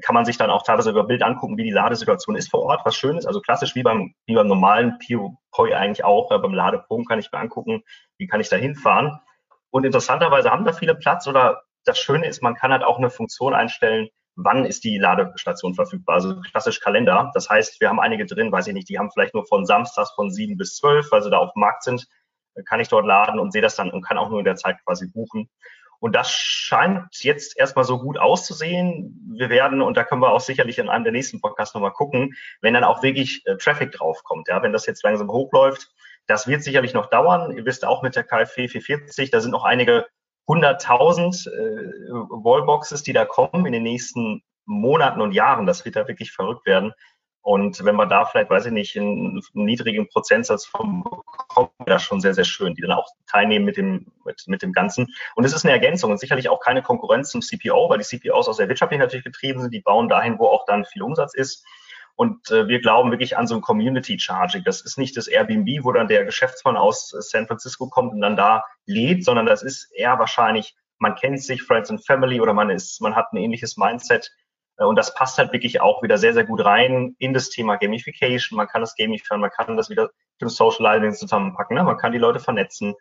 kann 0.01 0.15
man 0.15 0.25
sich 0.25 0.37
dann 0.37 0.49
auch 0.49 0.63
teilweise 0.63 0.89
über 0.89 1.03
Bild 1.03 1.23
angucken, 1.23 1.57
wie 1.57 1.63
die 1.63 1.71
Ladesituation 1.71 2.35
ist 2.35 2.49
vor 2.49 2.61
Ort, 2.63 2.81
was 2.85 2.95
schön 2.95 3.17
ist. 3.17 3.25
Also 3.25 3.41
klassisch 3.41 3.75
wie 3.75 3.83
beim, 3.83 4.13
wie 4.25 4.35
beim 4.35 4.47
normalen 4.47 4.97
POI 4.99 5.75
eigentlich 5.75 6.03
auch, 6.03 6.31
äh, 6.31 6.39
beim 6.39 6.53
Ladepunkt 6.53 7.07
kann 7.09 7.19
ich 7.19 7.31
mir 7.31 7.39
angucken, 7.39 7.83
wie 8.17 8.27
kann 8.27 8.41
ich 8.41 8.49
da 8.49 8.55
hinfahren. 8.55 9.19
Und 9.69 9.85
interessanterweise 9.85 10.51
haben 10.51 10.65
da 10.65 10.73
viele 10.73 10.95
Platz 10.95 11.27
oder 11.27 11.61
das 11.85 11.99
Schöne 11.99 12.27
ist, 12.27 12.41
man 12.41 12.55
kann 12.55 12.71
halt 12.71 12.83
auch 12.83 12.97
eine 12.97 13.09
Funktion 13.09 13.53
einstellen, 13.53 14.09
wann 14.35 14.65
ist 14.65 14.83
die 14.83 14.97
Ladestation 14.97 15.73
verfügbar. 15.73 16.15
Also 16.15 16.39
klassisch 16.41 16.79
Kalender. 16.79 17.31
Das 17.33 17.49
heißt, 17.49 17.81
wir 17.81 17.89
haben 17.89 17.99
einige 17.99 18.25
drin, 18.25 18.51
weiß 18.51 18.67
ich 18.67 18.73
nicht, 18.73 18.89
die 18.89 18.99
haben 18.99 19.11
vielleicht 19.11 19.33
nur 19.33 19.45
von 19.45 19.65
Samstags 19.65 20.11
von 20.11 20.31
sieben 20.31 20.57
bis 20.57 20.75
zwölf, 20.75 21.11
weil 21.11 21.23
sie 21.23 21.29
da 21.29 21.37
auf 21.37 21.53
dem 21.53 21.61
Markt 21.61 21.83
sind, 21.83 22.07
kann 22.65 22.79
ich 22.79 22.87
dort 22.87 23.05
laden 23.05 23.39
und 23.39 23.51
sehe 23.51 23.61
das 23.61 23.75
dann 23.75 23.91
und 23.91 24.03
kann 24.03 24.17
auch 24.17 24.29
nur 24.29 24.39
in 24.39 24.45
der 24.45 24.55
Zeit 24.55 24.77
quasi 24.85 25.07
buchen. 25.11 25.49
Und 25.99 26.15
das 26.15 26.31
scheint 26.31 27.07
jetzt 27.19 27.57
erstmal 27.57 27.85
so 27.85 27.99
gut 27.99 28.17
auszusehen. 28.17 29.33
Wir 29.37 29.49
werden, 29.49 29.81
und 29.81 29.97
da 29.97 30.03
können 30.03 30.21
wir 30.21 30.31
auch 30.31 30.39
sicherlich 30.39 30.79
in 30.79 30.89
einem 30.89 31.03
der 31.03 31.13
nächsten 31.13 31.41
Podcasts 31.41 31.73
nochmal 31.73 31.91
gucken, 31.91 32.35
wenn 32.61 32.73
dann 32.73 32.83
auch 32.83 33.03
wirklich 33.03 33.41
äh, 33.45 33.57
Traffic 33.57 33.91
draufkommt. 33.91 34.47
Ja, 34.47 34.61
wenn 34.61 34.73
das 34.73 34.85
jetzt 34.85 35.03
langsam 35.03 35.29
hochläuft, 35.29 35.89
das 36.27 36.47
wird 36.47 36.63
sicherlich 36.63 36.93
noch 36.93 37.09
dauern. 37.09 37.51
Ihr 37.51 37.65
wisst 37.65 37.85
auch 37.85 38.03
mit 38.03 38.15
der 38.15 38.23
KfW 38.23 38.67
440, 38.67 39.31
da 39.31 39.39
sind 39.39 39.51
noch 39.51 39.63
einige 39.63 40.05
hunderttausend 40.47 41.47
äh, 41.47 42.09
Wallboxes, 42.09 43.03
die 43.03 43.13
da 43.13 43.25
kommen 43.25 43.65
in 43.65 43.73
den 43.73 43.83
nächsten 43.83 44.43
Monaten 44.65 45.21
und 45.21 45.31
Jahren. 45.31 45.65
Das 45.65 45.85
wird 45.85 45.95
da 45.95 46.07
wirklich 46.07 46.31
verrückt 46.31 46.65
werden. 46.65 46.93
Und 47.47 47.85
wenn 47.85 47.95
man 47.95 48.09
da 48.09 48.25
vielleicht, 48.25 48.49
weiß 48.49 48.65
ich 48.65 48.73
nicht, 48.73 48.97
einen, 48.97 49.41
niedrigen 49.53 50.09
Prozentsatz 50.09 50.65
von 50.65 51.01
bekommt, 51.03 51.71
wäre 51.79 51.91
das 51.91 52.03
schon 52.03 52.19
sehr, 52.19 52.33
sehr 52.33 52.43
schön, 52.43 52.75
die 52.75 52.81
dann 52.81 52.91
auch 52.91 53.07
teilnehmen 53.25 53.63
mit 53.63 53.77
dem, 53.77 54.07
mit, 54.25 54.43
mit 54.47 54.61
dem 54.61 54.73
Ganzen. 54.73 55.13
Und 55.33 55.45
es 55.45 55.53
ist 55.53 55.63
eine 55.63 55.71
Ergänzung 55.71 56.11
und 56.11 56.19
sicherlich 56.19 56.49
auch 56.49 56.59
keine 56.59 56.81
Konkurrenz 56.81 57.29
zum 57.29 57.39
CPO, 57.39 57.89
weil 57.89 57.99
die 57.99 58.03
CPOs 58.03 58.49
aus 58.49 58.57
der 58.57 58.67
Wirtschaft 58.67 58.91
natürlich 58.91 59.23
getrieben 59.23 59.61
sind. 59.61 59.73
Die 59.73 59.79
bauen 59.79 60.09
dahin, 60.09 60.37
wo 60.39 60.47
auch 60.47 60.65
dann 60.65 60.83
viel 60.83 61.01
Umsatz 61.01 61.33
ist. 61.35 61.65
Und 62.17 62.51
äh, 62.51 62.67
wir 62.67 62.81
glauben 62.81 63.11
wirklich 63.11 63.37
an 63.37 63.47
so 63.47 63.55
ein 63.55 63.61
Community 63.61 64.19
Charging. 64.19 64.65
Das 64.65 64.81
ist 64.81 64.97
nicht 64.97 65.15
das 65.15 65.29
Airbnb, 65.29 65.85
wo 65.85 65.93
dann 65.93 66.09
der 66.09 66.25
Geschäftsmann 66.25 66.75
aus 66.75 67.15
San 67.17 67.47
Francisco 67.47 67.87
kommt 67.87 68.11
und 68.11 68.19
dann 68.19 68.35
da 68.35 68.65
lebt, 68.85 69.23
sondern 69.23 69.45
das 69.45 69.63
ist 69.63 69.89
eher 69.95 70.19
wahrscheinlich, 70.19 70.75
man 70.99 71.15
kennt 71.15 71.41
sich, 71.41 71.63
Friends 71.63 71.89
and 71.89 72.05
Family 72.05 72.41
oder 72.41 72.51
man 72.51 72.69
ist, 72.69 72.99
man 72.99 73.15
hat 73.15 73.31
ein 73.31 73.37
ähnliches 73.37 73.77
Mindset 73.77 74.33
und 74.85 74.95
das 74.95 75.13
passt 75.13 75.37
halt 75.37 75.53
wirklich 75.53 75.81
auch 75.81 76.03
wieder 76.03 76.17
sehr, 76.17 76.33
sehr 76.33 76.43
gut 76.43 76.63
rein 76.63 77.15
in 77.17 77.33
das 77.33 77.49
Thema 77.49 77.77
Gamification. 77.77 78.57
Man 78.57 78.67
kann 78.67 78.81
das 78.81 78.95
gamifizieren, 78.95 79.41
man 79.41 79.49
kann 79.49 79.75
das 79.75 79.89
wieder 79.89 80.03
mit 80.03 80.41
dem 80.41 80.49
Socializing 80.49 81.13
zusammenpacken, 81.13 81.75
ne? 81.75 81.83
man 81.83 81.97
kann 81.97 82.11
die 82.11 82.19
Leute 82.19 82.39
vernetzen. 82.39 82.93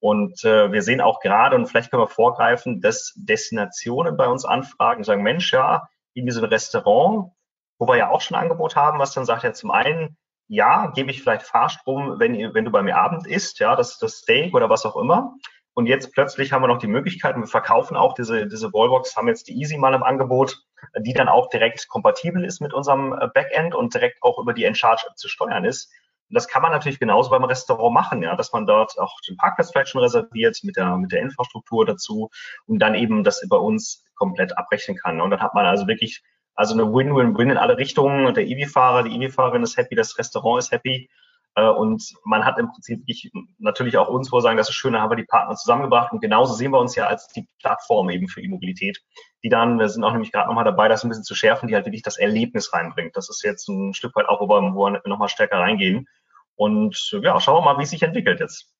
Und 0.00 0.44
äh, 0.44 0.72
wir 0.72 0.82
sehen 0.82 1.00
auch 1.00 1.20
gerade, 1.20 1.56
und 1.56 1.66
vielleicht 1.66 1.90
können 1.90 2.02
wir 2.02 2.08
vorgreifen, 2.08 2.80
dass 2.80 3.12
Destinationen 3.16 4.16
bei 4.16 4.28
uns 4.28 4.44
anfragen, 4.44 5.04
sagen, 5.04 5.22
Mensch, 5.22 5.52
ja, 5.52 5.88
in 6.14 6.24
diesem 6.24 6.44
Restaurant, 6.44 7.32
wo 7.78 7.88
wir 7.88 7.96
ja 7.96 8.10
auch 8.10 8.20
schon 8.20 8.36
ein 8.36 8.44
Angebot 8.44 8.76
haben, 8.76 8.98
was 8.98 9.12
dann 9.12 9.24
sagt 9.24 9.42
ja 9.42 9.52
zum 9.52 9.70
einen, 9.70 10.16
ja, 10.46 10.90
gebe 10.94 11.10
ich 11.10 11.22
vielleicht 11.22 11.42
Fahrstrom, 11.42 12.18
wenn, 12.18 12.54
wenn 12.54 12.64
du 12.64 12.70
bei 12.70 12.82
mir 12.82 12.96
Abend 12.96 13.26
isst, 13.26 13.58
ja, 13.58 13.76
das, 13.76 13.98
das 13.98 14.18
Steak 14.18 14.54
oder 14.54 14.70
was 14.70 14.86
auch 14.86 14.96
immer. 14.96 15.34
Und 15.78 15.86
jetzt 15.86 16.12
plötzlich 16.12 16.52
haben 16.52 16.64
wir 16.64 16.66
noch 16.66 16.80
die 16.80 16.88
Möglichkeit, 16.88 17.36
wir 17.36 17.46
verkaufen 17.46 17.96
auch 17.96 18.12
diese, 18.12 18.48
diese 18.48 18.72
Wallbox, 18.72 19.16
haben 19.16 19.28
jetzt 19.28 19.46
die 19.46 19.56
Easy 19.56 19.78
mal 19.78 19.94
im 19.94 20.02
Angebot, 20.02 20.60
die 20.98 21.12
dann 21.12 21.28
auch 21.28 21.50
direkt 21.50 21.86
kompatibel 21.86 22.44
ist 22.44 22.60
mit 22.60 22.74
unserem 22.74 23.12
äh, 23.12 23.28
Backend 23.32 23.76
und 23.76 23.94
direkt 23.94 24.20
auch 24.24 24.40
über 24.40 24.54
die 24.54 24.64
Encharge 24.64 25.04
App 25.08 25.16
zu 25.16 25.28
steuern 25.28 25.64
ist. 25.64 25.88
Und 26.28 26.34
das 26.34 26.48
kann 26.48 26.62
man 26.62 26.72
natürlich 26.72 26.98
genauso 26.98 27.30
beim 27.30 27.44
Restaurant 27.44 27.94
machen, 27.94 28.24
ja, 28.24 28.34
dass 28.34 28.52
man 28.52 28.66
dort 28.66 28.98
auch 28.98 29.20
den 29.28 29.36
Parkplatz 29.36 29.70
vielleicht 29.70 29.90
schon 29.90 30.00
reserviert 30.00 30.58
mit 30.64 30.74
der, 30.74 30.96
mit 30.96 31.12
der 31.12 31.20
Infrastruktur 31.20 31.86
dazu 31.86 32.28
und 32.66 32.80
dann 32.80 32.96
eben 32.96 33.22
das 33.22 33.40
über 33.44 33.60
uns 33.60 34.02
komplett 34.16 34.58
abrechnen 34.58 34.96
kann. 34.96 35.20
Und 35.20 35.30
dann 35.30 35.40
hat 35.40 35.54
man 35.54 35.64
also 35.64 35.86
wirklich 35.86 36.24
also 36.56 36.74
eine 36.74 36.92
Win-Win-Win 36.92 37.50
in 37.50 37.56
alle 37.56 37.78
Richtungen. 37.78 38.34
Der 38.34 38.48
EV-Fahrer, 38.48 39.04
die 39.04 39.14
EV-Fahrerin 39.14 39.62
ist 39.62 39.76
happy, 39.76 39.94
das 39.94 40.18
Restaurant 40.18 40.58
ist 40.58 40.72
happy 40.72 41.08
und 41.54 42.14
man 42.24 42.44
hat 42.44 42.58
im 42.58 42.70
Prinzip 42.70 43.02
ich, 43.06 43.30
natürlich 43.58 43.96
auch 43.96 44.08
uns 44.08 44.28
vorsagen, 44.28 44.56
das 44.56 44.68
ist 44.68 44.76
schön, 44.76 44.92
da 44.92 45.00
haben 45.00 45.10
wir 45.10 45.16
die 45.16 45.24
Partner 45.24 45.56
zusammengebracht 45.56 46.12
und 46.12 46.20
genauso 46.20 46.54
sehen 46.54 46.70
wir 46.70 46.78
uns 46.78 46.94
ja 46.94 47.06
als 47.06 47.26
die 47.28 47.48
Plattform 47.60 48.10
eben 48.10 48.28
für 48.28 48.40
E-Mobilität, 48.40 49.00
die 49.42 49.48
dann, 49.48 49.78
wir 49.78 49.88
sind 49.88 50.04
auch 50.04 50.12
nämlich 50.12 50.30
gerade 50.30 50.48
nochmal 50.48 50.64
dabei, 50.64 50.88
das 50.88 51.02
ein 51.02 51.08
bisschen 51.08 51.24
zu 51.24 51.34
schärfen, 51.34 51.68
die 51.68 51.74
halt 51.74 51.84
wirklich 51.84 52.02
das 52.02 52.16
Erlebnis 52.16 52.72
reinbringt. 52.72 53.16
Das 53.16 53.28
ist 53.28 53.42
jetzt 53.42 53.68
ein 53.68 53.92
Stück 53.92 54.14
weit 54.14 54.28
auch, 54.28 54.40
wo 54.40 54.48
wir 54.48 55.02
nochmal 55.04 55.28
stärker 55.28 55.58
reingehen. 55.58 56.06
Und 56.54 57.18
ja, 57.22 57.40
schauen 57.40 57.64
wir 57.64 57.72
mal, 57.72 57.78
wie 57.78 57.84
es 57.84 57.90
sich 57.90 58.02
entwickelt 58.02 58.40
jetzt. 58.40 58.72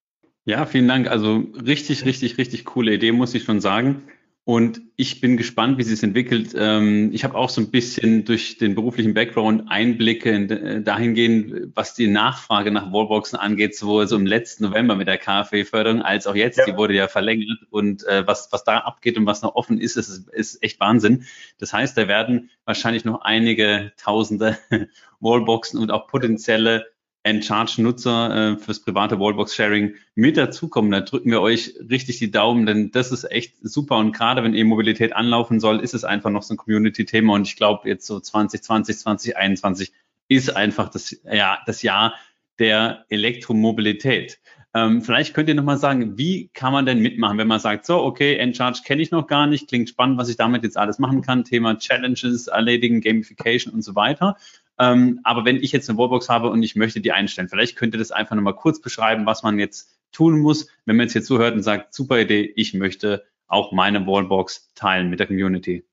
Ja, 0.44 0.64
vielen 0.64 0.88
Dank. 0.88 1.08
Also 1.08 1.44
richtig, 1.64 2.04
richtig, 2.04 2.38
richtig 2.38 2.64
coole 2.64 2.94
Idee, 2.94 3.12
muss 3.12 3.34
ich 3.34 3.44
schon 3.44 3.60
sagen. 3.60 4.08
Und 4.48 4.80
ich 4.96 5.20
bin 5.20 5.36
gespannt, 5.36 5.76
wie 5.76 5.82
sie 5.82 5.92
es 5.92 6.02
entwickelt. 6.02 6.54
Ähm, 6.56 7.10
ich 7.12 7.22
habe 7.22 7.34
auch 7.34 7.50
so 7.50 7.60
ein 7.60 7.70
bisschen 7.70 8.24
durch 8.24 8.56
den 8.56 8.74
beruflichen 8.74 9.12
Background 9.12 9.64
Einblicke 9.68 10.30
äh, 10.30 10.80
dahingehend, 10.80 11.76
was 11.76 11.92
die 11.92 12.06
Nachfrage 12.06 12.70
nach 12.70 12.90
Wallboxen 12.90 13.38
angeht, 13.38 13.76
sowohl 13.76 14.08
so 14.08 14.16
im 14.16 14.24
letzten 14.24 14.64
November 14.64 14.96
mit 14.96 15.06
der 15.06 15.18
KfW-Förderung 15.18 16.00
als 16.00 16.26
auch 16.26 16.34
jetzt. 16.34 16.56
Ja. 16.56 16.64
Die 16.64 16.78
wurde 16.78 16.94
ja 16.94 17.08
verlängert. 17.08 17.58
Und 17.68 18.06
äh, 18.06 18.26
was, 18.26 18.48
was 18.50 18.64
da 18.64 18.78
abgeht 18.78 19.18
und 19.18 19.26
was 19.26 19.42
noch 19.42 19.54
offen 19.54 19.78
ist, 19.78 19.98
ist, 19.98 20.30
ist 20.30 20.62
echt 20.62 20.80
Wahnsinn. 20.80 21.26
Das 21.58 21.74
heißt, 21.74 21.98
da 21.98 22.08
werden 22.08 22.48
wahrscheinlich 22.64 23.04
noch 23.04 23.20
einige 23.20 23.92
tausende 23.98 24.56
Wallboxen 25.20 25.78
und 25.78 25.90
auch 25.90 26.06
potenzielle 26.06 26.86
Encharge-Nutzer 27.28 28.52
äh, 28.52 28.56
fürs 28.56 28.80
private 28.80 29.20
Wallbox-Sharing 29.20 29.94
mit 30.14 30.36
dazukommen. 30.36 30.90
Da 30.90 31.00
drücken 31.00 31.30
wir 31.30 31.40
euch 31.40 31.74
richtig 31.90 32.18
die 32.18 32.30
Daumen, 32.30 32.66
denn 32.66 32.90
das 32.90 33.12
ist 33.12 33.30
echt 33.30 33.54
super. 33.62 33.96
Und 33.96 34.12
gerade 34.12 34.42
wenn 34.42 34.54
E-Mobilität 34.54 35.14
anlaufen 35.14 35.60
soll, 35.60 35.80
ist 35.80 35.94
es 35.94 36.04
einfach 36.04 36.30
noch 36.30 36.42
so 36.42 36.54
ein 36.54 36.56
Community-Thema. 36.56 37.34
Und 37.34 37.46
ich 37.46 37.56
glaube, 37.56 37.88
jetzt 37.88 38.06
so 38.06 38.18
2020, 38.18 38.98
2021 38.98 39.92
ist 40.28 40.56
einfach 40.56 40.88
das, 40.88 41.16
ja, 41.24 41.58
das 41.66 41.82
Jahr 41.82 42.14
der 42.58 43.04
Elektromobilität. 43.08 44.40
Ähm, 44.74 45.02
vielleicht 45.02 45.32
könnt 45.32 45.48
ihr 45.48 45.54
nochmal 45.54 45.78
sagen, 45.78 46.18
wie 46.18 46.50
kann 46.52 46.72
man 46.72 46.84
denn 46.84 47.00
mitmachen, 47.00 47.38
wenn 47.38 47.48
man 47.48 47.60
sagt, 47.60 47.86
so, 47.86 48.02
okay, 48.02 48.36
Encharge 48.36 48.80
kenne 48.84 49.00
ich 49.00 49.10
noch 49.10 49.26
gar 49.26 49.46
nicht, 49.46 49.68
klingt 49.68 49.88
spannend, 49.88 50.18
was 50.18 50.28
ich 50.28 50.36
damit 50.36 50.62
jetzt 50.62 50.76
alles 50.76 50.98
machen 50.98 51.22
kann, 51.22 51.44
Thema 51.44 51.78
Challenges 51.78 52.48
erledigen, 52.48 53.00
Gamification 53.00 53.72
und 53.72 53.82
so 53.82 53.94
weiter. 53.94 54.36
Ähm, 54.78 55.20
aber 55.24 55.44
wenn 55.44 55.56
ich 55.56 55.72
jetzt 55.72 55.88
eine 55.88 55.98
Wallbox 55.98 56.28
habe 56.28 56.50
und 56.50 56.62
ich 56.62 56.76
möchte 56.76 57.00
die 57.00 57.12
einstellen, 57.12 57.48
vielleicht 57.48 57.76
könnt 57.76 57.94
ihr 57.94 57.98
das 57.98 58.12
einfach 58.12 58.36
nochmal 58.36 58.54
kurz 58.54 58.80
beschreiben, 58.80 59.26
was 59.26 59.42
man 59.42 59.58
jetzt 59.58 59.98
tun 60.12 60.38
muss, 60.38 60.68
wenn 60.84 60.96
man 60.96 61.04
jetzt 61.04 61.12
hier 61.12 61.22
zuhört 61.22 61.54
und 61.54 61.62
sagt, 61.62 61.94
super 61.94 62.18
Idee, 62.18 62.52
ich 62.56 62.74
möchte 62.74 63.24
auch 63.48 63.72
meine 63.72 64.06
Wallbox 64.06 64.72
teilen 64.74 65.10
mit 65.10 65.20
der 65.20 65.26
Community. 65.26 65.84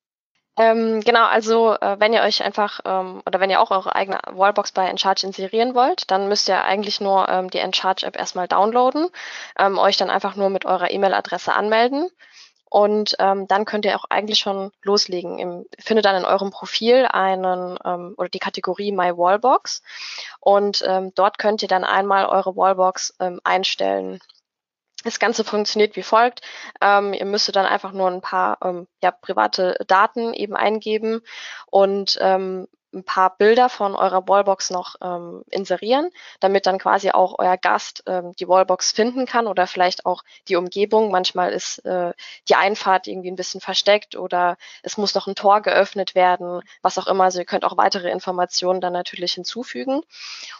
Ähm, 0.57 1.01
genau, 1.01 1.25
also 1.25 1.73
äh, 1.73 1.99
wenn 1.99 2.13
ihr 2.13 2.21
euch 2.21 2.41
einfach 2.41 2.79
ähm, 2.85 3.21
oder 3.25 3.41
wenn 3.41 3.49
ihr 3.49 3.59
auch 3.59 3.71
eure 3.71 3.93
eigene 3.93 4.19
Wallbox 4.31 4.71
bei 4.71 4.87
Encharge 4.87 5.27
inserieren 5.27 5.75
wollt, 5.75 6.09
dann 6.11 6.29
müsst 6.29 6.47
ihr 6.47 6.63
eigentlich 6.63 7.01
nur 7.01 7.27
ähm, 7.27 7.49
die 7.49 7.57
Encharge-App 7.57 8.17
erstmal 8.17 8.47
downloaden, 8.47 9.09
ähm, 9.59 9.77
euch 9.77 9.97
dann 9.97 10.09
einfach 10.09 10.37
nur 10.37 10.49
mit 10.49 10.65
eurer 10.65 10.91
E-Mail-Adresse 10.91 11.53
anmelden 11.53 12.09
und 12.69 13.15
ähm, 13.19 13.47
dann 13.47 13.65
könnt 13.65 13.85
ihr 13.85 13.95
auch 13.95 14.05
eigentlich 14.09 14.39
schon 14.39 14.71
loslegen. 14.83 15.39
Im, 15.39 15.65
findet 15.79 16.05
dann 16.05 16.15
in 16.15 16.25
eurem 16.25 16.51
Profil 16.51 17.05
einen 17.05 17.77
ähm, 17.85 18.15
oder 18.17 18.29
die 18.29 18.39
Kategorie 18.39 18.91
My 18.91 19.15
Wallbox 19.17 19.81
und 20.39 20.83
ähm, 20.87 21.11
dort 21.15 21.37
könnt 21.37 21.61
ihr 21.61 21.67
dann 21.67 21.83
einmal 21.83 22.25
eure 22.25 22.55
Wallbox 22.55 23.15
ähm, 23.19 23.39
einstellen. 23.43 24.19
Das 25.03 25.19
Ganze 25.19 25.43
funktioniert 25.43 25.95
wie 25.95 26.03
folgt. 26.03 26.41
Ähm, 26.81 27.13
ihr 27.13 27.25
müsstet 27.25 27.55
dann 27.55 27.67
einfach 27.67 27.91
nur 27.91 28.09
ein 28.09 28.21
paar 28.21 28.57
ähm, 28.63 28.87
ja, 29.03 29.11
private 29.11 29.77
Daten 29.87 30.33
eben 30.33 30.55
eingeben 30.55 31.21
und 31.67 32.17
ähm, 32.21 32.67
ein 32.95 33.03
paar 33.03 33.37
Bilder 33.37 33.69
von 33.69 33.95
eurer 33.95 34.27
Wallbox 34.27 34.71
noch 34.71 34.95
ähm, 35.01 35.43
inserieren, 35.51 36.09
damit 36.39 36.65
dann 36.65 36.79
quasi 36.79 37.11
auch 37.11 37.35
euer 37.37 37.57
Gast 37.57 38.03
ähm, 38.07 38.33
die 38.39 38.47
Wallbox 38.47 38.91
finden 38.91 39.25
kann 39.25 39.47
oder 39.47 39.67
vielleicht 39.67 40.05
auch 40.05 40.23
die 40.47 40.55
Umgebung. 40.55 41.11
Manchmal 41.11 41.51
ist 41.51 41.79
äh, 41.85 42.13
die 42.49 42.55
Einfahrt 42.55 43.07
irgendwie 43.07 43.29
ein 43.29 43.35
bisschen 43.35 43.61
versteckt 43.61 44.15
oder 44.15 44.57
es 44.81 44.97
muss 44.97 45.13
noch 45.13 45.27
ein 45.27 45.35
Tor 45.35 45.61
geöffnet 45.61 46.15
werden, 46.15 46.61
was 46.81 46.97
auch 46.97 47.07
immer. 47.07 47.25
Also 47.25 47.39
ihr 47.39 47.45
könnt 47.45 47.65
auch 47.65 47.77
weitere 47.77 48.09
Informationen 48.09 48.81
dann 48.81 48.93
natürlich 48.93 49.33
hinzufügen. 49.33 50.01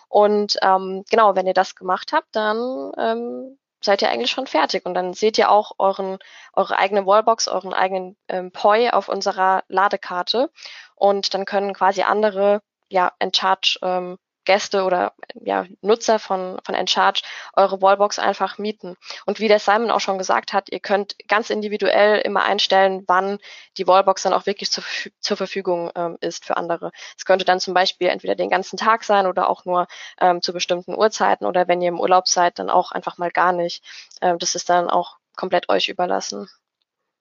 Und 0.09 0.57
ähm, 0.61 1.03
genau, 1.09 1.35
wenn 1.35 1.47
ihr 1.47 1.53
das 1.53 1.75
gemacht 1.75 2.11
habt, 2.13 2.35
dann 2.35 2.91
ähm, 2.97 3.57
seid 3.85 4.01
ihr 4.01 4.09
eigentlich 4.09 4.31
schon 4.31 4.47
fertig. 4.47 4.85
Und 4.85 4.93
dann 4.93 5.13
seht 5.13 5.37
ihr 5.37 5.49
auch 5.49 5.73
euren, 5.77 6.17
eure 6.53 6.77
eigene 6.77 7.05
Wallbox, 7.05 7.47
euren 7.47 7.73
eigenen 7.73 8.17
ähm, 8.27 8.51
POI 8.51 8.91
auf 8.91 9.07
unserer 9.07 9.63
Ladekarte. 9.67 10.51
Und 10.95 11.33
dann 11.33 11.45
können 11.45 11.73
quasi 11.73 12.01
andere 12.01 12.61
ja, 12.89 13.11
Encharge 13.19 13.79
ähm, 13.81 14.17
Gäste 14.45 14.83
oder 14.83 15.13
ja, 15.33 15.65
Nutzer 15.81 16.19
von, 16.19 16.59
von 16.63 16.75
Encharge 16.75 17.21
eure 17.53 17.81
Wallbox 17.81 18.19
einfach 18.19 18.57
mieten. 18.57 18.95
Und 19.25 19.39
wie 19.39 19.47
der 19.47 19.59
Simon 19.59 19.91
auch 19.91 19.99
schon 19.99 20.17
gesagt 20.17 20.53
hat, 20.53 20.69
ihr 20.71 20.79
könnt 20.79 21.15
ganz 21.27 21.49
individuell 21.49 22.19
immer 22.19 22.43
einstellen, 22.43 23.03
wann 23.07 23.39
die 23.77 23.87
Wallbox 23.87 24.23
dann 24.23 24.33
auch 24.33 24.45
wirklich 24.45 24.71
zur, 24.71 24.83
zur 25.19 25.37
Verfügung 25.37 25.91
ähm, 25.95 26.17
ist 26.21 26.45
für 26.45 26.57
andere. 26.57 26.91
Es 27.17 27.25
könnte 27.25 27.45
dann 27.45 27.59
zum 27.59 27.73
Beispiel 27.73 28.07
entweder 28.07 28.35
den 28.35 28.49
ganzen 28.49 28.77
Tag 28.77 29.03
sein 29.03 29.27
oder 29.27 29.49
auch 29.49 29.65
nur 29.65 29.87
ähm, 30.21 30.41
zu 30.41 30.53
bestimmten 30.53 30.95
Uhrzeiten 30.95 31.45
oder 31.45 31.67
wenn 31.67 31.81
ihr 31.81 31.89
im 31.89 31.99
Urlaub 31.99 32.27
seid, 32.27 32.59
dann 32.59 32.69
auch 32.69 32.91
einfach 32.91 33.17
mal 33.17 33.31
gar 33.31 33.51
nicht. 33.51 33.83
Ähm, 34.21 34.37
das 34.39 34.55
ist 34.55 34.69
dann 34.69 34.89
auch 34.89 35.17
komplett 35.35 35.69
euch 35.69 35.89
überlassen. 35.89 36.47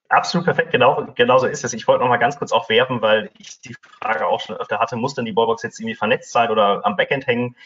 Absolut 0.09 0.45
perfekt, 0.45 0.71
genau, 0.71 1.07
genau 1.15 1.39
so 1.39 1.47
ist 1.47 1.65
es. 1.65 1.73
Ich 1.73 1.89
wollte 1.89 2.03
noch 2.03 2.09
mal 2.09 2.19
ganz 2.19 2.39
kurz 2.39 2.53
auch 2.53 2.69
werben, 2.69 3.01
weil 3.03 3.31
ich 3.39 3.61
die 3.61 3.75
Frage 4.01 4.27
auch 4.27 4.41
schon 4.41 4.57
öfter 4.57 4.79
hatte, 4.79 4.97
muss 4.97 5.15
denn 5.15 5.25
die 5.25 5.35
Wallbox 5.35 5.63
jetzt 5.63 5.81
irgendwie 5.81 5.95
vernetzt 5.95 6.31
sein 6.31 6.51
oder 6.51 6.85
am 6.85 6.97
Backend 6.97 7.27
hängen? 7.27 7.57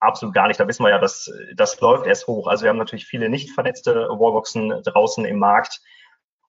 Absolut 0.00 0.34
gar 0.34 0.48
nicht. 0.48 0.60
Da 0.60 0.68
wissen 0.68 0.84
wir 0.84 0.90
ja, 0.90 0.98
dass 0.98 1.32
das 1.54 1.80
läuft 1.80 2.06
erst 2.06 2.26
hoch. 2.26 2.48
Also 2.48 2.64
wir 2.64 2.70
haben 2.70 2.78
natürlich 2.78 3.06
viele 3.06 3.28
nicht 3.28 3.52
vernetzte 3.52 4.08
Wallboxen 4.10 4.82
draußen 4.82 5.24
im 5.24 5.38
Markt 5.38 5.80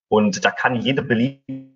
und 0.09 0.43
da 0.43 0.51
kann 0.51 0.75
jede 0.75 1.03
beliebige 1.03 1.75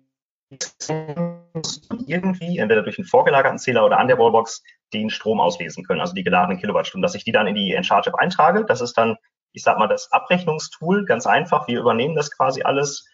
irgendwie, 2.06 2.58
entweder 2.58 2.82
durch 2.82 2.98
einen 2.98 3.06
vorgelagerten 3.06 3.58
Zähler 3.58 3.84
oder 3.86 3.98
an 3.98 4.08
der 4.08 4.18
Wallbox, 4.18 4.62
den 4.92 5.10
Strom 5.10 5.40
auslesen 5.40 5.84
können, 5.84 6.00
also 6.00 6.14
die 6.14 6.24
geladenen 6.24 6.58
Kilowattstunden, 6.58 7.02
dass 7.02 7.14
ich 7.14 7.22
die 7.22 7.30
dann 7.30 7.46
in 7.46 7.54
die 7.54 7.72
Encharge-App 7.72 8.16
eintrage. 8.16 8.64
Das 8.64 8.80
ist 8.80 8.98
dann, 8.98 9.16
ich 9.52 9.62
sag 9.62 9.78
mal, 9.78 9.86
das 9.86 10.10
Abrechnungstool, 10.10 11.04
ganz 11.04 11.26
einfach. 11.26 11.68
Wir 11.68 11.78
übernehmen 11.78 12.16
das 12.16 12.36
quasi 12.36 12.62
alles 12.62 13.06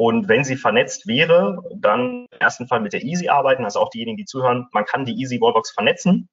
und 0.00 0.28
wenn 0.28 0.44
sie 0.44 0.56
vernetzt 0.56 1.06
wäre, 1.06 1.62
dann 1.74 2.26
im 2.30 2.38
ersten 2.38 2.66
Fall 2.66 2.80
mit 2.80 2.94
der 2.94 3.02
Easy 3.02 3.28
arbeiten, 3.28 3.64
also 3.64 3.80
auch 3.80 3.90
diejenigen, 3.90 4.16
die 4.16 4.24
zuhören, 4.24 4.66
man 4.72 4.86
kann 4.86 5.04
die 5.04 5.12
Easy 5.12 5.42
Wallbox 5.42 5.72
vernetzen. 5.72 6.30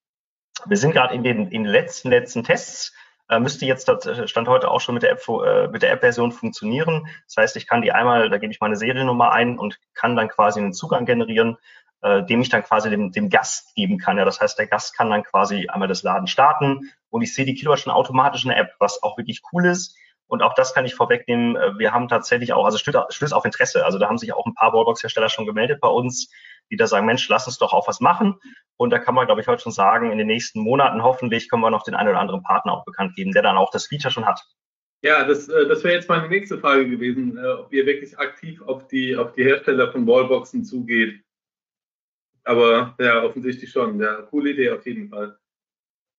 Wir 0.68 0.78
sind 0.78 0.94
gerade 0.94 1.14
in 1.14 1.22
den, 1.22 1.50
in 1.50 1.66
den 1.66 1.74
letzten, 1.74 2.10
letzten 2.10 2.46
Tests. 2.46 2.96
Äh, 3.28 3.42
müsste 3.42 3.66
jetzt, 3.66 3.90
das 3.90 4.30
stand 4.30 4.48
heute 4.48 4.72
auch 4.72 4.80
schon 4.80 4.94
mit 4.94 5.04
der 5.04 5.12
App, 5.12 5.28
äh, 5.28 5.68
mit 5.68 5.82
der 5.82 5.92
App-Version 5.92 6.32
funktionieren. 6.32 7.10
Das 7.26 7.36
heißt, 7.36 7.58
ich 7.58 7.68
kann 7.68 7.82
die 7.82 7.92
einmal, 7.92 8.30
da 8.30 8.38
gebe 8.38 8.54
ich 8.54 8.62
meine 8.62 8.78
Seriennummer 8.78 9.34
ein 9.34 9.60
und 9.60 9.78
kann 9.94 10.16
dann 10.16 10.30
quasi 10.30 10.62
einen 10.62 10.72
Zugang 10.72 11.06
generieren, 11.06 11.58
äh, 12.04 12.24
dem 12.24 12.40
ich 12.40 12.48
dann 12.48 12.64
quasi 12.64 12.90
dem, 12.90 13.12
dem 13.12 13.30
Gast 13.30 13.76
geben 13.76 13.98
kann. 13.98 14.18
Ja, 14.18 14.24
das 14.24 14.40
heißt, 14.40 14.58
der 14.58 14.68
Gast 14.68 14.96
kann 14.96 15.10
dann 15.10 15.24
quasi 15.24 15.68
einmal 15.68 15.90
das 15.90 16.04
Laden 16.04 16.28
starten 16.28 16.90
und 17.10 17.22
ich 17.22 17.36
sehe 17.36 17.44
die 17.44 17.56
Kilowatt 17.56 17.82
schon 17.82 17.92
automatisch 17.92 18.46
in 18.46 18.50
der 18.50 18.60
App, 18.60 18.76
was 18.80 19.04
auch 19.04 19.18
wirklich 19.18 19.42
cool 19.52 19.66
ist 19.66 19.98
und 20.28 20.44
auch 20.44 20.54
das 20.54 20.74
kann 20.74 20.86
ich 20.86 20.96
vorwegnehmen. 20.96 21.56
Äh, 21.56 21.80
wir 21.80 21.94
haben 21.94 22.08
tatsächlich 22.08 22.54
auch, 22.54 22.66
also 22.66 22.78
stößt 22.78 23.34
auf 23.34 23.46
Interesse. 23.46 23.86
Also 23.86 23.98
da 23.98 24.08
haben 24.08 24.18
sich 24.18 24.34
auch 24.34 24.46
ein 24.46 24.54
paar 24.54 24.74
Wallbox-Hersteller 24.74 25.30
schon 25.30 25.46
gemeldet 25.46 25.80
bei 25.82 25.88
uns, 25.88 26.30
die 26.70 26.76
da 26.76 26.86
sagen, 26.86 27.06
Mensch, 27.06 27.28
lass 27.30 27.48
uns 27.48 27.58
doch 27.58 27.74
auch 27.74 27.88
was 27.88 28.02
machen. 28.02 28.36
Und 28.76 28.92
da 28.92 29.00
kann 29.00 29.16
man, 29.16 29.26
glaube 29.26 29.42
ich, 29.42 29.48
heute 29.48 29.64
schon 29.64 29.72
sagen, 29.72 30.12
in 30.12 30.18
den 30.18 30.28
nächsten 30.28 30.60
Monaten 30.60 31.02
hoffentlich 31.02 31.50
können 31.50 31.64
wir 31.64 31.72
noch 31.72 31.84
den 31.84 31.96
einen 31.96 32.10
oder 32.10 32.20
anderen 32.20 32.44
Partner 32.44 32.74
auch 32.74 32.86
bekannt 32.86 33.16
geben, 33.16 33.32
der 33.32 33.42
dann 33.42 33.58
auch 33.58 33.72
das 33.72 33.88
Feature 33.88 34.12
schon 34.12 34.26
hat. 34.26 34.42
Ja, 35.02 35.24
das, 35.26 35.48
äh, 35.48 35.68
das 35.68 35.84
wäre 35.84 35.96
jetzt 35.96 36.10
meine 36.10 36.28
nächste 36.28 36.58
Frage 36.58 36.90
gewesen, 36.90 37.38
äh, 37.38 37.48
ob 37.48 37.72
ihr 37.72 37.86
wirklich 37.86 38.18
aktiv 38.20 38.62
auf 38.64 38.88
die, 38.88 39.16
auf 39.16 39.34
die 39.34 39.44
Hersteller 39.44 39.92
von 39.92 40.06
Wallboxen 40.08 40.66
zugeht. 40.66 41.22
Aber 42.44 42.96
ja, 43.00 43.24
offensichtlich 43.24 43.72
schon. 43.72 44.00
Ja, 44.02 44.22
coole 44.24 44.52
Idee 44.52 44.72
auf 44.72 44.86
jeden 44.86 45.10
Fall. 45.10 45.38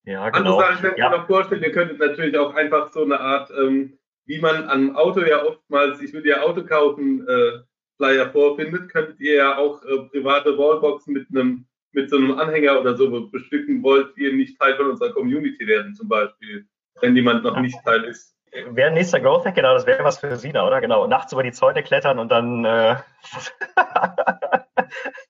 Ja, 0.05 0.29
genau. 0.29 0.57
Andere 0.57 0.75
Sache, 0.75 0.87
ich 0.87 1.01
kann 1.01 1.11
mir 1.11 1.17
noch 1.17 1.27
vorstellen, 1.27 1.63
ihr 1.63 1.71
könntet 1.71 1.99
natürlich 1.99 2.37
auch 2.37 2.55
einfach 2.55 2.91
so 2.91 3.03
eine 3.03 3.19
Art 3.19 3.51
ähm, 3.51 3.98
wie 4.29 4.39
man 4.39 4.69
am 4.69 4.95
Auto 4.95 5.21
ja 5.21 5.43
oftmals, 5.43 5.99
ich 6.01 6.13
würde 6.13 6.29
ja 6.29 6.43
Auto 6.43 6.63
kaufen, 6.63 7.27
äh, 7.27 7.63
Flyer 7.97 8.29
vorfindet, 8.29 8.91
könntet 8.91 9.19
ihr 9.19 9.33
ja 9.33 9.57
auch 9.57 9.83
äh, 9.83 10.03
private 10.11 10.55
Wallboxen 10.55 11.13
mit 11.13 11.27
einem 11.31 11.65
mit 11.91 12.11
so 12.11 12.17
einem 12.17 12.37
Anhänger 12.37 12.79
oder 12.79 12.95
so 12.95 13.27
bestücken 13.29 13.81
wollt, 13.81 14.15
ihr 14.15 14.31
nicht 14.31 14.59
Teil 14.59 14.75
von 14.75 14.91
unserer 14.91 15.11
Community 15.11 15.65
werden, 15.65 15.95
zum 15.95 16.07
Beispiel, 16.07 16.67
wenn 17.01 17.15
jemand 17.15 17.43
noch 17.43 17.59
nicht 17.59 17.75
Teil 17.83 18.03
ist. 18.03 18.35
Wäre 18.51 18.91
nächster 18.91 19.19
Growth 19.19 19.45
Hack, 19.45 19.55
genau, 19.55 19.73
das 19.73 19.87
wäre 19.87 20.03
was 20.03 20.19
für 20.19 20.35
Sina, 20.35 20.67
oder? 20.67 20.79
Genau, 20.79 21.07
nachts 21.07 21.33
über 21.33 21.41
die 21.41 21.51
Zäune 21.51 21.81
klettern 21.81 22.19
und 22.19 22.29
dann. 22.29 22.65
Äh 22.65 22.97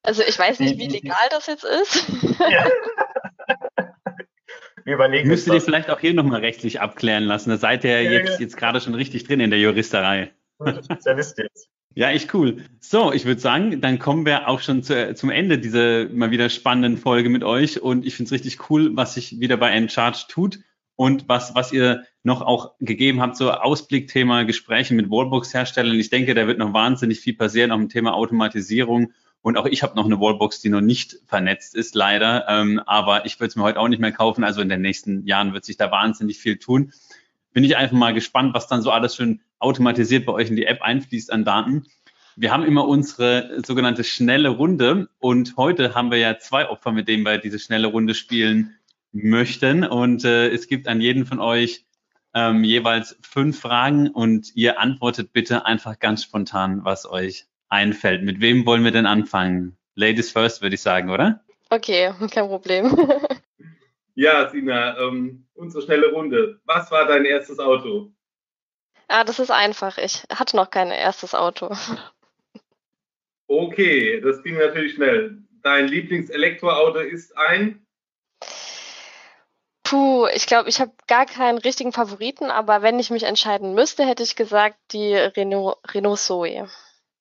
also 0.03 0.23
ich 0.27 0.38
weiß 0.38 0.59
nicht, 0.59 0.77
wie 0.77 0.88
legal 0.88 1.27
das 1.31 1.47
jetzt 1.47 1.63
ist. 1.63 2.05
Ja. 2.49 2.67
Wir 4.89 4.95
überlegen 4.95 5.28
Müsstet 5.28 5.54
ihr 5.54 5.62
vielleicht 5.62 5.91
auch 5.91 5.99
hier 5.99 6.15
nochmal 6.15 6.39
rechtlich 6.39 6.82
abklären 6.82 7.25
lassen. 7.25 7.52
Da 7.52 7.58
seid 7.58 7.84
ihr 7.84 8.02
ja, 8.02 8.12
jetzt, 8.12 8.34
ja. 8.34 8.39
jetzt 8.39 8.58
gerade 8.58 8.82
schon 8.82 8.95
richtig 8.95 9.23
drin 9.23 9.39
in 9.39 9.52
der 9.52 9.60
Juristerei. 9.60 10.32
Spezialist 10.84 11.38
jetzt. 11.38 11.69
Ja, 11.93 12.10
echt 12.10 12.34
cool. 12.34 12.63
So, 12.80 13.13
ich 13.13 13.25
würde 13.25 13.39
sagen, 13.39 13.82
dann 13.82 13.99
kommen 13.99 14.25
wir 14.25 14.47
auch 14.47 14.62
schon 14.62 14.82
zu, 14.82 15.13
zum 15.13 15.30
Ende 15.30 15.60
dieser 15.60 16.10
mal 16.10 16.32
wieder 16.32 16.49
spannenden 16.49 16.97
Folge 16.97 17.30
mit 17.30 17.43
euch. 17.43 17.80
Und 17.80 18.04
ich 18.04 18.15
finde 18.15 18.30
es 18.30 18.32
richtig 18.32 18.71
cool, 18.71 18.89
was 18.95 19.13
sich 19.13 19.39
wieder 19.39 19.58
bei 19.58 19.69
Encharge 19.69 20.25
tut 20.28 20.58
und 20.95 21.30
was, 21.30 21.54
was 21.54 21.71
ihr 21.71 22.06
noch 22.23 22.41
auch 22.41 22.73
gegeben 22.80 23.21
habt, 23.21 23.38
so 23.38 23.52
Ausblickthema 23.52 24.41
Gespräche 24.41 24.95
mit 24.95 25.12
Wallbox-Herstellern. 25.12 25.99
Ich 25.99 26.10
denke, 26.10 26.34
da 26.34 26.47
wird 26.47 26.58
noch 26.58 26.73
wahnsinnig 26.73 27.19
viel 27.19 27.36
passieren, 27.36 27.71
auch 27.71 27.78
im 27.78 27.89
Thema 27.89 28.15
Automatisierung 28.15 29.13
und 29.41 29.58
auch 29.58 29.65
ich 29.65 29.84
habe 29.84 29.95
noch 29.95 30.06
eine 30.06 30.19
Wallbox, 30.19 30.60
die 30.62 30.69
noch 30.69 30.82
nicht 30.82 31.17
vernetzt 31.25 31.75
ist, 31.75 31.95
leider. 31.95 32.45
Ähm, 32.49 32.80
aber 32.86 33.25
ich 33.25 33.39
würde 33.39 33.49
es 33.49 33.56
mir 33.56 33.63
heute 33.63 33.80
auch 33.80 33.88
nicht 33.88 33.99
mehr 33.99 34.12
kaufen. 34.12 34.43
Also 34.43 34.62
in 34.62 34.69
den 34.69 34.82
nächsten 34.82 35.25
Jahren 35.25 35.54
wird 35.54 35.65
sich 35.65 35.78
da 35.78 35.91
wahnsinnig 35.91 36.39
viel 36.39 36.58
tun. 36.58 36.91
Bin 37.54 37.63
ich 37.63 37.78
einfach 37.78 37.95
mal 37.95 38.13
gespannt, 38.13 38.54
was 38.54 38.67
dann 38.67 38.82
so 38.82 38.91
alles 38.91 39.15
schön 39.15 39.41
automatisiert 39.60 40.25
bei 40.25 40.34
euch 40.34 40.49
in 40.49 40.56
die 40.56 40.65
App 40.65 40.82
einfließt 40.82 41.32
an 41.32 41.45
Daten. 41.45 41.86
Wir 42.36 42.52
haben 42.52 42.63
immer 42.63 42.88
unsere 42.88 43.62
sogenannte 43.65 44.04
schnelle 44.04 44.49
Runde 44.49 45.10
und 45.19 45.58
heute 45.58 45.95
haben 45.95 46.12
wir 46.12 46.17
ja 46.17 46.38
zwei 46.38 46.69
Opfer, 46.69 46.91
mit 46.91 47.08
denen 47.08 47.23
wir 47.23 47.37
diese 47.37 47.60
schnelle 47.60 47.87
Runde 47.87 48.15
spielen 48.15 48.75
möchten. 49.12 49.83
Und 49.83 50.23
äh, 50.25 50.50
es 50.50 50.67
gibt 50.67 50.87
an 50.87 51.02
jeden 51.02 51.25
von 51.25 51.40
euch 51.40 51.85
ähm, 52.33 52.63
jeweils 52.63 53.17
fünf 53.21 53.60
Fragen 53.60 54.10
und 54.10 54.56
ihr 54.56 54.79
antwortet 54.79 55.33
bitte 55.33 55.65
einfach 55.65 56.00
ganz 56.00 56.23
spontan, 56.23 56.85
was 56.85 57.10
euch 57.10 57.48
einfällt. 57.69 58.23
Mit 58.23 58.41
wem 58.41 58.65
wollen 58.65 58.83
wir 58.83 58.91
denn 58.91 59.05
anfangen? 59.05 59.77
Ladies 59.95 60.31
first, 60.31 60.61
würde 60.61 60.75
ich 60.75 60.81
sagen, 60.81 61.09
oder? 61.09 61.43
Okay, 61.69 62.11
kein 62.31 62.47
Problem. 62.47 62.95
ja, 64.15 64.49
Sina, 64.49 64.97
ähm, 64.97 65.47
unsere 65.53 65.83
schnelle 65.83 66.11
Runde. 66.11 66.59
Was 66.65 66.91
war 66.91 67.05
dein 67.05 67.25
erstes 67.25 67.59
Auto? 67.59 68.11
Ah, 69.07 69.23
das 69.23 69.39
ist 69.39 69.51
einfach. 69.51 69.97
Ich 69.97 70.23
hatte 70.31 70.55
noch 70.55 70.69
kein 70.69 70.91
erstes 70.91 71.33
Auto. 71.33 71.69
Okay, 73.51 74.21
das 74.21 74.43
ging 74.43 74.59
natürlich 74.59 74.93
schnell. 74.93 75.41
Dein 75.63 75.87
Lieblingselektroauto 75.87 76.99
ist 76.99 77.35
ein? 77.35 77.83
Puh, 79.83 80.27
ich 80.27 80.45
glaube, 80.45 80.69
ich 80.69 80.79
habe 80.79 80.91
gar 81.07 81.25
keinen 81.25 81.57
richtigen 81.57 81.91
Favoriten, 81.91 82.51
aber 82.51 82.83
wenn 82.83 82.99
ich 82.99 83.09
mich 83.09 83.23
entscheiden 83.23 83.73
müsste, 83.73 84.05
hätte 84.05 84.21
ich 84.21 84.35
gesagt 84.35 84.77
die 84.91 85.15
Renault, 85.15 85.79
Renault 85.95 86.19
Zoe. 86.19 86.69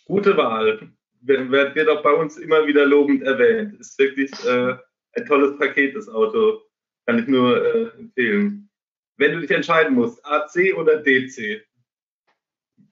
Gute 0.09 0.37
Wahl. 0.37 0.91
Wird, 1.21 1.89
auch 1.89 2.03
bei 2.03 2.13
uns 2.13 2.39
immer 2.39 2.67
wieder 2.67 2.87
lobend 2.87 3.23
erwähnt. 3.23 3.79
Ist 3.79 3.99
wirklich 3.99 4.33
äh, 4.45 4.77
ein 5.13 5.27
tolles 5.27 5.59
Paket, 5.59 5.95
das 5.95 6.09
Auto. 6.09 6.63
Kann 7.07 7.19
ich 7.19 7.27
nur 7.27 7.65
äh, 7.65 7.89
empfehlen. 7.99 8.71
Wenn 9.17 9.33
du 9.33 9.41
dich 9.41 9.51
entscheiden 9.51 9.95
musst, 9.95 10.25
AC 10.25 10.75
oder 10.77 11.03
DC? 11.03 11.63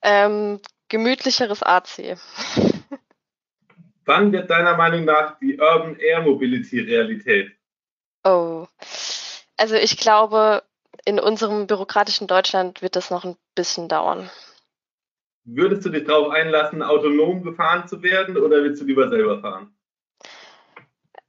Ähm, 0.03 0.59
gemütlicheres 0.89 1.63
AC. 1.63 2.17
Wann 4.05 4.31
wird 4.31 4.49
deiner 4.49 4.77
Meinung 4.77 5.05
nach 5.05 5.39
die 5.39 5.59
Urban 5.59 5.97
Air 5.97 6.21
Mobility 6.21 6.81
Realität? 6.81 7.51
Oh, 8.23 8.67
also 9.57 9.75
ich 9.75 9.97
glaube, 9.97 10.63
in 11.05 11.19
unserem 11.19 11.67
bürokratischen 11.67 12.27
Deutschland 12.27 12.81
wird 12.81 12.95
das 12.95 13.09
noch 13.09 13.25
ein 13.25 13.37
bisschen 13.55 13.87
dauern. 13.87 14.29
Würdest 15.49 15.85
du 15.85 15.89
dich 15.89 16.03
darauf 16.03 16.29
einlassen, 16.29 16.83
autonom 16.83 17.41
gefahren 17.41 17.87
zu 17.87 18.03
werden 18.03 18.35
oder 18.35 18.63
willst 18.63 18.81
du 18.81 18.85
lieber 18.85 19.07
selber 19.07 19.39
fahren? 19.39 19.73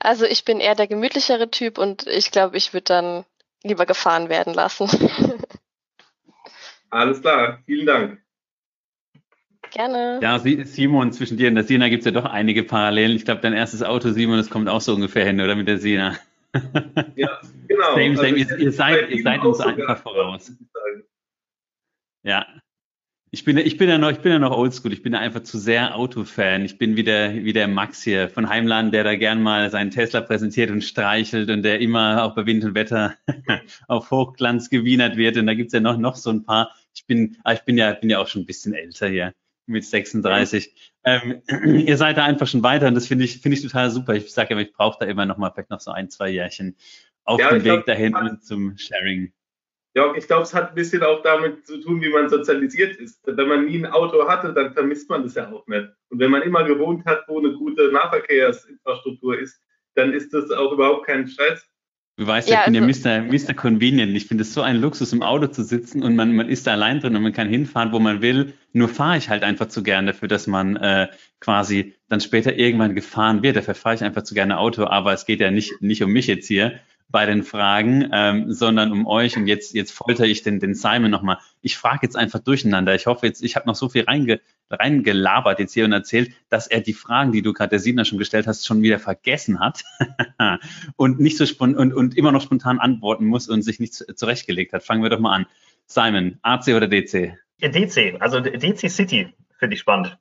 Also 0.00 0.24
ich 0.24 0.44
bin 0.44 0.58
eher 0.58 0.74
der 0.74 0.88
gemütlichere 0.88 1.52
Typ 1.52 1.78
und 1.78 2.04
ich 2.08 2.32
glaube, 2.32 2.56
ich 2.56 2.72
würde 2.72 2.84
dann 2.84 3.24
lieber 3.62 3.86
gefahren 3.86 4.28
werden 4.28 4.54
lassen. 4.54 4.88
Alles 6.90 7.20
klar, 7.20 7.60
vielen 7.64 7.86
Dank. 7.86 8.20
Gerne. 9.70 10.18
Ja, 10.20 10.38
Simon, 10.38 11.12
zwischen 11.12 11.36
dir 11.36 11.48
und 11.48 11.54
der 11.54 11.64
Sina 11.64 11.88
gibt 11.88 12.00
es 12.00 12.06
ja 12.06 12.10
doch 12.10 12.24
einige 12.24 12.64
Parallelen. 12.64 13.14
Ich 13.14 13.24
glaube, 13.24 13.40
dein 13.40 13.52
erstes 13.52 13.84
Auto, 13.84 14.10
Simon, 14.10 14.38
das 14.38 14.50
kommt 14.50 14.68
auch 14.68 14.80
so 14.80 14.94
ungefähr 14.94 15.26
hin, 15.26 15.40
oder 15.40 15.54
mit 15.54 15.68
der 15.68 15.78
Sina? 15.78 16.16
Ja, 17.14 17.40
genau. 17.68 17.94
Same, 17.94 18.16
same. 18.16 18.28
Also 18.28 18.36
ihr, 18.36 18.58
ihr, 18.58 18.72
seid, 18.72 19.10
ihr 19.10 19.22
seid 19.22 19.44
uns 19.44 19.60
einfach 19.60 19.98
voraus. 19.98 20.50
Ja. 22.24 22.46
Ich 23.30 23.44
bin, 23.44 23.58
ich 23.58 23.76
bin 23.76 23.88
ja 23.88 23.98
noch, 23.98 24.10
ich 24.10 24.20
bin 24.20 24.32
ja 24.32 24.38
noch 24.38 24.56
oldschool. 24.56 24.92
Ich 24.92 25.02
bin 25.02 25.12
ja 25.12 25.18
einfach 25.18 25.42
zu 25.42 25.58
sehr 25.58 25.96
Autofan. 25.96 26.64
Ich 26.64 26.78
bin 26.78 26.96
wie 26.96 27.02
der, 27.02 27.44
wie 27.44 27.52
der 27.52 27.68
Max 27.68 28.02
hier 28.02 28.30
von 28.30 28.48
Heimland, 28.48 28.94
der 28.94 29.04
da 29.04 29.16
gern 29.16 29.42
mal 29.42 29.70
seinen 29.70 29.90
Tesla 29.90 30.22
präsentiert 30.22 30.70
und 30.70 30.82
streichelt 30.82 31.50
und 31.50 31.62
der 31.62 31.80
immer 31.80 32.24
auch 32.24 32.34
bei 32.34 32.46
Wind 32.46 32.64
und 32.64 32.74
Wetter 32.74 33.14
auf 33.88 34.10
Hochglanz 34.10 34.70
gewienert 34.70 35.16
wird. 35.16 35.36
Und 35.36 35.46
da 35.46 35.54
gibt's 35.54 35.74
ja 35.74 35.80
noch, 35.80 35.98
noch 35.98 36.16
so 36.16 36.30
ein 36.30 36.44
paar. 36.44 36.74
Ich 36.94 37.04
bin, 37.06 37.36
ah, 37.44 37.52
ich 37.52 37.60
bin 37.60 37.76
ja, 37.76 37.92
bin 37.92 38.08
ja 38.08 38.18
auch 38.18 38.28
schon 38.28 38.42
ein 38.42 38.46
bisschen 38.46 38.72
älter 38.72 39.08
hier 39.08 39.34
mit 39.66 39.84
36. 39.84 40.92
Ähm, 41.04 41.42
ihr 41.86 41.96
seid 41.98 42.16
da 42.16 42.24
einfach 42.24 42.46
schon 42.46 42.62
weiter 42.62 42.88
und 42.88 42.94
das 42.94 43.06
finde 43.06 43.24
ich, 43.24 43.40
finde 43.40 43.58
ich 43.58 43.62
total 43.62 43.90
super. 43.90 44.14
Ich 44.14 44.32
sage 44.32 44.54
ja, 44.54 44.60
ich 44.60 44.72
brauche 44.72 44.98
da 45.00 45.06
immer 45.06 45.26
noch 45.26 45.36
mal 45.36 45.50
vielleicht 45.50 45.70
noch 45.70 45.80
so 45.80 45.90
ein, 45.90 46.08
zwei 46.08 46.30
Jährchen 46.30 46.76
auf 47.24 47.40
ja, 47.40 47.50
dem 47.50 47.64
Weg 47.64 47.84
glaub, 47.84 47.86
dahin 47.86 48.38
zum 48.40 48.78
Sharing. 48.78 49.32
Ja, 49.98 50.14
ich 50.14 50.28
glaube, 50.28 50.44
es 50.44 50.54
hat 50.54 50.68
ein 50.68 50.74
bisschen 50.76 51.02
auch 51.02 51.24
damit 51.24 51.66
zu 51.66 51.80
tun, 51.80 52.00
wie 52.00 52.08
man 52.08 52.28
sozialisiert 52.28 52.96
ist. 52.98 53.18
Wenn 53.26 53.48
man 53.48 53.64
nie 53.64 53.78
ein 53.78 53.86
Auto 53.86 54.28
hatte, 54.28 54.52
dann 54.52 54.72
vermisst 54.72 55.10
man 55.10 55.24
das 55.24 55.34
ja 55.34 55.50
auch 55.50 55.66
nicht. 55.66 55.88
Und 56.10 56.20
wenn 56.20 56.30
man 56.30 56.42
immer 56.42 56.62
gewohnt 56.62 57.04
hat, 57.04 57.24
wo 57.26 57.40
eine 57.40 57.52
gute 57.54 57.90
Nahverkehrsinfrastruktur 57.90 59.36
ist, 59.40 59.60
dann 59.96 60.12
ist 60.12 60.32
das 60.32 60.52
auch 60.52 60.70
überhaupt 60.70 61.04
kein 61.04 61.26
Stress. 61.26 61.68
Du 62.16 62.28
weißt 62.28 62.48
ja, 62.48 62.60
ich 62.60 62.72
bin 62.72 62.80
also, 62.80 63.10
ja 63.10 63.22
Mr. 63.22 63.32
Mr. 63.32 63.54
Convenient. 63.54 64.16
Ich 64.16 64.26
finde 64.26 64.42
es 64.42 64.54
so 64.54 64.62
ein 64.62 64.80
Luxus, 64.80 65.12
im 65.12 65.24
Auto 65.24 65.48
zu 65.48 65.64
sitzen 65.64 66.04
und 66.04 66.14
man, 66.14 66.36
man 66.36 66.48
ist 66.48 66.68
da 66.68 66.74
allein 66.74 67.00
drin 67.00 67.16
und 67.16 67.22
man 67.24 67.32
kann 67.32 67.48
hinfahren, 67.48 67.90
wo 67.90 67.98
man 67.98 68.22
will. 68.22 68.52
Nur 68.72 68.88
fahre 68.88 69.18
ich 69.18 69.28
halt 69.28 69.42
einfach 69.42 69.66
zu 69.66 69.82
gerne 69.82 70.12
dafür, 70.12 70.28
dass 70.28 70.46
man 70.46 70.76
äh, 70.76 71.08
quasi 71.40 71.96
dann 72.08 72.20
später 72.20 72.54
irgendwann 72.54 72.94
gefahren 72.94 73.42
wird. 73.42 73.56
Dafür 73.56 73.74
fahre 73.74 73.96
ich 73.96 74.04
einfach 74.04 74.22
zu 74.22 74.34
gerne 74.34 74.58
Auto. 74.58 74.84
Aber 74.84 75.12
es 75.12 75.26
geht 75.26 75.40
ja 75.40 75.50
nicht, 75.50 75.82
nicht 75.82 76.04
um 76.04 76.12
mich 76.12 76.28
jetzt 76.28 76.46
hier 76.46 76.78
bei 77.10 77.24
den 77.24 77.42
Fragen, 77.42 78.10
ähm, 78.12 78.52
sondern 78.52 78.92
um 78.92 79.06
euch. 79.06 79.36
Und 79.36 79.46
jetzt, 79.46 79.74
jetzt 79.74 79.92
folter 79.92 80.24
ich 80.24 80.42
den, 80.42 80.60
den 80.60 80.74
Simon 80.74 81.10
nochmal. 81.10 81.38
Ich 81.62 81.78
frage 81.78 82.00
jetzt 82.02 82.16
einfach 82.16 82.40
durcheinander. 82.40 82.94
Ich 82.94 83.06
hoffe 83.06 83.26
jetzt, 83.26 83.42
ich 83.42 83.56
habe 83.56 83.66
noch 83.66 83.74
so 83.74 83.88
viel 83.88 84.04
reinge, 84.04 84.40
reingelabert 84.70 85.58
jetzt 85.58 85.72
hier 85.72 85.86
und 85.86 85.92
erzählt, 85.92 86.32
dass 86.50 86.66
er 86.66 86.80
die 86.80 86.92
Fragen, 86.92 87.32
die 87.32 87.40
du 87.40 87.54
gerade 87.54 87.70
der 87.70 87.78
Sina 87.78 88.04
schon 88.04 88.18
gestellt 88.18 88.46
hast, 88.46 88.66
schon 88.66 88.82
wieder 88.82 88.98
vergessen 88.98 89.58
hat 89.58 89.84
und 90.96 91.18
nicht 91.18 91.38
so 91.38 91.46
und, 91.64 91.76
und 91.76 92.16
immer 92.16 92.32
noch 92.32 92.42
spontan 92.42 92.78
antworten 92.78 93.24
muss 93.24 93.48
und 93.48 93.62
sich 93.62 93.80
nicht 93.80 93.94
zurechtgelegt 93.94 94.74
hat. 94.74 94.84
Fangen 94.84 95.02
wir 95.02 95.10
doch 95.10 95.20
mal 95.20 95.34
an. 95.34 95.46
Simon, 95.86 96.38
AC 96.42 96.68
oder 96.68 96.88
DC? 96.88 97.38
DC, 97.62 98.20
also 98.20 98.40
DC 98.40 98.90
City 98.90 99.32
finde 99.58 99.74
ich 99.74 99.80
spannend. 99.80 100.18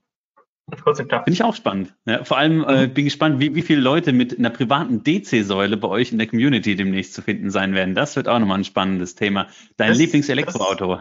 Kurz 0.84 1.00
und 1.00 1.08
knapp. 1.08 1.24
Finde 1.24 1.34
ich 1.34 1.44
auch 1.44 1.56
spannend. 1.56 1.96
Ja, 2.06 2.26
vor 2.26 2.38
allem 2.38 2.66
äh, 2.68 2.88
bin 2.88 3.06
gespannt, 3.06 3.40
wie, 3.40 3.56
wie 3.56 3.62
viele 3.62 3.80
Leute 3.80 4.12
mit 4.12 4.38
einer 4.38 4.50
privaten 4.50 5.02
DC-Säule 5.02 5.78
bei 5.78 5.88
euch 5.88 6.12
in 6.12 6.18
der 6.18 6.28
Community 6.28 6.76
demnächst 6.76 7.14
zu 7.14 7.22
finden 7.22 7.50
sein 7.50 7.74
werden. 7.74 7.96
Das 7.96 8.18
wird 8.18 8.28
auch 8.28 8.40
nochmal 8.40 8.58
ein 8.58 8.64
spannendes 8.66 9.16
Thema. 9.16 9.48
Dein 9.78 9.94
Lieblingselektroauto? 9.94 11.00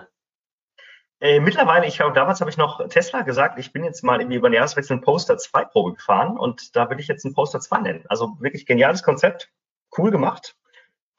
Äh, 1.19 1.41
mittlerweile, 1.41 1.87
ich 1.87 1.97
glaube, 1.97 2.15
damals 2.15 2.41
habe 2.41 2.51
ich 2.51 2.57
noch 2.57 2.87
Tesla 2.89 3.23
gesagt, 3.23 3.59
ich 3.59 3.73
bin 3.73 3.83
jetzt 3.83 4.05
mal 4.05 4.21
irgendwie 4.21 4.37
über 4.37 4.51
den 4.51 4.55
Jahreswechsel 4.55 4.99
ein 4.99 5.01
Poster 5.01 5.37
2 5.37 5.65
Probe 5.65 5.95
gefahren 5.95 6.37
und 6.37 6.77
da 6.77 6.89
will 6.89 7.01
ich 7.01 7.09
jetzt 7.09 7.25
ein 7.25 7.35
Poster 7.35 7.59
2 7.59 7.81
nennen. 7.81 8.05
Also 8.09 8.37
wirklich 8.39 8.67
geniales 8.67 9.03
Konzept, 9.03 9.51
cool 9.99 10.13
gemacht, 10.13 10.55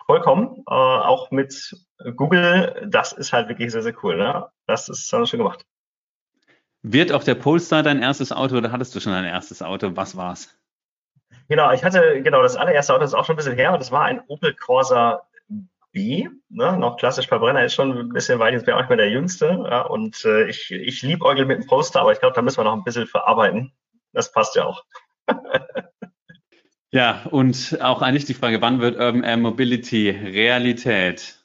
vollkommen. 0.05 0.63
Äh, 0.69 0.73
auch 0.73 1.31
mit 1.31 1.75
Google, 2.15 2.87
das 2.87 3.11
ist 3.11 3.33
halt 3.33 3.49
wirklich 3.49 3.71
sehr, 3.71 3.81
sehr 3.81 3.95
cool. 4.03 4.17
Ne? 4.17 4.47
Das 4.67 4.87
ist 4.87 5.09
schon 5.09 5.25
gemacht. 5.25 5.65
Wird 6.89 7.11
auch 7.11 7.23
der 7.23 7.35
Polestar 7.35 7.83
dein 7.83 8.01
erstes 8.01 8.31
Auto 8.31 8.55
oder 8.55 8.71
hattest 8.71 8.95
du 8.95 9.01
schon 9.01 9.11
ein 9.11 9.25
erstes 9.25 9.61
Auto? 9.61 9.91
Was 9.95 10.15
war's? 10.15 10.57
Genau, 11.49 11.71
ich 11.71 11.83
hatte, 11.83 12.21
genau, 12.21 12.41
das 12.41 12.55
allererste 12.55 12.93
Auto 12.93 13.03
ist 13.03 13.13
auch 13.13 13.25
schon 13.25 13.35
ein 13.35 13.37
bisschen 13.37 13.55
her 13.55 13.73
und 13.73 13.79
das 13.79 13.91
war 13.91 14.03
ein 14.03 14.21
Opel 14.27 14.53
Corsa 14.53 15.23
B, 15.91 16.29
ne, 16.49 16.77
noch 16.77 16.97
klassisch 16.97 17.27
Verbrenner, 17.27 17.65
ist 17.65 17.73
schon 17.73 17.97
ein 17.97 18.09
bisschen 18.09 18.39
weit, 18.39 18.53
jetzt 18.53 18.65
bin 18.65 18.73
ich 18.73 18.75
auch 18.75 18.81
nicht 18.81 18.89
mehr 18.89 18.97
der 18.97 19.09
Jüngste. 19.09 19.65
Ja, 19.69 19.81
und 19.81 20.23
äh, 20.23 20.47
ich, 20.47 20.71
ich 20.71 21.01
liebe 21.01 21.25
Eugel 21.25 21.45
mit 21.45 21.59
dem 21.59 21.67
Poster, 21.67 22.01
aber 22.01 22.13
ich 22.13 22.19
glaube, 22.19 22.35
da 22.35 22.41
müssen 22.41 22.57
wir 22.57 22.63
noch 22.63 22.73
ein 22.73 22.83
bisschen 22.83 23.07
verarbeiten. 23.07 23.73
Das 24.13 24.31
passt 24.31 24.55
ja 24.55 24.65
auch. 24.65 24.85
ja, 26.91 27.23
und 27.31 27.77
auch 27.81 28.01
eigentlich 28.01 28.25
die 28.25 28.33
Frage, 28.33 28.61
wann 28.61 28.79
wird 28.79 28.97
Urban 28.97 29.23
Air 29.23 29.37
Mobility 29.37 30.09
Realität? 30.09 31.37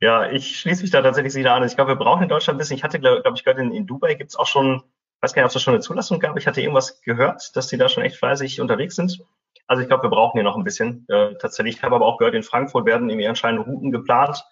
Ja, 0.00 0.30
ich 0.30 0.60
schließe 0.60 0.82
mich 0.82 0.90
da 0.90 1.00
tatsächlich 1.00 1.34
wieder 1.34 1.54
an. 1.54 1.64
Ich 1.64 1.74
glaube, 1.74 1.92
wir 1.92 1.96
brauchen 1.96 2.22
in 2.22 2.28
Deutschland 2.28 2.56
ein 2.56 2.58
bisschen. 2.58 2.76
Ich 2.76 2.84
hatte, 2.84 3.00
glaube 3.00 3.22
glaub 3.22 3.34
ich, 3.34 3.44
gehört, 3.44 3.60
in, 3.60 3.72
in 3.72 3.86
Dubai 3.86 4.14
gibt 4.14 4.30
es 4.30 4.36
auch 4.36 4.46
schon, 4.46 4.82
weiß 5.22 5.32
gar 5.32 5.42
nicht, 5.42 5.46
ob 5.46 5.48
es 5.48 5.54
da 5.54 5.60
schon 5.60 5.74
eine 5.74 5.82
Zulassung 5.82 6.20
gab. 6.20 6.36
Ich 6.36 6.46
hatte 6.46 6.60
irgendwas 6.60 7.00
gehört, 7.00 7.56
dass 7.56 7.68
die 7.68 7.78
da 7.78 7.88
schon 7.88 8.02
echt 8.02 8.16
fleißig 8.16 8.60
unterwegs 8.60 8.96
sind. 8.96 9.22
Also 9.66 9.82
ich 9.82 9.88
glaube, 9.88 10.04
wir 10.04 10.10
brauchen 10.10 10.36
hier 10.36 10.44
noch 10.44 10.56
ein 10.56 10.64
bisschen. 10.64 11.06
Äh, 11.08 11.34
tatsächlich, 11.40 11.76
ich 11.76 11.82
habe 11.82 11.94
aber 11.94 12.06
auch 12.06 12.18
gehört, 12.18 12.34
in 12.34 12.42
Frankfurt 12.42 12.84
werden 12.84 13.08
irgendwie 13.08 13.26
anscheinend 13.26 13.66
Routen 13.66 13.90
geplant. 13.90 14.44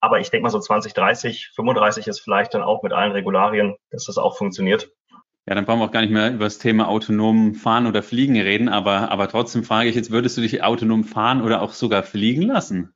Aber 0.00 0.18
ich 0.18 0.30
denke 0.30 0.42
mal 0.42 0.50
so 0.50 0.58
2030, 0.58 1.50
35 1.54 2.08
ist 2.08 2.20
vielleicht 2.20 2.54
dann 2.54 2.62
auch 2.62 2.82
mit 2.82 2.92
allen 2.92 3.12
Regularien, 3.12 3.76
dass 3.90 4.06
das 4.06 4.18
auch 4.18 4.36
funktioniert. 4.36 4.90
Ja, 5.46 5.54
dann 5.54 5.66
brauchen 5.66 5.80
wir 5.80 5.86
auch 5.86 5.90
gar 5.90 6.02
nicht 6.02 6.12
mehr 6.12 6.32
über 6.32 6.44
das 6.44 6.58
Thema 6.58 6.88
autonom 6.88 7.54
fahren 7.54 7.86
oder 7.86 8.02
fliegen 8.02 8.38
reden, 8.38 8.68
aber, 8.68 9.10
aber 9.10 9.28
trotzdem 9.28 9.64
frage 9.64 9.88
ich 9.88 9.96
jetzt, 9.96 10.10
würdest 10.10 10.36
du 10.36 10.42
dich 10.42 10.62
autonom 10.62 11.04
fahren 11.04 11.42
oder 11.42 11.62
auch 11.62 11.72
sogar 11.72 12.02
fliegen 12.02 12.42
lassen? 12.42 12.94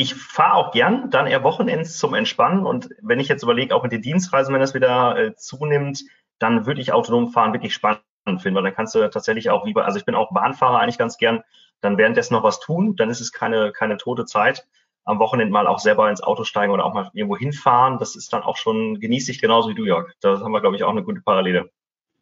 Ich 0.00 0.14
fahre 0.14 0.54
auch 0.54 0.70
gern, 0.70 1.10
dann 1.10 1.26
eher 1.26 1.42
Wochenends 1.42 1.98
zum 1.98 2.14
Entspannen. 2.14 2.64
Und 2.64 2.90
wenn 3.02 3.18
ich 3.18 3.26
jetzt 3.26 3.42
überlege, 3.42 3.74
auch 3.74 3.82
mit 3.82 3.90
den 3.90 4.00
Dienstreisen, 4.00 4.54
wenn 4.54 4.60
das 4.60 4.72
wieder 4.72 5.18
äh, 5.18 5.34
zunimmt, 5.34 6.04
dann 6.38 6.66
würde 6.66 6.80
ich 6.80 6.92
autonom 6.92 7.32
fahren 7.32 7.52
wirklich 7.52 7.74
spannend 7.74 8.00
finden, 8.24 8.54
weil 8.54 8.62
dann 8.62 8.74
kannst 8.74 8.94
du 8.94 9.00
tatsächlich 9.10 9.50
auch 9.50 9.66
lieber, 9.66 9.86
also 9.86 9.98
ich 9.98 10.04
bin 10.04 10.14
auch 10.14 10.32
Bahnfahrer 10.32 10.78
eigentlich 10.78 10.98
ganz 10.98 11.18
gern, 11.18 11.42
dann 11.80 11.98
währenddessen 11.98 12.34
noch 12.34 12.44
was 12.44 12.60
tun, 12.60 12.94
dann 12.94 13.10
ist 13.10 13.20
es 13.20 13.32
keine, 13.32 13.72
keine 13.72 13.96
tote 13.96 14.24
Zeit. 14.24 14.68
Am 15.04 15.18
Wochenende 15.18 15.52
mal 15.52 15.66
auch 15.66 15.80
selber 15.80 16.08
ins 16.08 16.22
Auto 16.22 16.44
steigen 16.44 16.72
oder 16.72 16.84
auch 16.84 16.94
mal 16.94 17.10
irgendwo 17.12 17.36
hinfahren, 17.36 17.98
das 17.98 18.14
ist 18.14 18.32
dann 18.32 18.42
auch 18.42 18.56
schon, 18.56 19.00
genieße 19.00 19.32
genauso 19.32 19.70
wie 19.70 19.74
du, 19.74 19.84
Jörg. 19.84 20.12
Da 20.20 20.38
haben 20.38 20.52
wir, 20.52 20.60
glaube 20.60 20.76
ich, 20.76 20.84
auch 20.84 20.92
eine 20.92 21.02
gute 21.02 21.22
Parallele. 21.22 21.70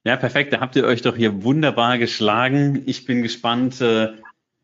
Ja, 0.05 0.17
perfekt. 0.17 0.55
Da 0.55 0.61
habt 0.61 0.77
ihr 0.77 0.85
euch 0.85 1.03
doch 1.03 1.17
hier 1.17 1.43
wunderbar 1.43 1.99
geschlagen. 1.99 2.85
Ich 2.87 3.05
bin 3.05 3.23
gespannt, 3.23 3.83
äh, 3.83 4.15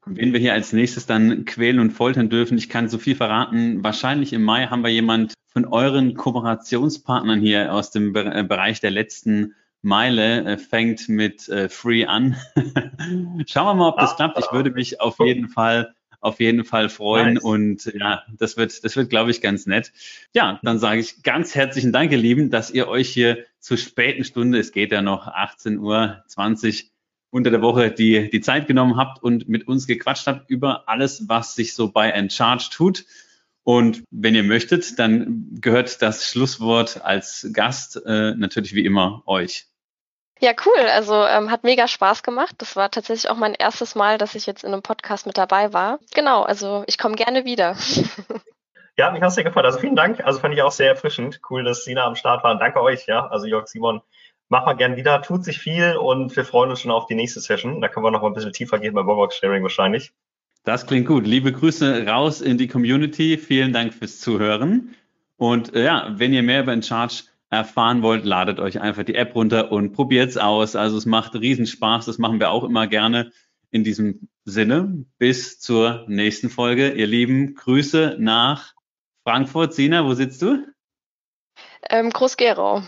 wen 0.06 0.32
wir 0.32 0.40
hier 0.40 0.52
als 0.52 0.72
nächstes 0.72 1.06
dann 1.06 1.44
quälen 1.44 1.78
und 1.78 1.92
foltern 1.92 2.28
dürfen. 2.28 2.58
Ich 2.58 2.68
kann 2.68 2.88
so 2.88 2.98
viel 2.98 3.14
verraten. 3.14 3.82
Wahrscheinlich 3.84 4.32
im 4.32 4.42
Mai 4.42 4.66
haben 4.66 4.82
wir 4.82 4.90
jemand 4.90 5.34
von 5.52 5.64
euren 5.64 6.14
Kooperationspartnern 6.14 7.40
hier 7.40 7.72
aus 7.72 7.90
dem 7.90 8.14
äh, 8.14 8.44
Bereich 8.44 8.80
der 8.80 8.90
letzten 8.90 9.54
Meile, 9.82 10.44
äh, 10.44 10.58
fängt 10.58 11.08
mit 11.08 11.48
äh, 11.48 11.68
Free 11.68 12.06
an. 12.06 12.36
Schauen 13.46 13.66
wir 13.66 13.74
mal, 13.74 13.88
ob 13.88 13.98
das 13.98 14.16
klappt. 14.16 14.38
Ich 14.38 14.52
würde 14.52 14.70
mich 14.70 15.00
auf 15.00 15.18
jeden 15.18 15.48
Fall 15.48 15.94
auf 16.22 16.38
jeden 16.38 16.64
Fall 16.64 16.88
freuen 16.88 17.34
nice. 17.34 17.42
und 17.42 17.92
ja, 17.98 18.22
das 18.38 18.56
wird, 18.56 18.84
das 18.84 18.94
wird, 18.94 19.10
glaube 19.10 19.32
ich, 19.32 19.40
ganz 19.40 19.66
nett. 19.66 19.92
Ja, 20.32 20.60
dann 20.62 20.78
sage 20.78 21.00
ich 21.00 21.24
ganz 21.24 21.56
herzlichen 21.56 21.92
Dank, 21.92 22.12
ihr 22.12 22.18
Lieben, 22.18 22.48
dass 22.48 22.70
ihr 22.70 22.86
euch 22.86 23.08
hier 23.08 23.44
zur 23.58 23.76
späten 23.76 24.22
Stunde, 24.22 24.60
es 24.60 24.70
geht 24.70 24.92
ja 24.92 25.02
noch 25.02 25.26
18 25.26 25.78
Uhr 25.78 26.22
20 26.28 26.91
unter 27.32 27.50
der 27.50 27.62
Woche 27.62 27.90
die, 27.90 28.30
die 28.30 28.40
Zeit 28.42 28.66
genommen 28.66 28.96
habt 28.96 29.22
und 29.22 29.48
mit 29.48 29.66
uns 29.66 29.86
gequatscht 29.86 30.26
habt 30.26 30.50
über 30.50 30.88
alles, 30.88 31.28
was 31.28 31.54
sich 31.54 31.74
so 31.74 31.90
bei 31.90 32.10
Encharge 32.10 32.68
tut. 32.70 33.04
Und 33.64 34.04
wenn 34.10 34.34
ihr 34.34 34.42
möchtet, 34.42 34.98
dann 34.98 35.48
gehört 35.60 36.02
das 36.02 36.28
Schlusswort 36.28 37.02
als 37.02 37.48
Gast 37.52 38.00
äh, 38.04 38.34
natürlich 38.34 38.74
wie 38.74 38.84
immer 38.84 39.22
euch. 39.26 39.66
Ja, 40.40 40.52
cool. 40.66 40.86
Also 40.92 41.14
ähm, 41.24 41.50
hat 41.50 41.64
mega 41.64 41.88
Spaß 41.88 42.22
gemacht. 42.22 42.56
Das 42.58 42.76
war 42.76 42.90
tatsächlich 42.90 43.30
auch 43.30 43.36
mein 43.36 43.54
erstes 43.54 43.94
Mal, 43.94 44.18
dass 44.18 44.34
ich 44.34 44.44
jetzt 44.44 44.64
in 44.64 44.72
einem 44.72 44.82
Podcast 44.82 45.24
mit 45.24 45.38
dabei 45.38 45.72
war. 45.72 46.00
Genau, 46.14 46.42
also 46.42 46.84
ich 46.86 46.98
komme 46.98 47.14
gerne 47.16 47.44
wieder. 47.44 47.76
Ja, 48.98 49.10
mich 49.10 49.22
hat 49.22 49.30
es 49.30 49.36
sehr 49.36 49.44
gefreut. 49.44 49.64
Also 49.64 49.78
vielen 49.78 49.96
Dank. 49.96 50.22
Also 50.22 50.38
fand 50.38 50.54
ich 50.54 50.60
auch 50.60 50.70
sehr 50.70 50.88
erfrischend. 50.88 51.40
Cool, 51.48 51.64
dass 51.64 51.84
Sina 51.84 52.04
am 52.04 52.14
Start 52.14 52.44
war. 52.44 52.58
Danke 52.58 52.82
euch, 52.82 53.06
ja. 53.06 53.26
Also 53.26 53.46
Jörg, 53.46 53.66
Simon, 53.66 54.02
machen 54.52 54.66
wir 54.66 54.76
gern 54.76 54.96
wieder. 54.96 55.22
Tut 55.22 55.44
sich 55.44 55.58
viel 55.58 55.96
und 55.96 56.36
wir 56.36 56.44
freuen 56.44 56.70
uns 56.70 56.82
schon 56.82 56.90
auf 56.90 57.06
die 57.06 57.14
nächste 57.14 57.40
Session. 57.40 57.80
Da 57.80 57.88
können 57.88 58.04
wir 58.04 58.10
noch 58.10 58.20
mal 58.20 58.28
ein 58.28 58.34
bisschen 58.34 58.52
tiefer 58.52 58.78
gehen 58.78 58.94
bei 58.94 59.02
Bobox 59.02 59.38
Sharing 59.38 59.62
wahrscheinlich. 59.62 60.12
Das 60.62 60.86
klingt 60.86 61.08
gut. 61.08 61.26
Liebe 61.26 61.50
Grüße 61.52 62.06
raus 62.06 62.40
in 62.42 62.58
die 62.58 62.68
Community. 62.68 63.38
Vielen 63.38 63.72
Dank 63.72 63.94
fürs 63.94 64.20
Zuhören. 64.20 64.94
Und 65.36 65.74
äh, 65.74 65.84
ja, 65.84 66.12
wenn 66.16 66.34
ihr 66.34 66.42
mehr 66.42 66.62
über 66.62 66.72
Encharge 66.72 67.24
erfahren 67.48 68.02
wollt, 68.02 68.24
ladet 68.24 68.60
euch 68.60 68.80
einfach 68.80 69.04
die 69.04 69.14
App 69.14 69.34
runter 69.34 69.72
und 69.72 69.94
probiert's 69.94 70.36
aus. 70.36 70.76
Also 70.76 70.98
es 70.98 71.06
macht 71.06 71.34
Riesenspaß. 71.34 72.04
Das 72.04 72.18
machen 72.18 72.38
wir 72.38 72.50
auch 72.50 72.62
immer 72.62 72.86
gerne. 72.86 73.32
In 73.70 73.84
diesem 73.84 74.28
Sinne, 74.44 75.06
bis 75.16 75.58
zur 75.60 76.04
nächsten 76.06 76.50
Folge. 76.50 76.92
Ihr 76.92 77.06
Lieben, 77.06 77.54
Grüße 77.54 78.16
nach 78.18 78.74
Frankfurt. 79.24 79.72
Sina, 79.72 80.04
wo 80.04 80.12
sitzt 80.12 80.42
du? 80.42 80.66
Ähm, 81.88 82.10
Groß-Gerau. 82.10 82.82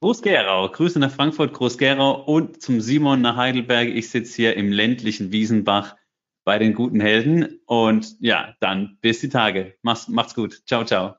Groß-Gerau. 0.00 0.68
Grüße 0.68 0.98
nach 1.00 1.10
Frankfurt, 1.10 1.52
Groß-Gerau 1.54 2.22
und 2.22 2.62
zum 2.62 2.80
Simon 2.80 3.20
nach 3.20 3.36
Heidelberg. 3.36 3.88
Ich 3.88 4.10
sitze 4.10 4.36
hier 4.36 4.56
im 4.56 4.70
ländlichen 4.70 5.32
Wiesenbach 5.32 5.96
bei 6.44 6.58
den 6.58 6.74
guten 6.74 7.00
Helden. 7.00 7.60
Und 7.66 8.16
ja, 8.20 8.54
dann 8.60 8.98
bis 9.00 9.20
die 9.20 9.28
Tage. 9.28 9.74
Macht's, 9.82 10.08
macht's 10.08 10.34
gut. 10.34 10.62
Ciao, 10.66 10.84
ciao. 10.84 11.16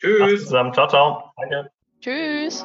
Tschüss. 0.00 0.20
Macht's 0.20 0.44
zusammen. 0.44 0.72
Ciao, 0.72 0.88
ciao. 0.88 1.32
Danke. 1.36 1.70
Tschüss. 2.00 2.64